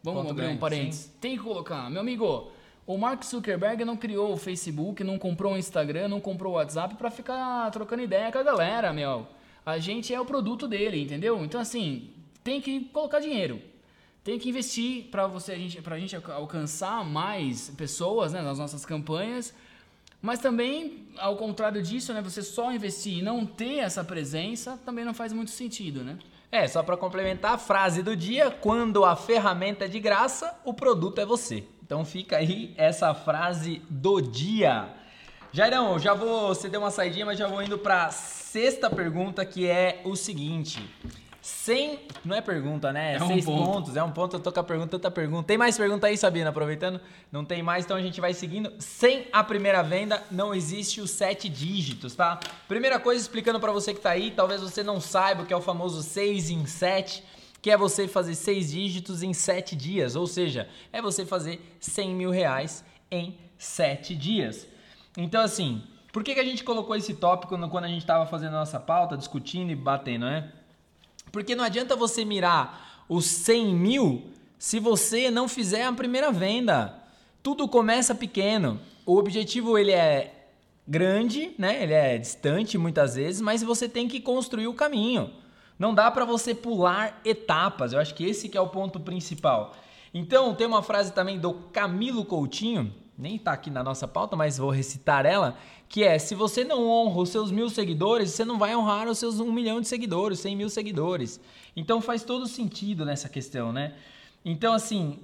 Vamos 0.04 0.30
abrir 0.30 0.48
um 0.48 0.58
parênteses. 0.58 1.06
Sim. 1.06 1.12
Tem 1.20 1.38
que 1.38 1.44
colocar. 1.44 1.90
Meu 1.90 2.02
amigo, 2.02 2.52
O 2.90 2.98
Mark 2.98 3.24
Zuckerberg 3.24 3.86
não 3.86 3.96
criou 3.96 4.34
o 4.34 4.38
Facebook, 4.38 5.04
não 5.04 5.20
comprou 5.20 5.54
o 5.54 5.58
Instagram, 5.58 6.08
não 6.08 6.20
comprou 6.20 6.54
o 6.54 6.56
WhatsApp 6.56 6.96
para 6.96 7.12
ficar 7.12 7.70
trocando 7.70 8.02
ideia 8.02 8.32
com 8.32 8.40
a 8.40 8.44
galera, 8.44 8.92
meu. 8.92 9.28
A 9.64 9.78
gente 9.78 10.12
é 10.12 10.20
o 10.20 10.26
produto 10.26 10.68
dele, 10.68 11.04
entendeu? 11.04 11.46
Então 11.46 11.62
assim, 11.62 12.10
tem 12.44 12.60
que 12.60 12.86
colocar 12.86 13.20
dinheiro. 13.20 13.62
Tem 14.24 14.40
que 14.40 14.50
investir 14.50 15.04
para 15.12 15.28
você 15.28 15.52
a 15.52 15.56
gente 15.56 15.80
pra 15.84 16.00
gente 16.00 16.16
alcançar 16.16 17.06
mais 17.06 17.70
pessoas, 17.78 18.34
né, 18.34 18.42
nas 18.42 18.58
nossas 18.58 18.84
campanhas. 18.86 19.54
Mas 20.22 20.40
também, 20.40 21.08
ao 21.18 21.36
contrário 21.38 21.82
disso, 21.82 22.14
né, 22.14 22.22
você 22.22 22.42
só 22.42 22.72
investir 22.72 23.20
e 23.20 23.22
não 23.22 23.46
ter 23.46 23.78
essa 23.80 24.04
presença 24.04 24.78
também 24.86 25.06
não 25.06 25.14
faz 25.14 25.32
muito 25.32 25.52
sentido, 25.52 26.04
né? 26.04 26.18
É, 26.52 26.68
só 26.68 26.82
para 26.82 26.98
complementar 26.98 27.54
a 27.54 27.58
frase 27.58 28.02
do 28.02 28.16
dia, 28.16 28.50
quando 28.50 29.06
a 29.06 29.16
ferramenta 29.16 29.86
é 29.86 29.88
de 29.88 30.00
graça, 30.00 30.60
o 30.66 30.74
produto 30.74 31.20
é 31.20 31.26
você. 31.26 31.64
Então 31.84 32.04
fica 32.04 32.38
aí 32.38 32.74
essa 32.76 33.14
frase 33.14 33.82
do 33.90 34.20
dia. 34.20 34.90
Jairão, 35.52 35.98
já 35.98 36.14
vou, 36.14 36.50
você 36.50 36.68
deu 36.68 36.82
uma 36.82 36.92
saidinha, 36.92 37.26
mas 37.26 37.38
já 37.38 37.48
vou 37.48 37.62
indo 37.62 37.78
para 37.78 38.10
sexta 38.12 38.90
pergunta, 38.90 39.46
que 39.46 39.68
é 39.68 40.02
o 40.04 40.16
seguinte. 40.16 40.80
100, 41.50 42.00
não 42.24 42.36
é 42.36 42.42
pergunta, 42.42 42.94
né? 42.94 43.16
É 43.16 43.20
Seis 43.20 43.44
ponto. 43.44 43.72
pontos, 43.72 43.98
é 43.98 44.04
um 44.04 44.12
ponto, 44.12 44.36
eu 44.36 44.40
tô 44.40 44.52
com 44.52 44.60
a 44.60 44.64
pergunta, 44.64 44.92
tanta 44.92 45.10
pergunta. 45.10 45.48
Tem 45.48 45.58
mais 45.58 45.78
pergunta 45.78 46.06
aí, 46.06 46.16
Sabina, 46.16 46.52
aproveitando? 46.52 47.02
Não 47.32 47.44
tem 47.44 47.64
mais, 47.64 47.86
então 47.86 47.98
a 47.98 48.02
gente 48.02 48.22
vai 48.22 48.34
seguindo. 48.34 48.72
Sem 48.78 49.28
a 49.34 49.44
primeira 49.44 49.82
venda, 49.82 50.24
não 50.30 50.54
existe 50.54 51.02
os 51.02 51.10
sete 51.10 51.50
dígitos, 51.50 52.16
tá? 52.16 52.40
Primeira 52.68 53.00
coisa, 53.00 53.20
explicando 53.20 53.60
para 53.60 53.72
você 53.72 53.94
que 53.94 54.00
tá 54.00 54.12
aí, 54.12 54.32
talvez 54.32 54.62
você 54.62 54.84
não 54.84 55.02
saiba 55.02 55.42
o 55.42 55.46
que 55.46 55.54
é 55.54 55.58
o 55.58 55.62
famoso 55.62 56.04
6 56.04 56.52
em 56.52 56.66
7 56.66 57.24
que 57.62 57.70
é 57.70 57.76
você 57.76 58.08
fazer 58.08 58.36
seis 58.36 58.72
dígitos 58.72 59.22
em 59.22 59.34
sete 59.34 59.76
dias, 59.76 60.16
ou 60.16 60.26
seja, 60.26 60.70
é 60.94 61.02
você 61.02 61.26
fazer 61.26 61.76
100 61.82 62.16
mil 62.16 62.32
reais 62.32 62.86
em 63.12 63.38
sete 63.58 64.16
dias. 64.16 64.66
Então, 65.18 65.42
assim, 65.42 65.84
por 66.14 66.24
que, 66.24 66.34
que 66.34 66.40
a 66.40 66.46
gente 66.46 66.64
colocou 66.64 66.96
esse 66.96 67.14
tópico 67.14 67.58
quando 67.70 67.84
a 67.84 67.90
gente 67.90 68.00
estava 68.00 68.26
fazendo 68.26 68.56
a 68.56 68.60
nossa 68.60 68.80
pauta, 68.80 69.18
discutindo 69.18 69.72
e 69.72 69.76
batendo, 69.76 70.26
né? 70.26 70.54
Porque 71.32 71.56
não 71.56 71.64
adianta 71.64 71.96
você 71.96 72.26
mirar 72.26 73.04
os 73.08 73.26
100 73.26 73.76
mil 73.76 74.32
se 74.58 74.80
você 74.80 75.32
não 75.32 75.48
fizer 75.48 75.86
a 75.86 75.94
primeira 75.94 76.32
venda. 76.32 76.94
Tudo 77.42 77.68
começa 77.68 78.14
pequeno. 78.14 78.80
O 79.06 79.18
objetivo 79.18 79.78
ele 79.78 79.92
é 79.92 80.48
grande, 80.88 81.52
né? 81.58 81.84
Ele 81.84 81.94
é 81.94 82.18
distante 82.18 82.78
muitas 82.78 83.16
vezes, 83.16 83.40
mas 83.40 83.64
você 83.64 83.88
tem 83.88 84.08
que 84.08 84.20
construir 84.20 84.68
o 84.68 84.74
caminho. 84.74 85.32
Não 85.78 85.94
dá 85.94 86.12
para 86.12 86.26
você 86.26 86.54
pular 86.54 87.22
etapas. 87.24 87.94
Eu 87.94 88.00
acho 88.00 88.14
que 88.14 88.26
esse 88.26 88.50
que 88.50 88.58
é 88.58 88.62
o 88.62 88.68
ponto 88.68 89.00
principal. 89.00 89.76
Então, 90.14 90.54
tem 90.54 90.68
uma 90.68 90.84
frase 90.84 91.14
também 91.14 91.40
do 91.40 91.54
Camilo 91.54 92.26
Coutinho, 92.26 92.94
nem 93.20 93.36
está 93.36 93.52
aqui 93.52 93.70
na 93.70 93.84
nossa 93.84 94.08
pauta, 94.08 94.36
mas 94.36 94.58
vou 94.58 94.70
recitar 94.70 95.26
ela, 95.26 95.58
que 95.88 96.04
é: 96.04 96.18
se 96.18 96.34
você 96.34 96.64
não 96.64 96.88
honra 96.88 97.22
os 97.22 97.30
seus 97.30 97.52
mil 97.52 97.70
seguidores, 97.70 98.32
você 98.32 98.46
não 98.46 98.58
vai 98.58 98.76
honrar 98.76 99.08
os 99.08 99.18
seus 99.18 99.40
um 99.40 99.52
milhão 99.52 99.82
de 99.82 99.88
seguidores, 99.88 100.40
cem 100.40 100.56
mil 100.56 100.70
seguidores. 100.70 101.40
Então 101.76 102.02
faz 102.02 102.24
todo 102.24 102.48
sentido 102.48 103.06
nessa 103.06 103.28
questão, 103.28 103.72
né? 103.74 103.94
Então, 104.44 104.74
assim, 104.74 105.20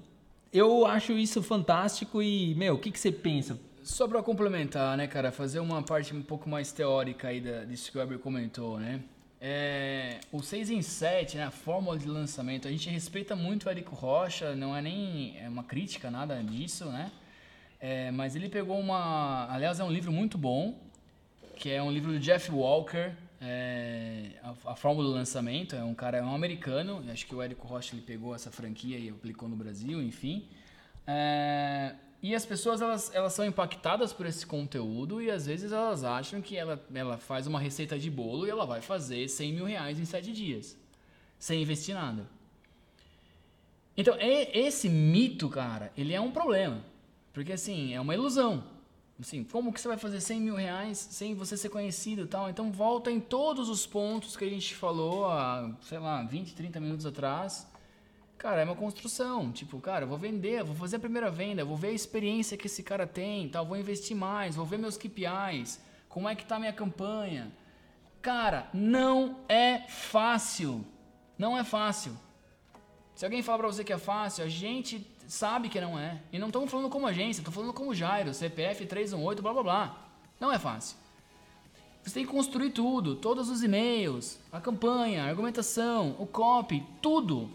eu 0.51 0.85
acho 0.85 1.13
isso 1.13 1.41
fantástico 1.41 2.21
e, 2.21 2.53
meu, 2.55 2.75
o 2.75 2.79
que, 2.79 2.91
que 2.91 2.99
você 2.99 3.11
pensa? 3.11 3.59
Só 3.83 4.07
para 4.07 4.21
complementar, 4.21 4.97
né, 4.97 5.07
cara, 5.07 5.31
fazer 5.31 5.59
uma 5.59 5.81
parte 5.81 6.13
um 6.13 6.21
pouco 6.21 6.49
mais 6.49 6.71
teórica 6.71 7.27
aí 7.27 7.39
da, 7.39 7.63
disso 7.65 7.91
que 7.91 7.97
o 7.97 8.01
Weber 8.01 8.19
comentou, 8.19 8.79
né? 8.79 9.01
É, 9.39 10.21
o 10.31 10.41
6 10.41 10.71
em 10.71 10.81
7, 10.81 11.37
né, 11.37 11.43
a 11.43 11.51
fórmula 11.51 11.99
de 11.99 12.07
lançamento, 12.07 12.67
a 12.67 12.71
gente 12.71 12.89
respeita 12.89 13.35
muito 13.35 13.67
o 13.67 13.69
Érico 13.69 13.93
Rocha, 13.93 14.55
não 14.55 14.75
é 14.75 14.81
nem 14.81 15.37
é 15.39 15.47
uma 15.47 15.63
crítica, 15.63 16.09
nada 16.09 16.41
disso, 16.41 16.85
né? 16.85 17.11
É, 17.87 18.09
mas 18.09 18.35
ele 18.35 18.49
pegou 18.49 18.79
uma. 18.79 19.47
Aliás, 19.47 19.79
é 19.79 19.83
um 19.83 19.91
livro 19.91 20.11
muito 20.11 20.39
bom, 20.39 20.75
que 21.55 21.69
é 21.69 21.83
um 21.83 21.91
livro 21.91 22.13
do 22.13 22.19
Jeff 22.19 22.51
Walker, 22.51 23.11
é, 23.39 24.31
a, 24.41 24.71
a, 24.71 24.75
Fórmula 24.75 25.07
do 25.07 25.13
Lançamento. 25.13 25.75
É 25.75 25.83
um 25.83 25.93
cara, 25.93 26.17
é 26.17 26.23
um 26.23 26.33
americano, 26.33 27.03
acho 27.11 27.27
que 27.27 27.35
o 27.35 27.43
Érico 27.43 27.67
Rocha 27.67 27.93
ele 27.93 28.01
pegou 28.01 28.33
essa 28.33 28.49
franquia 28.49 28.97
e 28.97 29.09
aplicou 29.09 29.47
no 29.47 29.55
Brasil, 29.55 30.01
enfim. 30.01 30.47
É, 31.05 31.93
e 32.23 32.33
as 32.33 32.43
pessoas 32.43 32.81
elas, 32.81 33.13
elas 33.13 33.33
são 33.33 33.45
impactadas 33.45 34.11
por 34.11 34.25
esse 34.25 34.47
conteúdo 34.47 35.21
e 35.21 35.29
às 35.29 35.45
vezes 35.45 35.71
elas 35.71 36.03
acham 36.03 36.41
que 36.41 36.57
ela, 36.57 36.83
ela 36.91 37.19
faz 37.19 37.45
uma 37.45 37.59
receita 37.59 37.99
de 37.99 38.09
bolo 38.09 38.47
e 38.47 38.49
ela 38.49 38.65
vai 38.65 38.81
fazer 38.81 39.27
100 39.29 39.53
mil 39.53 39.65
reais 39.65 39.99
em 39.99 40.05
7 40.05 40.31
dias, 40.31 40.75
sem 41.37 41.61
investir 41.61 41.93
nada. 41.93 42.25
Então, 43.95 44.17
esse 44.19 44.89
mito, 44.89 45.47
cara, 45.49 45.93
ele 45.95 46.15
é 46.15 46.19
um 46.19 46.31
problema. 46.31 46.94
Porque 47.35 47.53
assim, 47.53 47.93
é 47.93 48.01
uma 48.01 48.15
ilusão. 48.15 48.63
Assim, 49.19 49.43
como 49.43 49.71
que 49.71 49.79
você 49.79 49.87
vai 49.87 49.97
fazer 49.97 50.19
100 50.19 50.41
mil 50.41 50.55
reais 50.55 50.97
sem 50.97 51.35
você 51.35 51.55
ser 51.55 51.69
conhecido 51.69 52.23
e 52.23 52.27
tal? 52.27 52.49
Então 52.49 52.71
volta 52.71 53.11
em 53.11 53.19
todos 53.19 53.69
os 53.69 53.85
pontos 53.85 54.35
que 54.35 54.43
a 54.43 54.49
gente 54.49 54.73
falou 54.73 55.27
há, 55.27 55.71
sei 55.83 55.99
lá, 55.99 56.23
20, 56.23 56.55
30 56.55 56.79
minutos 56.79 57.05
atrás 57.05 57.67
Cara, 58.37 58.61
é 58.61 58.63
uma 58.63 58.75
construção. 58.75 59.51
Tipo, 59.51 59.79
cara, 59.79 60.03
eu 60.03 60.07
vou 60.07 60.17
vender, 60.17 60.63
vou 60.63 60.75
fazer 60.75 60.97
a 60.97 60.99
primeira 60.99 61.31
venda, 61.31 61.65
vou 61.65 61.77
ver 61.77 61.87
a 61.89 61.93
experiência 61.93 62.57
que 62.57 62.67
esse 62.67 62.83
cara 62.83 63.07
tem, 63.07 63.49
tal, 63.49 63.65
vou 63.65 63.77
investir 63.77 64.15
mais, 64.15 64.55
vou 64.55 64.65
ver 64.65 64.77
meus 64.77 64.97
KPIs, 64.97 65.79
como 66.07 66.29
é 66.29 66.35
que 66.35 66.45
tá 66.45 66.57
a 66.57 66.59
minha 66.59 66.73
campanha. 66.73 67.51
Cara, 68.21 68.69
não 68.73 69.39
é 69.47 69.87
fácil. 69.87 70.85
Não 71.37 71.57
é 71.57 71.63
fácil. 71.63 72.17
Se 73.15 73.25
alguém 73.25 73.41
falar 73.41 73.59
pra 73.59 73.67
você 73.67 73.83
que 73.83 73.93
é 73.93 73.97
fácil, 73.97 74.43
a 74.43 74.47
gente 74.47 74.99
sabe 75.27 75.69
que 75.69 75.79
não 75.79 75.97
é. 75.97 76.21
E 76.31 76.39
não 76.39 76.47
estamos 76.47 76.69
falando 76.69 76.89
como 76.89 77.07
agência, 77.07 77.41
estou 77.41 77.53
falando 77.53 77.73
como 77.73 77.93
Jairo, 77.93 78.33
CPF 78.33 78.85
318, 78.85 79.41
blá 79.41 79.53
blá 79.53 79.63
blá. 79.63 79.97
Não 80.39 80.51
é 80.51 80.59
fácil. 80.59 80.97
Você 82.03 82.13
tem 82.13 82.25
que 82.25 82.31
construir 82.31 82.69
tudo, 82.69 83.15
todos 83.15 83.49
os 83.49 83.63
e-mails, 83.63 84.39
a 84.51 84.61
campanha, 84.61 85.23
a 85.23 85.27
argumentação, 85.27 86.15
o 86.19 86.27
copy, 86.27 86.85
tudo. 87.01 87.49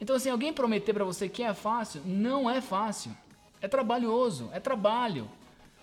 Então, 0.00 0.16
assim, 0.16 0.28
alguém 0.28 0.52
prometer 0.52 0.92
para 0.92 1.04
você 1.04 1.28
que 1.28 1.42
é 1.42 1.54
fácil, 1.54 2.02
não 2.04 2.50
é 2.50 2.60
fácil. 2.60 3.16
É 3.60 3.68
trabalhoso, 3.68 4.50
é 4.52 4.58
trabalho. 4.58 5.28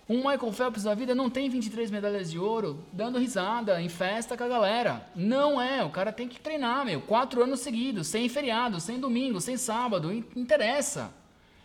Um 0.08 0.18
Michael 0.18 0.52
Phelps 0.52 0.82
da 0.82 0.94
vida 0.94 1.14
não 1.14 1.30
tem 1.30 1.48
23 1.48 1.90
medalhas 1.90 2.30
de 2.30 2.38
ouro 2.38 2.84
dando 2.92 3.18
risada 3.18 3.80
em 3.80 3.88
festa 3.88 4.36
com 4.36 4.44
a 4.44 4.48
galera. 4.48 5.10
Não 5.14 5.60
é, 5.60 5.82
o 5.82 5.88
cara 5.88 6.12
tem 6.12 6.28
que 6.28 6.38
treinar, 6.38 6.84
meu. 6.84 7.00
Quatro 7.00 7.42
anos 7.42 7.60
seguidos, 7.60 8.08
sem 8.08 8.28
feriado, 8.28 8.80
sem 8.80 9.00
domingo, 9.00 9.40
sem 9.40 9.56
sábado, 9.56 10.12
interessa. 10.36 11.10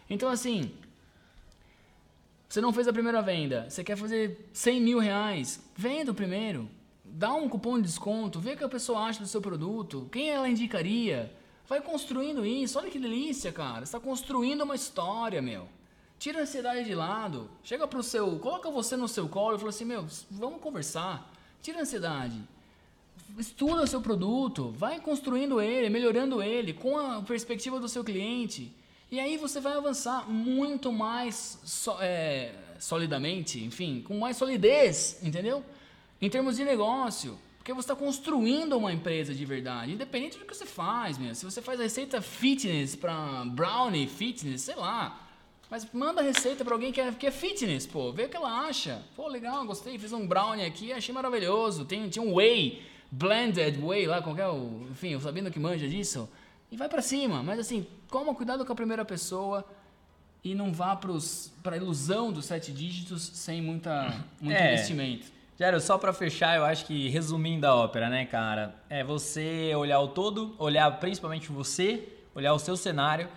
Então, 0.09 0.29
assim, 0.29 0.71
você 2.47 2.61
não 2.61 2.71
fez 2.71 2.87
a 2.87 2.93
primeira 2.93 3.21
venda, 3.21 3.69
você 3.69 3.83
quer 3.83 3.97
fazer 3.97 4.49
100 4.53 4.81
mil 4.81 4.99
reais, 4.99 5.61
venda 5.75 6.11
o 6.11 6.15
primeiro. 6.15 6.69
Dá 7.03 7.33
um 7.33 7.49
cupom 7.49 7.75
de 7.75 7.83
desconto, 7.83 8.39
vê 8.39 8.53
o 8.53 8.57
que 8.57 8.63
a 8.63 8.69
pessoa 8.69 9.01
acha 9.01 9.19
do 9.19 9.27
seu 9.27 9.41
produto, 9.41 10.07
quem 10.11 10.29
ela 10.29 10.47
indicaria. 10.47 11.31
Vai 11.67 11.81
construindo 11.81 12.43
isso. 12.43 12.79
Olha 12.79 12.89
que 12.89 12.97
delícia, 12.97 13.51
cara. 13.51 13.79
Você 13.79 13.95
está 13.95 13.99
construindo 13.99 14.63
uma 14.63 14.73
história, 14.73 15.39
meu. 15.39 15.67
Tira 16.19 16.39
a 16.39 16.41
ansiedade 16.41 16.83
de 16.83 16.93
lado. 16.93 17.49
Chega 17.63 17.87
pro 17.87 18.03
seu. 18.03 18.37
Coloca 18.39 18.69
você 18.69 18.97
no 18.97 19.07
seu 19.07 19.29
colo 19.29 19.55
e 19.55 19.59
fala 19.59 19.69
assim: 19.69 19.85
meu, 19.85 20.05
vamos 20.29 20.59
conversar. 20.59 21.31
Tira 21.61 21.79
a 21.79 21.81
ansiedade. 21.83 22.37
Estuda 23.37 23.83
o 23.83 23.87
seu 23.87 24.01
produto. 24.01 24.69
Vai 24.71 24.99
construindo 24.99 25.61
ele, 25.61 25.89
melhorando 25.89 26.43
ele 26.43 26.73
com 26.73 26.99
a 26.99 27.21
perspectiva 27.21 27.79
do 27.79 27.87
seu 27.87 28.03
cliente. 28.03 28.69
E 29.09 29.19
aí 29.19 29.37
você 29.37 29.61
vai 29.61 29.73
avançar 29.73 30.29
muito 30.29 30.91
mais 30.91 31.57
so, 31.63 31.95
é, 32.01 32.53
solidamente, 32.77 33.63
enfim, 33.63 34.03
com 34.05 34.19
mais 34.19 34.37
solidez, 34.37 35.19
entendeu? 35.23 35.63
Em 36.21 36.29
termos 36.29 36.57
de 36.57 36.65
negócio. 36.65 37.39
Porque 37.57 37.73
você 37.73 37.91
está 37.91 37.95
construindo 37.95 38.77
uma 38.77 38.91
empresa 38.91 39.33
de 39.33 39.45
verdade, 39.45 39.93
independente 39.93 40.37
do 40.37 40.45
que 40.45 40.53
você 40.53 40.65
faz, 40.65 41.17
meu. 41.17 41.33
Se 41.33 41.45
você 41.45 41.61
faz 41.61 41.79
receita 41.79 42.21
fitness 42.21 42.95
para 42.95 43.45
brownie 43.45 44.07
fitness, 44.07 44.63
sei 44.63 44.75
lá. 44.75 45.28
Mas 45.69 45.87
manda 45.93 46.21
a 46.21 46.23
receita 46.23 46.65
para 46.65 46.73
alguém 46.73 46.91
que 46.91 46.99
é, 46.99 47.11
que 47.11 47.27
é 47.27 47.31
fitness, 47.31 47.85
pô. 47.85 48.11
Vê 48.11 48.23
o 48.23 48.29
que 48.29 48.35
ela 48.35 48.67
acha. 48.67 49.03
Pô, 49.15 49.27
legal, 49.27 49.63
gostei. 49.65 49.99
Fiz 49.99 50.11
um 50.11 50.25
brownie 50.25 50.65
aqui, 50.65 50.91
achei 50.91 51.13
maravilhoso. 51.13 51.85
Tem, 51.85 52.09
tinha 52.09 52.23
um 52.23 52.33
whey, 52.33 52.81
blended 53.11 53.79
whey 53.79 54.07
lá, 54.07 54.21
qualquer. 54.21 54.47
Enfim, 54.89 55.09
eu 55.09 55.21
sabendo 55.21 55.51
que 55.51 55.59
manja 55.59 55.87
disso. 55.87 56.27
E 56.71 56.77
vai 56.77 56.89
para 56.89 57.03
cima. 57.03 57.43
Mas 57.43 57.59
assim, 57.59 57.85
toma 58.09 58.33
cuidado 58.33 58.65
com 58.65 58.73
a 58.73 58.75
primeira 58.75 59.05
pessoa 59.05 59.63
e 60.43 60.55
não 60.55 60.73
vá 60.73 60.95
para 60.95 61.75
a 61.75 61.77
ilusão 61.77 62.31
dos 62.31 62.45
sete 62.45 62.71
dígitos 62.71 63.21
sem 63.21 63.61
muita, 63.61 64.23
muito 64.41 64.57
é. 64.57 64.73
investimento. 64.73 65.27
Jairo, 65.59 65.79
só 65.81 65.97
para 65.97 66.13
fechar, 66.13 66.55
eu 66.55 66.63
acho 66.63 66.85
que 66.85 67.09
resumindo 67.09 67.67
a 67.67 67.75
ópera, 67.75 68.09
né, 68.09 68.25
cara? 68.25 68.73
É 68.89 69.03
você 69.03 69.73
olhar 69.75 69.99
o 69.99 70.07
todo, 70.07 70.55
olhar 70.57 70.89
principalmente 70.99 71.51
você, 71.51 72.07
olhar 72.33 72.53
o 72.53 72.59
seu 72.59 72.77
cenário 72.77 73.27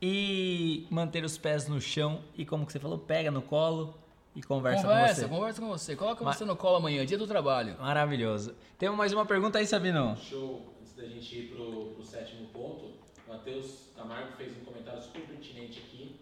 e 0.00 0.86
manter 0.90 1.24
os 1.24 1.36
pés 1.36 1.68
no 1.68 1.80
chão 1.80 2.22
e 2.36 2.44
como 2.44 2.64
que 2.64 2.72
você 2.72 2.78
falou, 2.78 2.98
pega 2.98 3.30
no 3.30 3.42
colo 3.42 3.94
e 4.34 4.42
conversa, 4.42 4.82
conversa 4.82 5.14
com 5.14 5.28
você. 5.28 5.28
Conversa 5.28 5.60
com 5.60 5.68
você, 5.68 5.96
coloca 5.96 6.24
Ma 6.24 6.32
você 6.32 6.44
no 6.44 6.56
colo 6.56 6.76
amanhã, 6.76 7.04
dia 7.04 7.18
do 7.18 7.26
trabalho. 7.26 7.76
Maravilhoso. 7.78 8.54
Temos 8.78 8.96
mais 8.96 9.12
uma 9.12 9.26
pergunta 9.26 9.58
aí, 9.58 9.66
Sabino. 9.66 10.16
Show. 10.16 10.74
Antes 10.80 10.94
da 10.94 11.04
gente 11.04 11.36
ir 11.36 11.48
pro, 11.54 11.86
pro 11.94 12.04
sétimo 12.04 12.46
ponto, 12.48 12.86
o 13.26 13.28
Matheus 13.28 13.88
Camargo 13.96 14.32
fez 14.36 14.56
um 14.56 14.64
comentário 14.64 15.02
super 15.02 15.22
pertinente 15.22 15.80
aqui, 15.80 16.16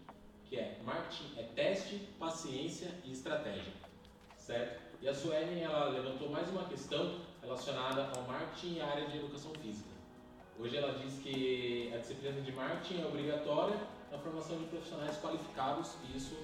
que 0.45 0.57
é 0.57 0.79
marketing 0.83 1.31
é 1.37 1.43
teste, 1.43 2.09
paciência 2.19 2.89
e 3.05 3.11
estratégia, 3.11 3.71
certo? 4.37 4.81
E 5.01 5.07
a 5.07 5.13
Suelen, 5.13 5.61
ela 5.61 5.85
levantou 5.89 6.29
mais 6.29 6.49
uma 6.49 6.65
questão 6.65 7.21
relacionada 7.41 8.09
ao 8.15 8.27
marketing 8.27 8.75
e 8.75 8.81
à 8.81 8.87
área 8.87 9.07
de 9.07 9.17
educação 9.17 9.51
física. 9.61 9.88
Hoje 10.61 10.75
ela 10.75 10.99
diz 10.99 11.13
que 11.23 11.89
a 11.95 11.97
disciplina 11.99 12.41
de 12.41 12.51
marketing 12.51 13.01
é 13.01 13.05
obrigatória 13.05 13.77
na 14.11 14.17
formação 14.17 14.57
de 14.57 14.65
profissionais 14.65 15.15
qualificados 15.21 15.91
e 16.03 16.17
isso 16.17 16.35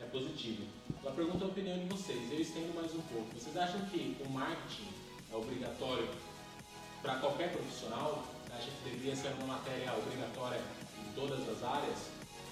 é 0.00 0.04
positivo. 0.04 0.62
Ela 1.02 1.12
pergunta 1.12 1.44
a 1.44 1.48
opinião 1.48 1.76
de 1.76 1.86
vocês, 1.86 2.30
eu 2.30 2.40
estendo 2.40 2.72
mais 2.74 2.94
um 2.94 3.00
pouco. 3.00 3.26
Vocês 3.34 3.56
acham 3.56 3.80
que 3.86 4.16
o 4.24 4.28
marketing 4.30 4.86
é 5.32 5.36
obrigatório 5.36 6.08
para 7.02 7.16
qualquer 7.16 7.50
profissional? 7.50 8.24
Acha 8.56 8.70
que 8.70 8.88
deveria 8.88 9.16
ser 9.16 9.32
uma 9.40 9.54
matéria 9.54 9.92
obrigatória 9.98 10.60
em 11.00 11.12
todas 11.14 11.48
as 11.48 11.64
áreas? 11.64 11.98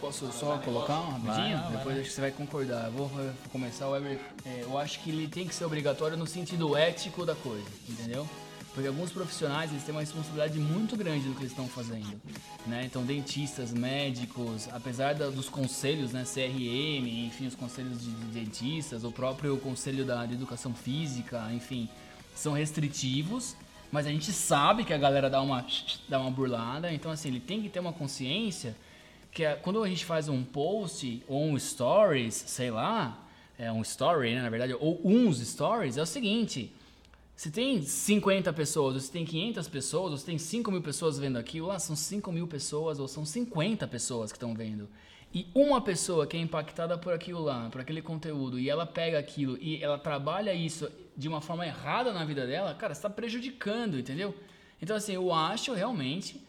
Posso 0.01 0.33
só 0.33 0.59
colocar 0.59 0.99
um 0.99 1.11
rapidinho? 1.11 1.59
Vai, 1.59 1.63
vai, 1.63 1.77
Depois 1.77 1.99
acho 1.99 2.09
que 2.09 2.15
você 2.15 2.21
vai 2.23 2.33
concordar. 2.33 2.87
Eu 2.87 2.93
vou 2.93 3.11
começar 3.53 3.87
o 3.87 3.93
Weber. 3.93 4.19
É, 4.45 4.63
eu 4.63 4.77
acho 4.77 4.99
que 4.99 5.11
ele 5.11 5.29
tem 5.29 5.47
que 5.47 5.55
ser 5.55 5.65
obrigatório 5.65 6.17
no 6.17 6.27
sentido 6.27 6.77
ético 6.77 7.25
da 7.25 7.37
coisa, 7.37 7.71
entendeu? 7.89 8.29
Porque 8.75 8.89
alguns 8.89 9.13
profissionais 9.13 9.71
eles 9.71 9.85
têm 9.85 9.95
uma 9.95 10.01
responsabilidade 10.01 10.59
muito 10.59 10.97
grande 10.97 11.29
do 11.29 11.35
que 11.35 11.43
eles 11.43 11.53
estão 11.53 11.69
fazendo, 11.69 12.21
né? 12.67 12.83
Então 12.85 13.05
dentistas, 13.05 13.73
médicos, 13.73 14.69
apesar 14.73 15.15
da, 15.15 15.31
dos 15.31 15.49
conselhos, 15.49 16.13
né, 16.13 16.25
CRM, 16.25 17.07
enfim, 17.27 17.47
os 17.47 17.55
conselhos 17.55 18.03
de, 18.03 18.11
de 18.11 18.27
dentistas, 18.27 19.05
o 19.05 19.13
próprio 19.13 19.57
conselho 19.59 20.05
da 20.05 20.27
de 20.27 20.35
educação 20.35 20.75
física, 20.75 21.49
enfim, 21.53 21.89
são 22.35 22.53
restritivos, 22.53 23.55
mas 23.93 24.09
a 24.09 24.11
gente 24.11 24.33
sabe 24.33 24.83
que 24.83 24.93
a 24.93 24.99
galera 24.99 25.31
dá 25.31 25.41
uma 25.41 25.65
dá 26.09 26.19
uma 26.19 26.31
burlada, 26.33 26.93
então 26.93 27.13
assim, 27.13 27.29
ele 27.29 27.41
tem 27.41 27.63
que 27.63 27.69
ter 27.69 27.79
uma 27.79 27.93
consciência 27.93 28.75
que 29.31 29.45
é, 29.45 29.55
quando 29.55 29.85
a 29.85 29.89
gente 29.89 30.05
faz 30.05 30.29
um 30.29 30.43
post 30.43 31.23
ou 31.29 31.45
um 31.45 31.57
stories, 31.57 32.35
sei 32.35 32.73
lá, 32.73 33.25
é 33.57 33.71
um 33.71 33.83
story, 33.83 34.35
né, 34.35 34.43
na 34.43 34.51
verdade, 34.51 34.75
ou 34.75 35.01
uns 35.05 35.39
stories, 35.39 35.97
é 35.97 36.03
o 36.03 36.07
seguinte, 36.07 36.73
se 37.37 37.51
tem 37.51 37.83
50 37.83 38.53
pessoas, 38.53 38.95
ou 38.95 39.01
se 39.01 39.11
tem 39.11 39.25
500 39.25 39.69
pessoas, 39.69 40.13
ou 40.13 40.19
se 40.19 40.25
tem 40.25 40.39
5 40.39 40.71
mil 40.71 40.83
pessoas 40.83 41.19
vendo 41.19 41.37
aquilo, 41.37 41.67
lá 41.67 41.79
são 41.79 41.97
5 41.97 42.31
mil 42.31 42.47
pessoas 42.47 43.01
ou 43.01 43.09
são 43.09 43.25
50 43.25 43.87
pessoas 43.89 44.31
que 44.31 44.37
estão 44.37 44.55
vendo. 44.55 44.89
E 45.33 45.49
uma 45.53 45.81
pessoa 45.81 46.29
que 46.29 46.37
é 46.37 46.41
impactada 46.41 46.97
por 46.97 47.13
aquilo 47.13 47.43
lá, 47.43 47.69
por 47.69 47.81
aquele 47.81 48.01
conteúdo, 48.01 48.57
e 48.57 48.71
ela 48.71 48.87
pega 48.87 49.19
aquilo 49.19 49.59
e 49.61 49.83
ela 49.83 49.99
trabalha 49.99 50.55
isso 50.55 50.89
de 51.17 51.27
uma 51.27 51.41
forma 51.41 51.67
errada 51.67 52.13
na 52.13 52.25
vida 52.25 52.47
dela, 52.47 52.73
cara, 52.75 52.93
está 52.93 53.11
prejudicando, 53.11 53.99
entendeu? 53.99 54.33
Então, 54.81 54.95
assim, 54.95 55.15
eu 55.15 55.33
acho 55.33 55.73
realmente. 55.73 56.41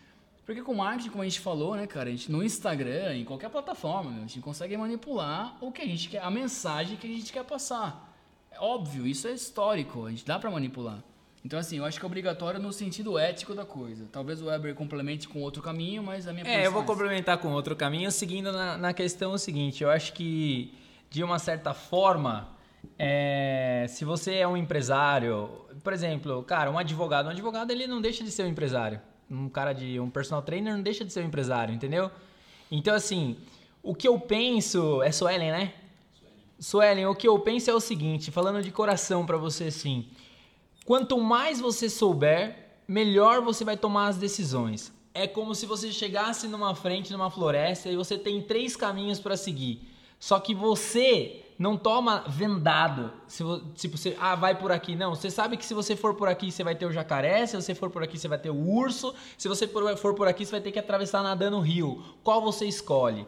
Porque 0.45 0.61
com 0.61 0.75
marketing, 0.75 1.09
como 1.09 1.23
a 1.23 1.25
gente 1.25 1.39
falou, 1.39 1.75
né, 1.75 1.87
cara, 1.87 2.09
a 2.09 2.11
gente 2.11 2.31
no 2.31 2.43
Instagram, 2.43 3.15
em 3.15 3.25
qualquer 3.25 3.49
plataforma, 3.49 4.11
a 4.11 4.19
gente 4.19 4.39
consegue 4.41 4.77
manipular 4.77 5.57
o 5.59 5.71
que 5.71 5.81
a 5.81 5.87
gente 5.87 6.07
quer, 6.07 6.21
a 6.21 6.29
mensagem 6.29 6.95
que 6.97 7.07
a 7.07 7.09
gente 7.09 7.33
quer 7.33 7.43
passar. 7.43 8.14
É 8.55 8.59
óbvio, 8.59 9.05
isso 9.05 9.27
é 9.27 9.33
histórico, 9.33 10.05
a 10.05 10.09
gente 10.09 10.25
dá 10.25 10.39
para 10.39 10.49
manipular. 10.49 11.03
Então, 11.43 11.59
assim, 11.59 11.77
eu 11.77 11.85
acho 11.85 11.99
que 11.99 12.05
é 12.05 12.07
obrigatório 12.07 12.59
no 12.59 12.71
sentido 12.71 13.19
ético 13.19 13.53
da 13.53 13.65
coisa. 13.65 14.07
Talvez 14.11 14.41
o 14.41 14.45
Weber 14.45 14.73
complemente 14.73 15.27
com 15.27 15.41
outro 15.41 15.61
caminho, 15.61 16.01
mas 16.01 16.25
a 16.25 16.33
minha 16.33 16.47
É, 16.47 16.65
eu 16.65 16.71
vou 16.71 16.81
posição 16.81 16.95
complementar 16.95 17.37
com 17.37 17.51
outro 17.51 17.75
caminho, 17.75 18.09
seguindo 18.09 18.51
na, 18.51 18.77
na 18.77 18.93
questão 18.93 19.33
o 19.33 19.37
seguinte, 19.37 19.83
eu 19.83 19.91
acho 19.91 20.13
que 20.13 20.73
de 21.09 21.23
uma 21.23 21.37
certa 21.37 21.73
forma, 21.73 22.49
é, 22.97 23.85
se 23.89 24.03
você 24.05 24.37
é 24.37 24.47
um 24.47 24.57
empresário, 24.57 25.49
por 25.83 25.93
exemplo, 25.93 26.41
cara, 26.43 26.71
um 26.71 26.77
advogado, 26.79 27.27
um 27.27 27.29
advogado 27.29 27.71
ele 27.71 27.87
não 27.87 28.01
deixa 28.01 28.23
de 28.23 28.31
ser 28.31 28.43
um 28.43 28.47
empresário. 28.47 28.99
Um 29.29 29.49
cara 29.49 29.73
de 29.73 29.99
um 29.99 30.09
personal 30.09 30.41
trainer 30.41 30.73
não 30.73 30.81
deixa 30.81 31.03
de 31.03 31.11
ser 31.11 31.21
um 31.21 31.27
empresário, 31.27 31.75
entendeu? 31.75 32.09
Então 32.71 32.95
assim, 32.95 33.37
o 33.83 33.93
que 33.93 34.07
eu 34.07 34.19
penso 34.19 35.03
é 35.03 35.11
Suelen, 35.11 35.51
né? 35.51 35.73
Suelen, 36.59 37.05
o 37.07 37.15
que 37.15 37.27
eu 37.27 37.37
penso 37.39 37.69
é 37.69 37.73
o 37.73 37.79
seguinte, 37.79 38.31
falando 38.31 38.61
de 38.61 38.71
coração 38.71 39.25
pra 39.25 39.37
você 39.37 39.65
assim, 39.65 40.07
quanto 40.85 41.19
mais 41.19 41.59
você 41.59 41.89
souber, 41.89 42.55
melhor 42.87 43.41
você 43.41 43.63
vai 43.63 43.75
tomar 43.75 44.07
as 44.07 44.17
decisões. 44.17 44.93
É 45.13 45.27
como 45.27 45.55
se 45.55 45.65
você 45.65 45.91
chegasse 45.91 46.47
numa 46.47 46.75
frente, 46.75 47.11
numa 47.11 47.29
floresta 47.29 47.89
e 47.89 47.95
você 47.95 48.17
tem 48.17 48.41
três 48.41 48.75
caminhos 48.75 49.19
pra 49.19 49.37
seguir. 49.37 49.81
Só 50.19 50.39
que 50.39 50.53
você 50.53 51.45
não 51.57 51.77
toma 51.77 52.25
vendado. 52.27 53.11
Se, 53.27 53.43
tipo, 53.75 53.97
você, 53.97 54.15
ah, 54.19 54.35
vai 54.35 54.57
por 54.57 54.71
aqui. 54.71 54.95
Não, 54.95 55.15
você 55.15 55.29
sabe 55.29 55.55
que 55.55 55.65
se 55.65 55.73
você 55.73 55.95
for 55.95 56.15
por 56.15 56.27
aqui, 56.27 56.51
você 56.51 56.63
vai 56.63 56.75
ter 56.75 56.85
o 56.85 56.91
jacaré. 56.91 57.45
Se 57.45 57.55
você 57.55 57.73
for 57.73 57.89
por 57.89 58.03
aqui, 58.03 58.17
você 58.17 58.27
vai 58.27 58.37
ter 58.37 58.49
o 58.49 58.69
urso. 58.69 59.13
Se 59.37 59.47
você 59.47 59.67
for 59.67 60.13
por 60.13 60.27
aqui, 60.27 60.45
você 60.45 60.51
vai 60.51 60.61
ter 60.61 60.71
que 60.71 60.79
atravessar 60.79 61.23
nadando 61.23 61.57
o 61.57 61.61
rio. 61.61 62.03
Qual 62.23 62.41
você 62.41 62.65
escolhe? 62.65 63.25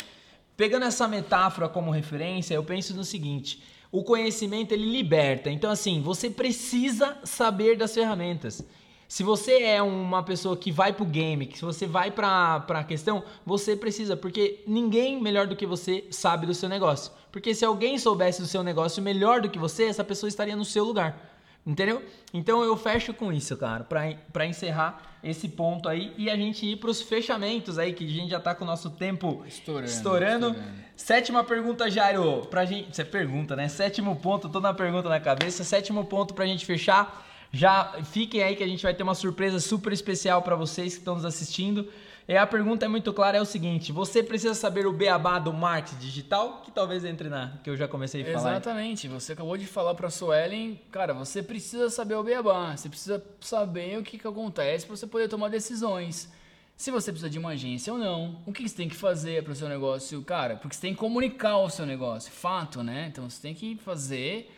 Pegando 0.58 0.86
essa 0.86 1.08
metáfora 1.08 1.70
como 1.70 1.91
referência, 1.91 2.55
eu 2.55 2.64
penso 2.64 2.95
no 2.95 3.03
seguinte: 3.03 3.62
o 3.91 4.03
conhecimento 4.03 4.72
ele 4.72 4.89
liberta. 4.89 5.51
Então, 5.51 5.70
assim, 5.70 6.01
você 6.01 6.32
precisa 6.32 7.16
saber 7.24 7.78
das 7.78 7.93
ferramentas. 7.93 8.66
Se 9.08 9.24
você 9.24 9.62
é 9.62 9.82
uma 9.82 10.22
pessoa 10.24 10.58
que 10.58 10.70
vai 10.70 10.91
pro 10.91 11.05
game, 11.05 11.45
que 11.45 11.60
se 11.60 11.64
você 11.64 11.86
vai 11.86 12.12
pra, 12.12 12.60
pra 12.62 12.84
questão, 12.84 13.24
você 13.45 13.76
precisa, 13.76 14.18
porque 14.18 14.64
ninguém 14.68 15.22
melhor 15.22 15.47
do 15.47 15.55
que 15.55 15.66
você 15.66 16.05
sabe 16.10 16.45
do 16.45 16.53
seu 16.53 16.68
negócio. 16.68 17.14
Porque 17.32 17.53
se 17.53 17.64
alguém 17.64 17.97
soubesse 17.99 18.41
do 18.41 18.47
seu 18.47 18.64
negócio 18.64 19.01
melhor 19.01 19.39
do 19.39 19.49
que 19.49 19.60
você, 19.60 19.84
essa 19.84 20.03
pessoa 20.03 20.28
estaria 20.28 20.55
no 20.55 20.66
seu 20.66 20.84
lugar. 20.84 21.37
Entendeu? 21.68 22.01
Então 22.34 22.63
eu 22.63 22.78
fecho 22.78 23.13
com 23.13 23.32
isso, 23.34 23.57
cara, 23.57 23.84
pra, 23.84 24.13
pra 24.32 24.45
encerrar 24.45 25.18
esse 25.22 25.49
ponto 25.49 25.89
aí 25.89 26.13
e 26.18 26.30
a 26.30 26.36
gente 26.38 26.65
ir 26.65 26.78
pros 26.78 27.01
fechamentos 27.01 27.78
aí, 27.78 27.91
que 27.91 28.05
a 28.05 28.07
gente 28.09 28.30
já 28.30 28.39
tá 28.39 28.55
com 28.55 28.63
o 28.63 28.68
nosso 28.68 28.89
tempo 28.91 29.43
Estourando, 29.45 29.86
estourando. 29.86 30.47
estourando. 30.51 30.74
Sétima 30.95 31.43
pergunta, 31.43 31.91
Jairo, 31.91 32.47
pra 32.49 32.63
gente. 32.63 32.95
Você 32.95 33.03
pergunta, 33.03 33.53
né? 33.53 33.68
Sétimo 33.68 34.15
ponto, 34.15 34.47
tô 34.47 34.61
na 34.61 34.74
pergunta 34.74 35.09
na 35.09 35.20
cabeça. 35.20 35.65
Sétimo 35.65 36.05
ponto 36.05 36.34
pra 36.34 36.45
gente 36.45 36.65
fechar. 36.65 37.28
Já 37.51 37.95
fiquem 38.11 38.41
aí 38.41 38.55
que 38.55 38.63
a 38.63 38.68
gente 38.68 38.84
vai 38.84 38.93
ter 38.93 39.03
uma 39.03 39.15
surpresa 39.15 39.59
super 39.59 39.91
especial 39.91 40.41
pra 40.41 40.55
vocês 40.55 40.93
que 40.93 40.99
estão 40.99 41.15
nos 41.15 41.26
assistindo. 41.26 41.89
E 42.28 42.36
a 42.36 42.46
pergunta 42.46 42.86
é 42.86 42.90
muito 42.90 43.14
clara, 43.14 43.38
é 43.38 43.42
o 43.42 43.46
seguinte: 43.46 43.92
você 43.92 44.22
precisa 44.22 44.54
saber 44.54 44.86
o 44.86 44.92
beabá 44.92 45.40
do 45.40 45.54
marketing 45.54 46.00
digital? 46.00 46.62
Que 46.62 46.70
talvez 46.70 47.06
entre 47.06 47.30
na 47.30 47.58
que 47.64 47.70
eu 47.70 47.78
já 47.78 47.88
comecei 47.88 48.22
a 48.22 48.26
falar. 48.26 48.52
Exatamente. 48.52 49.08
Você 49.08 49.32
acabou 49.32 49.56
de 49.58 49.66
falar 49.66 49.96
pra 49.96 50.10
Suelen, 50.10 50.80
cara, 50.92 51.14
você 51.14 51.42
precisa 51.42 51.90
saber 51.90 52.16
o 52.16 52.24
beabá, 52.24 52.76
você 52.76 52.90
precisa 52.90 53.24
saber 53.40 53.98
o 53.98 54.04
que, 54.04 54.18
que 54.18 54.28
acontece 54.28 54.86
para 54.86 54.96
você 54.96 55.08
poder 55.08 55.30
tomar 55.30 55.50
decisões. 55.50 56.30
Se 56.76 56.92
você 56.92 57.12
precisa 57.12 57.30
de 57.30 57.40
uma 57.40 57.52
agência 57.52 57.92
ou 57.92 57.98
não, 57.98 58.40
o 58.46 58.52
que 58.52 58.62
que 58.62 58.70
você 58.70 58.76
tem 58.76 58.90
que 58.90 58.96
fazer 58.96 59.44
para 59.44 59.54
o 59.54 59.56
seu 59.56 59.68
negócio, 59.70 60.22
cara? 60.22 60.58
Porque 60.58 60.76
você 60.76 60.82
tem 60.82 60.94
que 60.94 61.00
comunicar 61.00 61.58
o 61.58 61.70
seu 61.70 61.86
negócio, 61.86 62.32
fato, 62.32 62.84
né? 62.84 63.08
Então 63.10 63.28
você 63.28 63.42
tem 63.42 63.56
que 63.56 63.78
fazer 63.78 64.54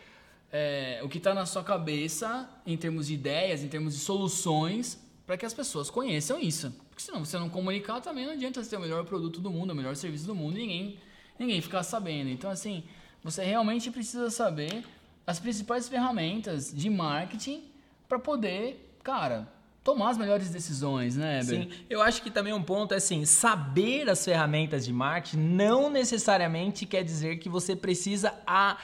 é, 0.52 1.00
o 1.02 1.08
que 1.08 1.18
está 1.18 1.32
na 1.32 1.46
sua 1.46 1.62
cabeça 1.62 2.50
em 2.66 2.76
termos 2.76 3.06
de 3.06 3.14
ideias, 3.14 3.62
em 3.62 3.68
termos 3.68 3.94
de 3.94 4.00
soluções, 4.00 4.98
para 5.30 5.38
que 5.38 5.46
as 5.46 5.54
pessoas 5.54 5.88
conheçam 5.88 6.40
isso. 6.40 6.74
Porque 6.88 7.00
senão 7.00 7.24
você 7.24 7.38
não 7.38 7.48
comunicar 7.48 8.00
também 8.00 8.26
não 8.26 8.32
adianta 8.32 8.60
você 8.60 8.70
ter 8.70 8.76
o 8.76 8.80
melhor 8.80 9.04
produto 9.04 9.40
do 9.40 9.48
mundo, 9.48 9.70
o 9.70 9.74
melhor 9.76 9.94
serviço 9.94 10.26
do 10.26 10.34
mundo 10.34 10.58
e 10.58 10.62
ninguém, 10.62 10.98
ninguém 11.38 11.60
ficar 11.60 11.84
sabendo. 11.84 12.28
Então, 12.30 12.50
assim, 12.50 12.82
você 13.22 13.44
realmente 13.44 13.92
precisa 13.92 14.28
saber 14.28 14.84
as 15.24 15.38
principais 15.38 15.88
ferramentas 15.88 16.74
de 16.74 16.90
marketing 16.90 17.62
para 18.08 18.18
poder, 18.18 18.92
cara, 19.04 19.46
tomar 19.84 20.10
as 20.10 20.18
melhores 20.18 20.50
decisões, 20.50 21.14
né, 21.16 21.42
Eber? 21.42 21.62
Sim, 21.62 21.70
eu 21.88 22.02
acho 22.02 22.22
que 22.22 22.30
também 22.32 22.52
um 22.52 22.64
ponto 22.64 22.92
é 22.92 22.96
assim, 22.96 23.24
saber 23.24 24.10
as 24.10 24.24
ferramentas 24.24 24.84
de 24.84 24.92
marketing 24.92 25.38
não 25.38 25.88
necessariamente 25.88 26.84
quer 26.84 27.04
dizer 27.04 27.38
que 27.38 27.48
você 27.48 27.76
precisa 27.76 28.34
a 28.44 28.78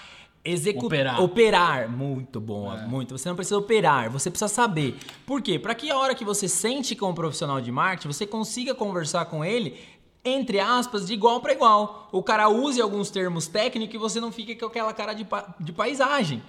executar, 0.48 0.86
Operar. 0.86 1.22
operar. 1.22 1.88
Muito 1.90 2.40
bom, 2.40 2.72
É. 2.72 2.86
muito. 2.86 3.16
Você 3.18 3.28
não 3.28 3.36
precisa 3.36 3.58
operar, 3.58 4.10
você 4.10 4.30
precisa 4.30 4.48
saber. 4.48 4.96
Por 5.26 5.42
quê? 5.42 5.58
Para 5.58 5.74
que 5.74 5.90
a 5.90 5.96
hora 5.98 6.14
que 6.14 6.24
você 6.24 6.48
sente 6.48 6.94
com 6.94 7.10
um 7.10 7.14
profissional 7.14 7.60
de 7.60 7.70
marketing, 7.72 8.08
você 8.12 8.26
consiga 8.26 8.74
conversar 8.74 9.24
com 9.26 9.44
ele 9.44 9.76
entre 10.28 10.58
aspas, 10.58 11.06
de 11.06 11.14
igual 11.14 11.40
para 11.40 11.52
igual. 11.52 12.08
O 12.10 12.20
cara 12.20 12.48
use 12.48 12.80
alguns 12.80 13.10
termos 13.10 13.46
técnicos 13.46 13.94
e 13.94 13.98
você 13.98 14.18
não 14.20 14.32
fica 14.32 14.56
com 14.56 14.66
aquela 14.66 14.92
cara 14.92 15.12
de, 15.12 15.24
pa- 15.24 15.54
de 15.60 15.72
paisagem. 15.72 16.42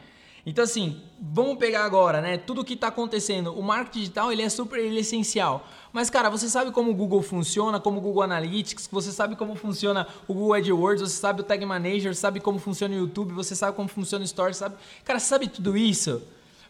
Então 0.50 0.64
assim, 0.64 1.02
vamos 1.20 1.58
pegar 1.58 1.84
agora, 1.84 2.22
né? 2.22 2.38
Tudo 2.38 2.64
que 2.64 2.74
está 2.74 2.88
acontecendo, 2.88 3.52
o 3.54 3.62
marketing 3.62 4.00
digital 4.00 4.32
ele 4.32 4.42
é 4.42 4.48
super 4.48 4.80
ele 4.80 4.96
é 4.96 5.02
essencial. 5.02 5.68
Mas 5.92 6.10
cara, 6.10 6.30
você 6.30 6.48
sabe 6.48 6.72
como 6.72 6.90
o 6.90 6.94
Google 6.94 7.22
funciona, 7.22 7.82
como 7.82 7.98
o 7.98 8.02
Google 8.02 8.24
Analytics, 8.24 8.88
você 8.90 9.12
sabe 9.12 9.36
como 9.36 9.56
funciona 9.56 10.08
o 10.26 10.34
Google 10.34 10.54
AdWords, 10.54 11.02
você 11.02 11.18
sabe 11.18 11.42
o 11.42 11.44
Tag 11.44 11.66
Manager, 11.66 12.16
sabe 12.16 12.40
como 12.40 12.60
funciona 12.60 12.96
o 12.96 12.98
YouTube, 12.98 13.34
você 13.34 13.58
sabe 13.58 13.76
como 13.76 13.90
funciona 13.90 14.24
o 14.24 14.26
Store, 14.26 14.54
sabe? 14.54 14.78
Cara, 15.04 15.20
sabe 15.20 15.50
tudo 15.50 15.76
isso? 15.76 16.22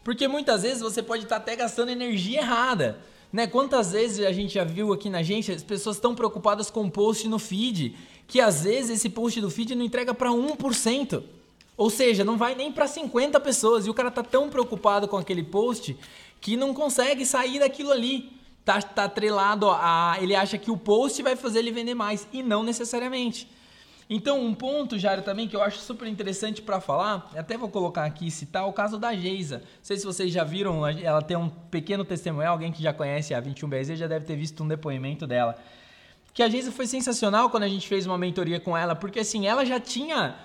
Porque 0.03 0.27
muitas 0.27 0.63
vezes 0.63 0.81
você 0.81 1.03
pode 1.03 1.25
estar 1.25 1.35
até 1.35 1.55
gastando 1.55 1.89
energia 1.89 2.39
errada. 2.39 2.97
Né? 3.31 3.45
Quantas 3.45 3.91
vezes 3.91 4.25
a 4.25 4.31
gente 4.31 4.55
já 4.55 4.63
viu 4.63 4.91
aqui 4.91 5.07
na 5.07 5.19
agência, 5.19 5.53
as 5.53 5.61
pessoas 5.61 5.97
estão 5.97 6.15
preocupadas 6.15 6.71
com 6.71 6.83
o 6.85 6.89
post 6.89 7.27
no 7.27 7.37
feed, 7.37 7.95
que 8.27 8.41
às 8.41 8.63
vezes 8.63 8.89
esse 8.89 9.09
post 9.09 9.39
do 9.39 9.51
feed 9.51 9.75
não 9.75 9.85
entrega 9.85 10.15
para 10.15 10.31
1%. 10.31 11.36
Ou 11.77 11.91
seja, 11.91 12.23
não 12.23 12.37
vai 12.37 12.55
nem 12.55 12.71
para 12.71 12.87
50 12.87 13.39
pessoas 13.39 13.85
e 13.85 13.89
o 13.89 13.93
cara 13.93 14.09
tá 14.09 14.23
tão 14.23 14.49
preocupado 14.49 15.07
com 15.07 15.15
aquele 15.15 15.43
post 15.43 15.95
que 16.41 16.57
não 16.57 16.73
consegue 16.73 17.23
sair 17.23 17.59
daquilo 17.59 17.91
ali. 17.91 18.35
Tá, 18.65 18.81
tá 18.81 19.03
atrelado 19.05 19.69
a. 19.69 20.17
Ele 20.19 20.35
acha 20.35 20.57
que 20.57 20.71
o 20.71 20.75
post 20.75 21.21
vai 21.21 21.35
fazer 21.35 21.59
ele 21.59 21.71
vender 21.71 21.93
mais 21.93 22.27
e 22.33 22.43
não 22.43 22.63
necessariamente. 22.63 23.47
Então, 24.09 24.43
um 24.43 24.53
ponto, 24.53 24.97
Jário, 24.97 25.21
também 25.21 25.47
que 25.47 25.55
eu 25.55 25.61
acho 25.61 25.79
super 25.79 26.07
interessante 26.07 26.61
para 26.61 26.79
falar, 26.79 27.29
até 27.35 27.57
vou 27.57 27.69
colocar 27.69 28.05
aqui 28.05 28.31
citar 28.31 28.65
o 28.65 28.71
caso 28.71 28.97
da 28.97 29.13
Geisa. 29.13 29.57
Não 29.57 29.83
sei 29.83 29.97
se 29.97 30.05
vocês 30.05 30.31
já 30.31 30.45
viram, 30.45 30.87
ela 30.87 31.21
tem 31.21 31.35
um 31.35 31.49
pequeno 31.49 32.05
testemunho, 32.05 32.49
alguém 32.49 32.71
que 32.71 32.81
já 32.81 32.93
conhece 32.93 33.33
a 33.33 33.41
21BZ 33.41 33.95
já 33.97 34.07
deve 34.07 34.25
ter 34.25 34.37
visto 34.37 34.63
um 34.63 34.67
depoimento 34.67 35.27
dela. 35.27 35.55
Que 36.33 36.41
a 36.41 36.47
Geisa 36.47 36.71
foi 36.71 36.87
sensacional 36.87 37.49
quando 37.49 37.63
a 37.63 37.67
gente 37.67 37.85
fez 37.85 38.05
uma 38.05 38.17
mentoria 38.17 38.61
com 38.61 38.77
ela, 38.77 38.95
porque 38.95 39.19
assim, 39.19 39.45
ela 39.45 39.65
já 39.65 39.77
tinha 39.77 40.37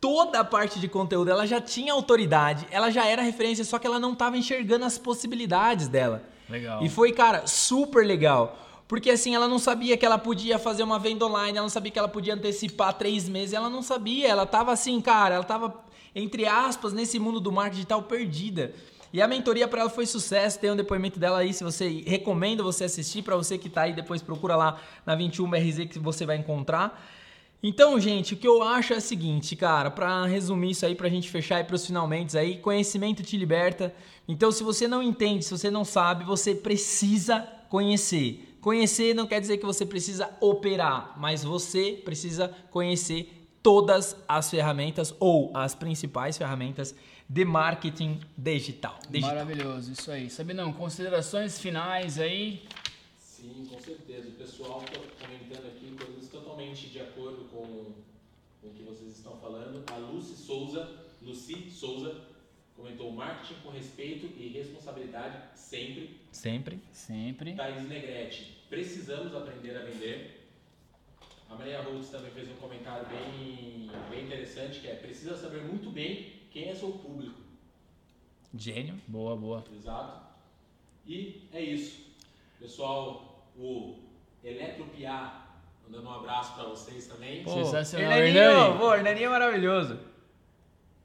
toda 0.00 0.40
a 0.40 0.44
parte 0.44 0.78
de 0.78 0.88
conteúdo, 0.88 1.30
ela 1.30 1.46
já 1.46 1.60
tinha 1.60 1.92
autoridade, 1.92 2.66
ela 2.70 2.90
já 2.90 3.04
era 3.04 3.22
referência, 3.22 3.64
só 3.64 3.78
que 3.78 3.86
ela 3.86 3.98
não 3.98 4.12
estava 4.12 4.36
enxergando 4.36 4.84
as 4.84 4.96
possibilidades 4.96 5.88
dela. 5.88 6.22
Legal. 6.48 6.82
E 6.82 6.88
foi, 6.88 7.12
cara, 7.12 7.46
super 7.46 8.06
legal. 8.06 8.58
Porque 8.86 9.10
assim, 9.10 9.34
ela 9.34 9.46
não 9.46 9.58
sabia 9.58 9.96
que 9.98 10.06
ela 10.06 10.16
podia 10.16 10.58
fazer 10.58 10.82
uma 10.82 10.98
venda 10.98 11.26
online, 11.26 11.58
ela 11.58 11.64
não 11.64 11.68
sabia 11.68 11.92
que 11.92 11.98
ela 11.98 12.08
podia 12.08 12.34
antecipar 12.34 12.94
três 12.94 13.28
meses, 13.28 13.52
ela 13.52 13.68
não 13.68 13.82
sabia, 13.82 14.26
ela 14.26 14.46
tava 14.46 14.72
assim, 14.72 14.98
cara, 15.00 15.34
ela 15.34 15.44
tava, 15.44 15.74
entre 16.14 16.46
aspas, 16.46 16.94
nesse 16.94 17.18
mundo 17.18 17.38
do 17.38 17.52
marketing 17.52 17.76
digital 17.76 18.02
perdida. 18.02 18.72
E 19.12 19.20
a 19.20 19.28
mentoria 19.28 19.68
para 19.68 19.82
ela 19.82 19.90
foi 19.90 20.06
sucesso, 20.06 20.58
tem 20.58 20.70
um 20.70 20.76
depoimento 20.76 21.18
dela 21.18 21.38
aí, 21.38 21.52
se 21.52 21.64
você 21.64 22.02
recomendo 22.06 22.64
você 22.64 22.84
assistir, 22.84 23.22
para 23.22 23.36
você 23.36 23.58
que 23.58 23.68
tá 23.68 23.82
aí, 23.82 23.92
depois 23.92 24.22
procura 24.22 24.56
lá 24.56 24.80
na 25.04 25.16
21BRZ 25.16 25.88
que 25.88 25.98
você 25.98 26.24
vai 26.24 26.36
encontrar. 26.36 26.98
Então, 27.60 27.98
gente, 27.98 28.34
o 28.34 28.36
que 28.36 28.46
eu 28.46 28.62
acho 28.62 28.92
é 28.92 28.98
o 28.98 29.00
seguinte, 29.00 29.56
cara, 29.56 29.90
para 29.90 30.24
resumir 30.26 30.70
isso 30.70 30.86
aí, 30.86 30.94
pra 30.94 31.08
gente 31.08 31.28
fechar 31.28 31.60
e 31.60 31.64
pros 31.64 31.84
finalmente 31.84 32.38
aí, 32.38 32.58
conhecimento 32.58 33.22
te 33.22 33.36
liberta. 33.36 33.92
Então, 34.28 34.52
se 34.52 34.62
você 34.62 34.86
não 34.86 35.02
entende, 35.02 35.44
se 35.44 35.50
você 35.50 35.70
não 35.70 35.84
sabe, 35.84 36.24
você 36.24 36.54
precisa 36.54 37.40
conhecer. 37.68 38.56
Conhecer 38.60 39.14
não 39.14 39.26
quer 39.26 39.40
dizer 39.40 39.58
que 39.58 39.66
você 39.66 39.84
precisa 39.84 40.30
operar, 40.40 41.14
mas 41.18 41.42
você 41.42 42.00
precisa 42.04 42.48
conhecer 42.70 43.48
todas 43.62 44.16
as 44.28 44.50
ferramentas 44.50 45.14
ou 45.18 45.50
as 45.52 45.74
principais 45.74 46.38
ferramentas 46.38 46.94
de 47.28 47.44
marketing 47.44 48.20
digital. 48.36 48.98
digital. 49.10 49.34
Maravilhoso, 49.34 49.92
isso 49.92 50.10
aí. 50.10 50.30
Sabinão, 50.30 50.72
considerações 50.72 51.60
finais 51.60 52.18
aí? 52.18 52.62
Sim, 53.18 53.66
com 53.70 53.80
certeza. 53.80 54.28
O 54.28 54.32
pessoal 54.32 54.82
está 54.84 55.00
comentando 55.26 55.66
aqui 55.66 55.94
coisas 55.96 56.28
totalmente 56.28 56.88
de 56.88 57.00
acordo 57.00 57.44
com, 57.52 57.92
com 58.60 58.68
o 58.68 58.72
que 58.72 58.82
vocês 58.82 59.16
estão 59.16 59.36
falando. 59.38 59.84
A 59.90 59.96
Lucy 59.96 60.34
Souza, 60.34 61.06
Lucy 61.22 61.70
Souza 61.70 62.20
comentou 62.74 63.10
marketing 63.10 63.60
com 63.60 63.70
respeito 63.70 64.26
e 64.40 64.48
responsabilidade 64.48 65.58
sempre. 65.58 66.20
Sempre. 66.30 66.80
Sempre. 66.92 67.54
Thaís 67.54 67.88
Negrete, 67.88 68.64
precisamos 68.68 69.34
aprender 69.34 69.76
a 69.76 69.84
vender. 69.84 70.38
A 71.50 71.54
Maria 71.54 71.80
Rhodes 71.80 72.10
também 72.10 72.30
fez 72.30 72.48
um 72.50 72.56
comentário 72.56 73.06
bem, 73.08 73.90
bem 74.10 74.24
interessante, 74.24 74.80
que 74.80 74.86
é 74.86 74.94
precisa 74.94 75.36
saber 75.36 75.62
muito 75.62 75.90
bem 75.90 76.32
quem 76.50 76.68
é 76.68 76.74
seu 76.74 76.92
público. 76.92 77.40
Gênio. 78.54 79.00
Boa, 79.06 79.34
boa. 79.34 79.64
Exato. 79.74 80.28
E 81.06 81.48
é 81.52 81.62
isso. 81.62 82.06
Pessoal, 82.60 83.48
o 83.56 83.96
Eletropiá, 84.44 85.47
mandando 85.88 86.08
um 86.08 86.12
abraço 86.12 86.54
para 86.54 86.64
vocês 86.64 87.06
também. 87.06 87.42
Pô, 87.42 87.64
Sensacional. 87.64 88.12
Hernaninho, 88.12 88.38
Hernani. 88.38 88.78
pô, 88.78 88.94
Hernaninho 88.94 89.26
é 89.26 89.30
maravilhoso. 89.30 89.98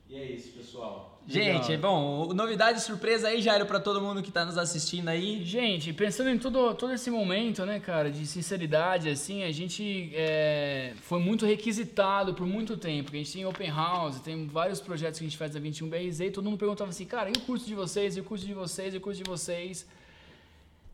E 0.09 0.15
é 0.15 0.25
isso, 0.25 0.51
pessoal. 0.51 1.21
Gente, 1.25 1.69
Legal. 1.69 2.27
bom, 2.27 2.33
novidade 2.33 2.81
surpresa 2.81 3.29
aí, 3.29 3.41
Jairo, 3.41 3.65
para 3.65 3.79
todo 3.79 4.01
mundo 4.01 4.21
que 4.21 4.29
tá 4.29 4.43
nos 4.43 4.57
assistindo 4.57 5.07
aí. 5.07 5.41
Gente, 5.45 5.93
pensando 5.93 6.29
em 6.29 6.37
todo, 6.37 6.73
todo 6.73 6.91
esse 6.91 7.09
momento, 7.09 7.65
né, 7.65 7.79
cara, 7.79 8.11
de 8.11 8.27
sinceridade, 8.27 9.07
assim, 9.07 9.41
a 9.43 9.51
gente 9.51 10.11
é, 10.13 10.91
foi 10.97 11.19
muito 11.19 11.45
requisitado 11.45 12.33
por 12.33 12.45
muito 12.45 12.75
tempo. 12.75 13.09
A 13.13 13.15
gente 13.15 13.31
tem 13.31 13.45
open 13.45 13.69
house, 13.69 14.19
tem 14.19 14.45
vários 14.47 14.81
projetos 14.81 15.17
que 15.17 15.25
a 15.25 15.29
gente 15.29 15.37
faz 15.37 15.53
da 15.53 15.61
21BRZ 15.61 16.27
e 16.27 16.31
todo 16.31 16.43
mundo 16.43 16.57
perguntava 16.57 16.89
assim, 16.89 17.05
cara, 17.05 17.29
e 17.29 17.31
o 17.31 17.39
curso 17.39 17.65
de 17.65 17.73
vocês, 17.73 18.17
e 18.17 18.19
o 18.19 18.23
curso 18.25 18.45
de 18.45 18.53
vocês, 18.53 18.93
e 18.93 18.97
o 18.97 19.01
curso 19.01 19.23
de 19.23 19.29
vocês? 19.29 19.87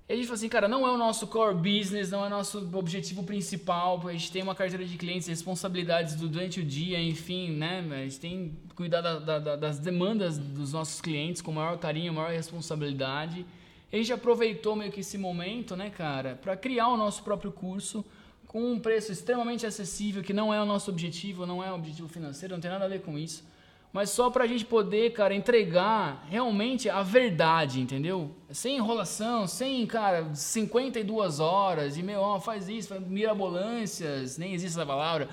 E 0.10 0.14
a 0.14 0.16
gente 0.16 0.26
falou 0.26 0.38
assim, 0.38 0.50
cara, 0.50 0.68
não 0.68 0.88
é 0.88 0.92
o 0.92 0.98
nosso 0.98 1.28
core 1.28 1.54
business, 1.54 2.10
não 2.10 2.24
é 2.24 2.28
o 2.28 2.30
nosso 2.32 2.68
objetivo 2.74 3.22
principal, 3.22 4.02
a 4.08 4.12
gente 4.12 4.32
tem 4.32 4.42
uma 4.42 4.56
carteira 4.56 4.84
de 4.84 4.98
clientes, 4.98 5.28
responsabilidades 5.28 6.16
durante 6.16 6.60
o 6.60 6.66
dia, 6.66 7.00
enfim, 7.00 7.52
né? 7.52 7.88
A 7.92 8.04
gente 8.06 8.20
tem 8.20 8.58
que 8.68 8.74
cuidar 8.74 9.02
da- 9.02 9.20
da- 9.20 9.38
da- 9.38 9.56
das 9.56 9.78
demandas 9.78 10.40
dos 10.40 10.74
nossos 10.74 11.00
clientes 11.00 11.44
com 11.44 11.52
maior 11.52 11.78
carinho, 11.78 12.12
maior 12.12 12.32
responsabilidade. 12.32 13.46
E 13.92 13.96
a 13.96 14.00
gente 14.00 14.12
aproveitou 14.12 14.76
meio 14.76 14.92
que 14.92 15.02
esse 15.02 15.16
momento, 15.16 15.76
né, 15.76 15.92
cara, 15.92 16.40
para 16.42 16.58
criar 16.58 16.88
o 16.88 16.98
nosso 16.98 17.22
próprio 17.22 17.52
curso 17.52 18.04
com 18.48 18.64
um 18.72 18.80
preço 18.80 19.12
extremamente 19.12 19.64
acessível, 19.64 20.24
que 20.24 20.34
não 20.34 20.52
é 20.52 20.60
o 20.60 20.66
nosso 20.66 20.90
objetivo, 20.90 21.46
não 21.46 21.64
é 21.64 21.72
o 21.72 21.76
objetivo 21.76 22.08
financeiro, 22.08 22.56
não 22.56 22.62
tem 22.62 22.72
nada 22.72 22.86
a 22.86 22.88
ver 22.88 23.02
com 23.04 23.16
isso. 23.16 23.44
Mas 23.92 24.12
só 24.12 24.30
pra 24.30 24.46
gente 24.46 24.64
poder, 24.66 25.14
cara, 25.14 25.34
entregar 25.34 26.24
realmente 26.30 26.88
a 26.90 27.02
verdade, 27.02 27.82
entendeu? 27.82 28.30
Sem 28.52 28.78
enrolação, 28.78 29.48
sem, 29.48 29.84
cara, 29.88 30.30
52 30.36 31.40
horas 31.40 31.98
e 31.98 32.04
meu, 32.04 32.22
ó, 32.22 32.40
faz 32.40 32.70
isso, 32.70 32.90
faz 32.90 33.02
mirabolâncias, 33.08 34.38
nem 34.38 34.54
existe 34.54 34.78
essa 34.78 34.86
palavra. 34.86 35.28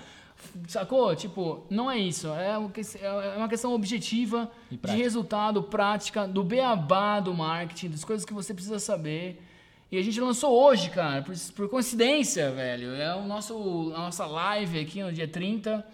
Sacou? 0.68 1.14
Tipo, 1.14 1.64
não 1.68 1.90
é 1.90 1.98
isso. 1.98 2.28
É 2.28 2.56
uma 2.56 2.70
que- 2.70 2.80
é 3.00 3.34
uma 3.36 3.48
questão 3.48 3.74
objetiva 3.74 4.50
de 4.96 5.02
resultado, 5.02 5.62
prática, 5.62 6.26
do 6.26 6.42
beabá 6.42 7.20
do 7.20 7.34
marketing, 7.34 7.88
das 7.90 8.04
coisas 8.04 8.24
que 8.24 8.32
você 8.34 8.54
precisa 8.54 8.78
saber. 8.78 9.42
E 9.90 9.98
a 9.98 10.02
gente 10.02 10.20
lançou 10.20 10.52
hoje, 10.52 10.90
cara, 10.90 11.22
por, 11.22 11.34
por 11.54 11.68
coincidência, 11.68 12.50
velho. 12.52 12.94
É 12.94 13.14
o 13.14 13.24
nosso, 13.26 13.92
a 13.94 13.98
nossa 13.98 14.26
live 14.26 14.80
aqui 14.80 15.02
no 15.02 15.12
dia 15.12 15.28
30. 15.28 15.86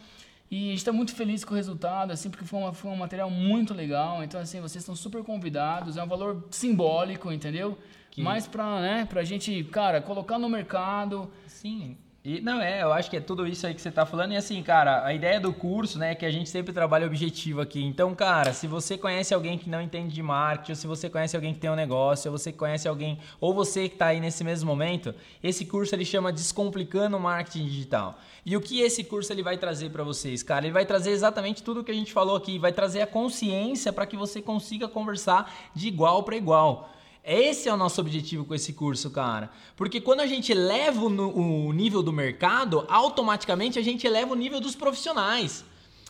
E 0.52 0.66
a 0.66 0.68
gente 0.68 0.76
está 0.76 0.92
muito 0.92 1.14
feliz 1.14 1.46
com 1.46 1.54
o 1.54 1.56
resultado, 1.56 2.10
assim, 2.10 2.28
porque 2.28 2.44
foi, 2.44 2.60
uma, 2.60 2.74
foi 2.74 2.90
um 2.90 2.96
material 2.96 3.30
muito 3.30 3.72
legal. 3.72 4.22
Então, 4.22 4.38
assim, 4.38 4.60
vocês 4.60 4.82
estão 4.82 4.94
super 4.94 5.24
convidados. 5.24 5.96
É 5.96 6.02
um 6.02 6.06
valor 6.06 6.44
simbólico, 6.50 7.32
entendeu? 7.32 7.78
Mas 8.18 8.46
pra, 8.46 8.78
né, 8.78 9.06
pra 9.06 9.24
gente, 9.24 9.64
cara, 9.64 10.02
colocar 10.02 10.38
no 10.38 10.50
mercado. 10.50 11.32
Sim. 11.46 11.96
E, 12.24 12.40
não, 12.40 12.60
é, 12.60 12.84
eu 12.84 12.92
acho 12.92 13.10
que 13.10 13.16
é 13.16 13.20
tudo 13.20 13.44
isso 13.48 13.66
aí 13.66 13.74
que 13.74 13.82
você 13.82 13.90
tá 13.90 14.06
falando. 14.06 14.32
E 14.32 14.36
assim, 14.36 14.62
cara, 14.62 15.04
a 15.04 15.12
ideia 15.12 15.40
do 15.40 15.52
curso, 15.52 15.98
né, 15.98 16.12
é 16.12 16.14
que 16.14 16.24
a 16.24 16.30
gente 16.30 16.48
sempre 16.48 16.72
trabalha 16.72 17.04
objetivo 17.04 17.60
aqui. 17.60 17.82
Então, 17.82 18.14
cara, 18.14 18.52
se 18.52 18.68
você 18.68 18.96
conhece 18.96 19.34
alguém 19.34 19.58
que 19.58 19.68
não 19.68 19.82
entende 19.82 20.14
de 20.14 20.22
marketing, 20.22 20.70
ou 20.70 20.76
se 20.76 20.86
você 20.86 21.10
conhece 21.10 21.34
alguém 21.34 21.52
que 21.52 21.58
tem 21.58 21.68
um 21.68 21.74
negócio, 21.74 22.30
ou 22.30 22.38
você 22.38 22.52
conhece 22.52 22.86
alguém, 22.86 23.18
ou 23.40 23.52
você 23.52 23.88
que 23.88 23.96
tá 23.96 24.06
aí 24.06 24.20
nesse 24.20 24.44
mesmo 24.44 24.68
momento, 24.68 25.12
esse 25.42 25.64
curso 25.64 25.96
ele 25.96 26.04
chama 26.04 26.32
Descomplicando 26.32 27.16
o 27.16 27.20
Marketing 27.20 27.64
Digital. 27.66 28.16
E 28.46 28.56
o 28.56 28.60
que 28.60 28.80
esse 28.80 29.02
curso 29.02 29.32
ele 29.32 29.42
vai 29.42 29.58
trazer 29.58 29.90
para 29.90 30.04
vocês, 30.04 30.44
cara? 30.44 30.64
Ele 30.64 30.72
vai 30.72 30.86
trazer 30.86 31.10
exatamente 31.10 31.60
tudo 31.60 31.80
o 31.80 31.84
que 31.84 31.90
a 31.90 31.94
gente 31.94 32.12
falou 32.12 32.36
aqui, 32.36 32.56
vai 32.56 32.72
trazer 32.72 33.00
a 33.00 33.06
consciência 33.06 33.92
para 33.92 34.06
que 34.06 34.16
você 34.16 34.40
consiga 34.40 34.86
conversar 34.86 35.52
de 35.74 35.88
igual 35.88 36.22
para 36.22 36.36
igual. 36.36 36.88
Esse 37.24 37.68
é 37.68 37.72
o 37.72 37.76
nosso 37.76 38.00
objetivo 38.00 38.44
com 38.44 38.54
esse 38.54 38.72
curso, 38.72 39.08
cara. 39.10 39.50
Porque 39.76 40.00
quando 40.00 40.20
a 40.20 40.26
gente 40.26 40.50
eleva 40.50 41.00
o, 41.04 41.72
nível 41.72 42.02
do 42.02 42.12
mercado, 42.12 42.84
automaticamente 42.88 43.78
a 43.78 43.82
gente 43.82 44.06
eleva 44.06 44.32
o 44.32 44.36
nível 44.36 44.60
dos 44.60 44.74
profissionais. 44.74 45.64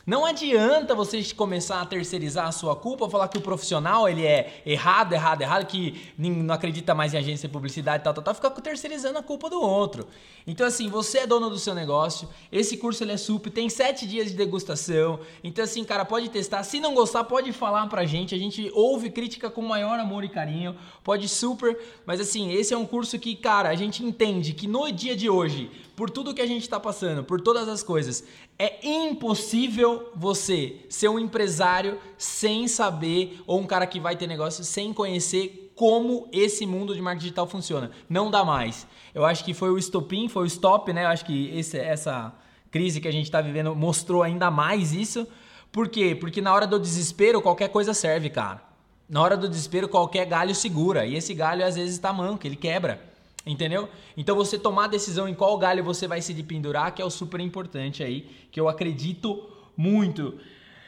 Não 0.05 0.25
adianta 0.25 0.93
você 0.93 1.23
começar 1.33 1.79
a 1.79 1.85
terceirizar 1.85 2.45
a 2.45 2.51
sua 2.51 2.75
culpa, 2.75 3.09
falar 3.09 3.29
que 3.29 3.37
o 3.37 3.41
profissional 3.41 4.09
ele 4.09 4.25
é 4.25 4.61
errado, 4.65 5.13
errado, 5.13 5.41
errado, 5.41 5.65
que 5.65 6.11
não 6.17 6.53
acredita 6.53 6.93
mais 6.93 7.13
em 7.13 7.17
agência 7.19 7.47
de 7.47 7.53
publicidade 7.53 8.03
tal, 8.03 8.13
tal, 8.13 8.21
tal, 8.21 8.35
ficar 8.35 8.49
terceirizando 8.49 9.17
a 9.17 9.23
culpa 9.23 9.49
do 9.49 9.61
outro. 9.61 10.05
Então 10.45 10.67
assim, 10.67 10.89
você 10.89 11.19
é 11.19 11.27
dono 11.27 11.49
do 11.49 11.57
seu 11.57 11.73
negócio, 11.73 12.27
esse 12.51 12.75
curso 12.75 13.01
ele 13.01 13.13
é 13.13 13.17
super, 13.17 13.49
tem 13.49 13.69
sete 13.69 14.05
dias 14.05 14.27
de 14.27 14.33
degustação, 14.33 15.21
então 15.41 15.63
assim, 15.63 15.85
cara, 15.85 16.03
pode 16.03 16.27
testar, 16.27 16.63
se 16.63 16.81
não 16.81 16.93
gostar, 16.93 17.23
pode 17.23 17.53
falar 17.53 17.87
pra 17.87 18.03
gente, 18.03 18.35
a 18.35 18.37
gente 18.37 18.69
ouve 18.73 19.09
crítica 19.09 19.49
com 19.49 19.61
maior 19.61 19.97
amor 19.97 20.25
e 20.25 20.27
carinho, 20.27 20.75
pode 21.01 21.29
super, 21.29 21.79
mas 22.05 22.19
assim, 22.19 22.51
esse 22.51 22.73
é 22.73 22.77
um 22.77 22.85
curso 22.85 23.17
que, 23.17 23.37
cara, 23.37 23.69
a 23.69 23.75
gente 23.75 24.03
entende 24.03 24.51
que 24.51 24.67
no 24.67 24.91
dia 24.91 25.15
de 25.15 25.29
hoje, 25.29 25.71
por 25.95 26.09
tudo 26.09 26.33
que 26.33 26.41
a 26.41 26.47
gente 26.47 26.63
está 26.63 26.79
passando, 26.79 27.23
por 27.23 27.39
todas 27.39 27.67
as 27.67 27.83
coisas, 27.83 28.23
é 28.57 28.85
impossível 28.87 30.09
você 30.15 30.85
ser 30.89 31.07
um 31.07 31.19
empresário 31.19 31.99
sem 32.17 32.67
saber, 32.67 33.41
ou 33.45 33.59
um 33.59 33.67
cara 33.67 33.85
que 33.85 33.99
vai 33.99 34.15
ter 34.15 34.27
negócio 34.27 34.63
sem 34.63 34.91
conhecer 34.91 35.71
como 35.75 36.27
esse 36.31 36.65
mundo 36.65 36.93
de 36.93 37.01
marketing 37.01 37.23
digital 37.23 37.47
funciona. 37.47 37.91
Não 38.09 38.29
dá 38.29 38.43
mais. 38.43 38.87
Eu 39.13 39.25
acho 39.25 39.43
que 39.43 39.53
foi 39.53 39.69
o 39.69 39.77
estopim, 39.77 40.27
foi 40.27 40.43
o 40.43 40.47
stop, 40.47 40.91
né? 40.93 41.03
Eu 41.03 41.09
acho 41.09 41.25
que 41.25 41.49
esse, 41.57 41.77
essa 41.77 42.33
crise 42.71 42.99
que 42.99 43.07
a 43.07 43.11
gente 43.11 43.25
está 43.25 43.41
vivendo 43.41 43.75
mostrou 43.75 44.23
ainda 44.23 44.49
mais 44.49 44.93
isso. 44.93 45.27
Por 45.71 45.87
quê? 45.87 46.15
Porque 46.15 46.41
na 46.41 46.53
hora 46.53 46.67
do 46.67 46.79
desespero, 46.79 47.41
qualquer 47.41 47.69
coisa 47.69 47.93
serve, 47.93 48.29
cara. 48.29 48.61
Na 49.09 49.21
hora 49.21 49.37
do 49.37 49.49
desespero, 49.49 49.87
qualquer 49.87 50.25
galho 50.25 50.55
segura. 50.55 51.05
E 51.05 51.15
esse 51.15 51.33
galho 51.33 51.65
às 51.65 51.75
vezes 51.75 51.93
está 51.93 52.11
manco, 52.11 52.47
ele 52.47 52.55
quebra. 52.55 53.12
Entendeu? 53.45 53.89
Então 54.15 54.35
você 54.35 54.57
tomar 54.57 54.85
a 54.85 54.87
decisão 54.87 55.27
em 55.27 55.33
qual 55.33 55.57
galho 55.57 55.83
você 55.83 56.07
vai 56.07 56.21
se 56.21 56.33
pendurar, 56.43 56.93
que 56.95 57.01
é 57.01 57.05
o 57.05 57.09
super 57.09 57.39
importante 57.41 58.01
aí, 58.01 58.21
que 58.51 58.59
eu 58.59 58.69
acredito 58.69 59.49
muito. 59.75 60.37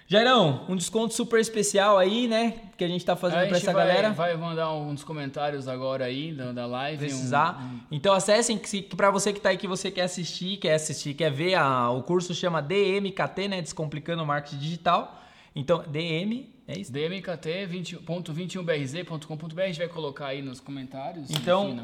Jairão, 0.07 0.63
um 0.69 0.75
desconto 0.75 1.15
super 1.15 1.39
especial 1.39 1.97
aí, 1.97 2.27
né? 2.27 2.53
Que 2.77 2.83
a 2.83 2.87
gente 2.87 3.03
tá 3.03 3.15
fazendo 3.15 3.43
A 3.43 3.47
pra 3.47 3.57
essa 3.57 3.73
vai, 3.73 3.87
galera. 3.87 4.11
vai 4.13 4.37
mandar 4.37 4.71
uns 4.71 5.03
comentários 5.03 5.67
agora 5.67 6.05
aí 6.05 6.31
da, 6.31 6.51
da 6.51 6.65
live. 6.67 7.03
um- 7.05 7.07
precisar. 7.09 7.59
um- 7.59 7.79
Então 7.91 8.13
acessem 8.13 8.55
que, 8.57 8.83
que 8.83 8.95
para 8.95 9.09
você 9.09 9.33
que 9.33 9.39
tá 9.41 9.49
aí 9.49 9.57
que 9.57 9.67
você 9.67 9.89
quer 9.89 10.03
assistir, 10.03 10.57
quer 10.57 10.75
assistir, 10.75 11.15
quer 11.15 11.31
ver 11.31 11.55
a- 11.55 11.89
o 11.89 12.03
curso 12.03 12.35
chama 12.35 12.61
DMKT, 12.61 13.47
né, 13.47 13.61
Descomplicando 13.63 14.21
o 14.21 14.25
Marketing 14.27 14.57
Digital. 14.59 15.21
Então, 15.55 15.83
DM, 15.87 16.53
é 16.67 16.79
isso? 16.79 16.91
dmkt.21brz.com.br, 16.91 19.61
a 19.61 19.67
gente 19.67 19.77
vai 19.77 19.87
colocar 19.87 20.27
aí 20.27 20.41
nos 20.41 20.59
comentários. 20.59 21.29
Então, 21.29 21.75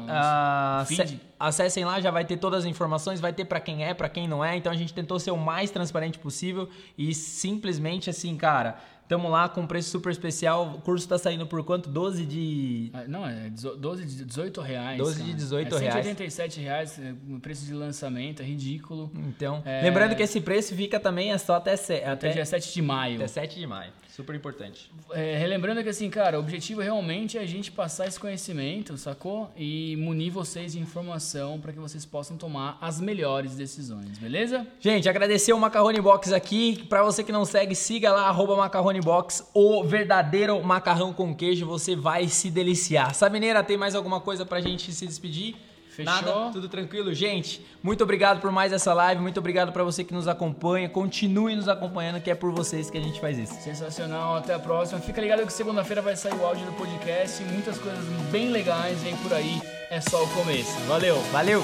enfim, 0.82 1.02
ace- 1.02 1.20
acessem 1.38 1.84
lá, 1.84 2.00
já 2.00 2.10
vai 2.10 2.24
ter 2.24 2.36
todas 2.36 2.64
as 2.64 2.70
informações, 2.70 3.20
vai 3.20 3.32
ter 3.32 3.44
pra 3.44 3.60
quem 3.60 3.84
é, 3.84 3.94
pra 3.94 4.08
quem 4.08 4.26
não 4.28 4.44
é. 4.44 4.56
Então 4.56 4.72
a 4.72 4.76
gente 4.76 4.92
tentou 4.92 5.18
ser 5.18 5.30
o 5.30 5.36
mais 5.36 5.70
transparente 5.70 6.18
possível 6.18 6.68
e 6.96 7.14
simplesmente 7.14 8.10
assim, 8.10 8.36
cara, 8.36 8.76
tamo 9.08 9.28
lá 9.28 9.48
com 9.48 9.62
um 9.62 9.66
preço 9.66 9.90
super 9.90 10.10
especial. 10.10 10.74
O 10.76 10.80
curso 10.80 11.06
tá 11.08 11.18
saindo 11.18 11.46
por 11.46 11.62
quanto? 11.64 11.88
12 11.88 12.24
de 12.26 12.90
Ah, 12.94 13.04
Não, 13.06 13.26
é 13.26 13.50
dezo- 13.50 13.76
12 13.76 14.04
de 14.06 14.24
18 14.24 14.60
reais. 14.60 14.98
12 14.98 15.16
de 15.18 15.22
cara. 15.24 15.34
18 15.34 15.76
é 15.76 15.78
reais. 15.78 15.94
187 16.06 16.60
reais, 16.60 16.98
é, 16.98 17.14
o 17.30 17.38
preço 17.40 17.64
de 17.66 17.74
lançamento, 17.74 18.42
é 18.42 18.44
ridículo. 18.44 19.10
Então, 19.14 19.62
É. 19.64 19.82
lembrando 19.82 20.16
que 20.16 20.22
esse 20.22 20.40
preço 20.40 20.74
fica 20.74 20.98
também 20.98 21.32
é 21.32 21.38
só 21.38 21.56
até, 21.56 21.74
Até 21.74 22.06
até, 22.06 22.28
dia 22.30 22.46
7 22.46 22.72
de 22.72 22.82
maio. 22.82 23.16
até 23.16 23.26
7 23.28 23.58
de 23.60 23.66
maio. 23.66 23.92
Super 24.14 24.34
importante. 24.34 24.90
É, 25.12 25.38
relembrando 25.38 25.82
que 25.82 25.88
assim, 25.88 26.10
cara, 26.10 26.36
o 26.36 26.40
objetivo 26.40 26.82
realmente 26.82 27.38
é 27.38 27.40
a 27.40 27.46
gente 27.46 27.72
passar 27.72 28.06
esse 28.06 28.20
conhecimento, 28.20 28.98
sacou? 28.98 29.50
E 29.56 29.96
munir 29.96 30.30
vocês 30.30 30.72
de 30.72 30.78
informação 30.78 31.58
para 31.58 31.72
que 31.72 31.78
vocês 31.78 32.04
possam 32.04 32.36
tomar 32.36 32.76
as 32.78 33.00
melhores 33.00 33.54
decisões, 33.54 34.18
beleza? 34.18 34.66
Gente, 34.78 35.08
agradecer 35.08 35.54
o 35.54 35.58
Macarrone 35.58 35.98
Box 35.98 36.30
aqui. 36.30 36.84
Pra 36.90 37.02
você 37.02 37.24
que 37.24 37.32
não 37.32 37.46
segue, 37.46 37.74
siga 37.74 38.12
lá, 38.12 38.28
arroba 38.28 38.54
Macarrone 38.54 39.00
Box, 39.00 39.48
o 39.54 39.82
verdadeiro 39.82 40.62
macarrão 40.62 41.14
com 41.14 41.34
queijo. 41.34 41.64
Você 41.64 41.96
vai 41.96 42.28
se 42.28 42.50
deliciar. 42.50 43.14
Sabineira, 43.14 43.64
tem 43.64 43.78
mais 43.78 43.94
alguma 43.94 44.20
coisa 44.20 44.44
pra 44.44 44.60
gente 44.60 44.92
se 44.92 45.06
despedir? 45.06 45.56
Fechou. 45.94 46.12
Nada? 46.12 46.50
Tudo 46.52 46.68
tranquilo? 46.68 47.12
Gente, 47.12 47.64
muito 47.82 48.02
obrigado 48.02 48.40
por 48.40 48.50
mais 48.50 48.72
essa 48.72 48.94
live. 48.94 49.20
Muito 49.20 49.38
obrigado 49.38 49.72
pra 49.72 49.84
você 49.84 50.02
que 50.02 50.14
nos 50.14 50.26
acompanha. 50.26 50.88
Continue 50.88 51.54
nos 51.54 51.68
acompanhando, 51.68 52.20
que 52.20 52.30
é 52.30 52.34
por 52.34 52.50
vocês 52.50 52.90
que 52.90 52.96
a 52.96 53.00
gente 53.00 53.20
faz 53.20 53.38
isso. 53.38 53.54
Sensacional, 53.60 54.36
até 54.36 54.54
a 54.54 54.58
próxima. 54.58 55.00
Fica 55.00 55.20
ligado 55.20 55.44
que 55.46 55.52
segunda-feira 55.52 56.00
vai 56.00 56.16
sair 56.16 56.34
o 56.34 56.46
áudio 56.46 56.64
do 56.64 56.72
podcast, 56.72 57.42
muitas 57.44 57.78
coisas 57.78 58.04
bem 58.30 58.48
legais 58.48 59.02
vem 59.02 59.16
por 59.18 59.34
aí. 59.34 59.60
É 59.90 60.00
só 60.00 60.24
o 60.24 60.28
começo. 60.28 60.72
Valeu! 60.86 61.20
Valeu! 61.30 61.62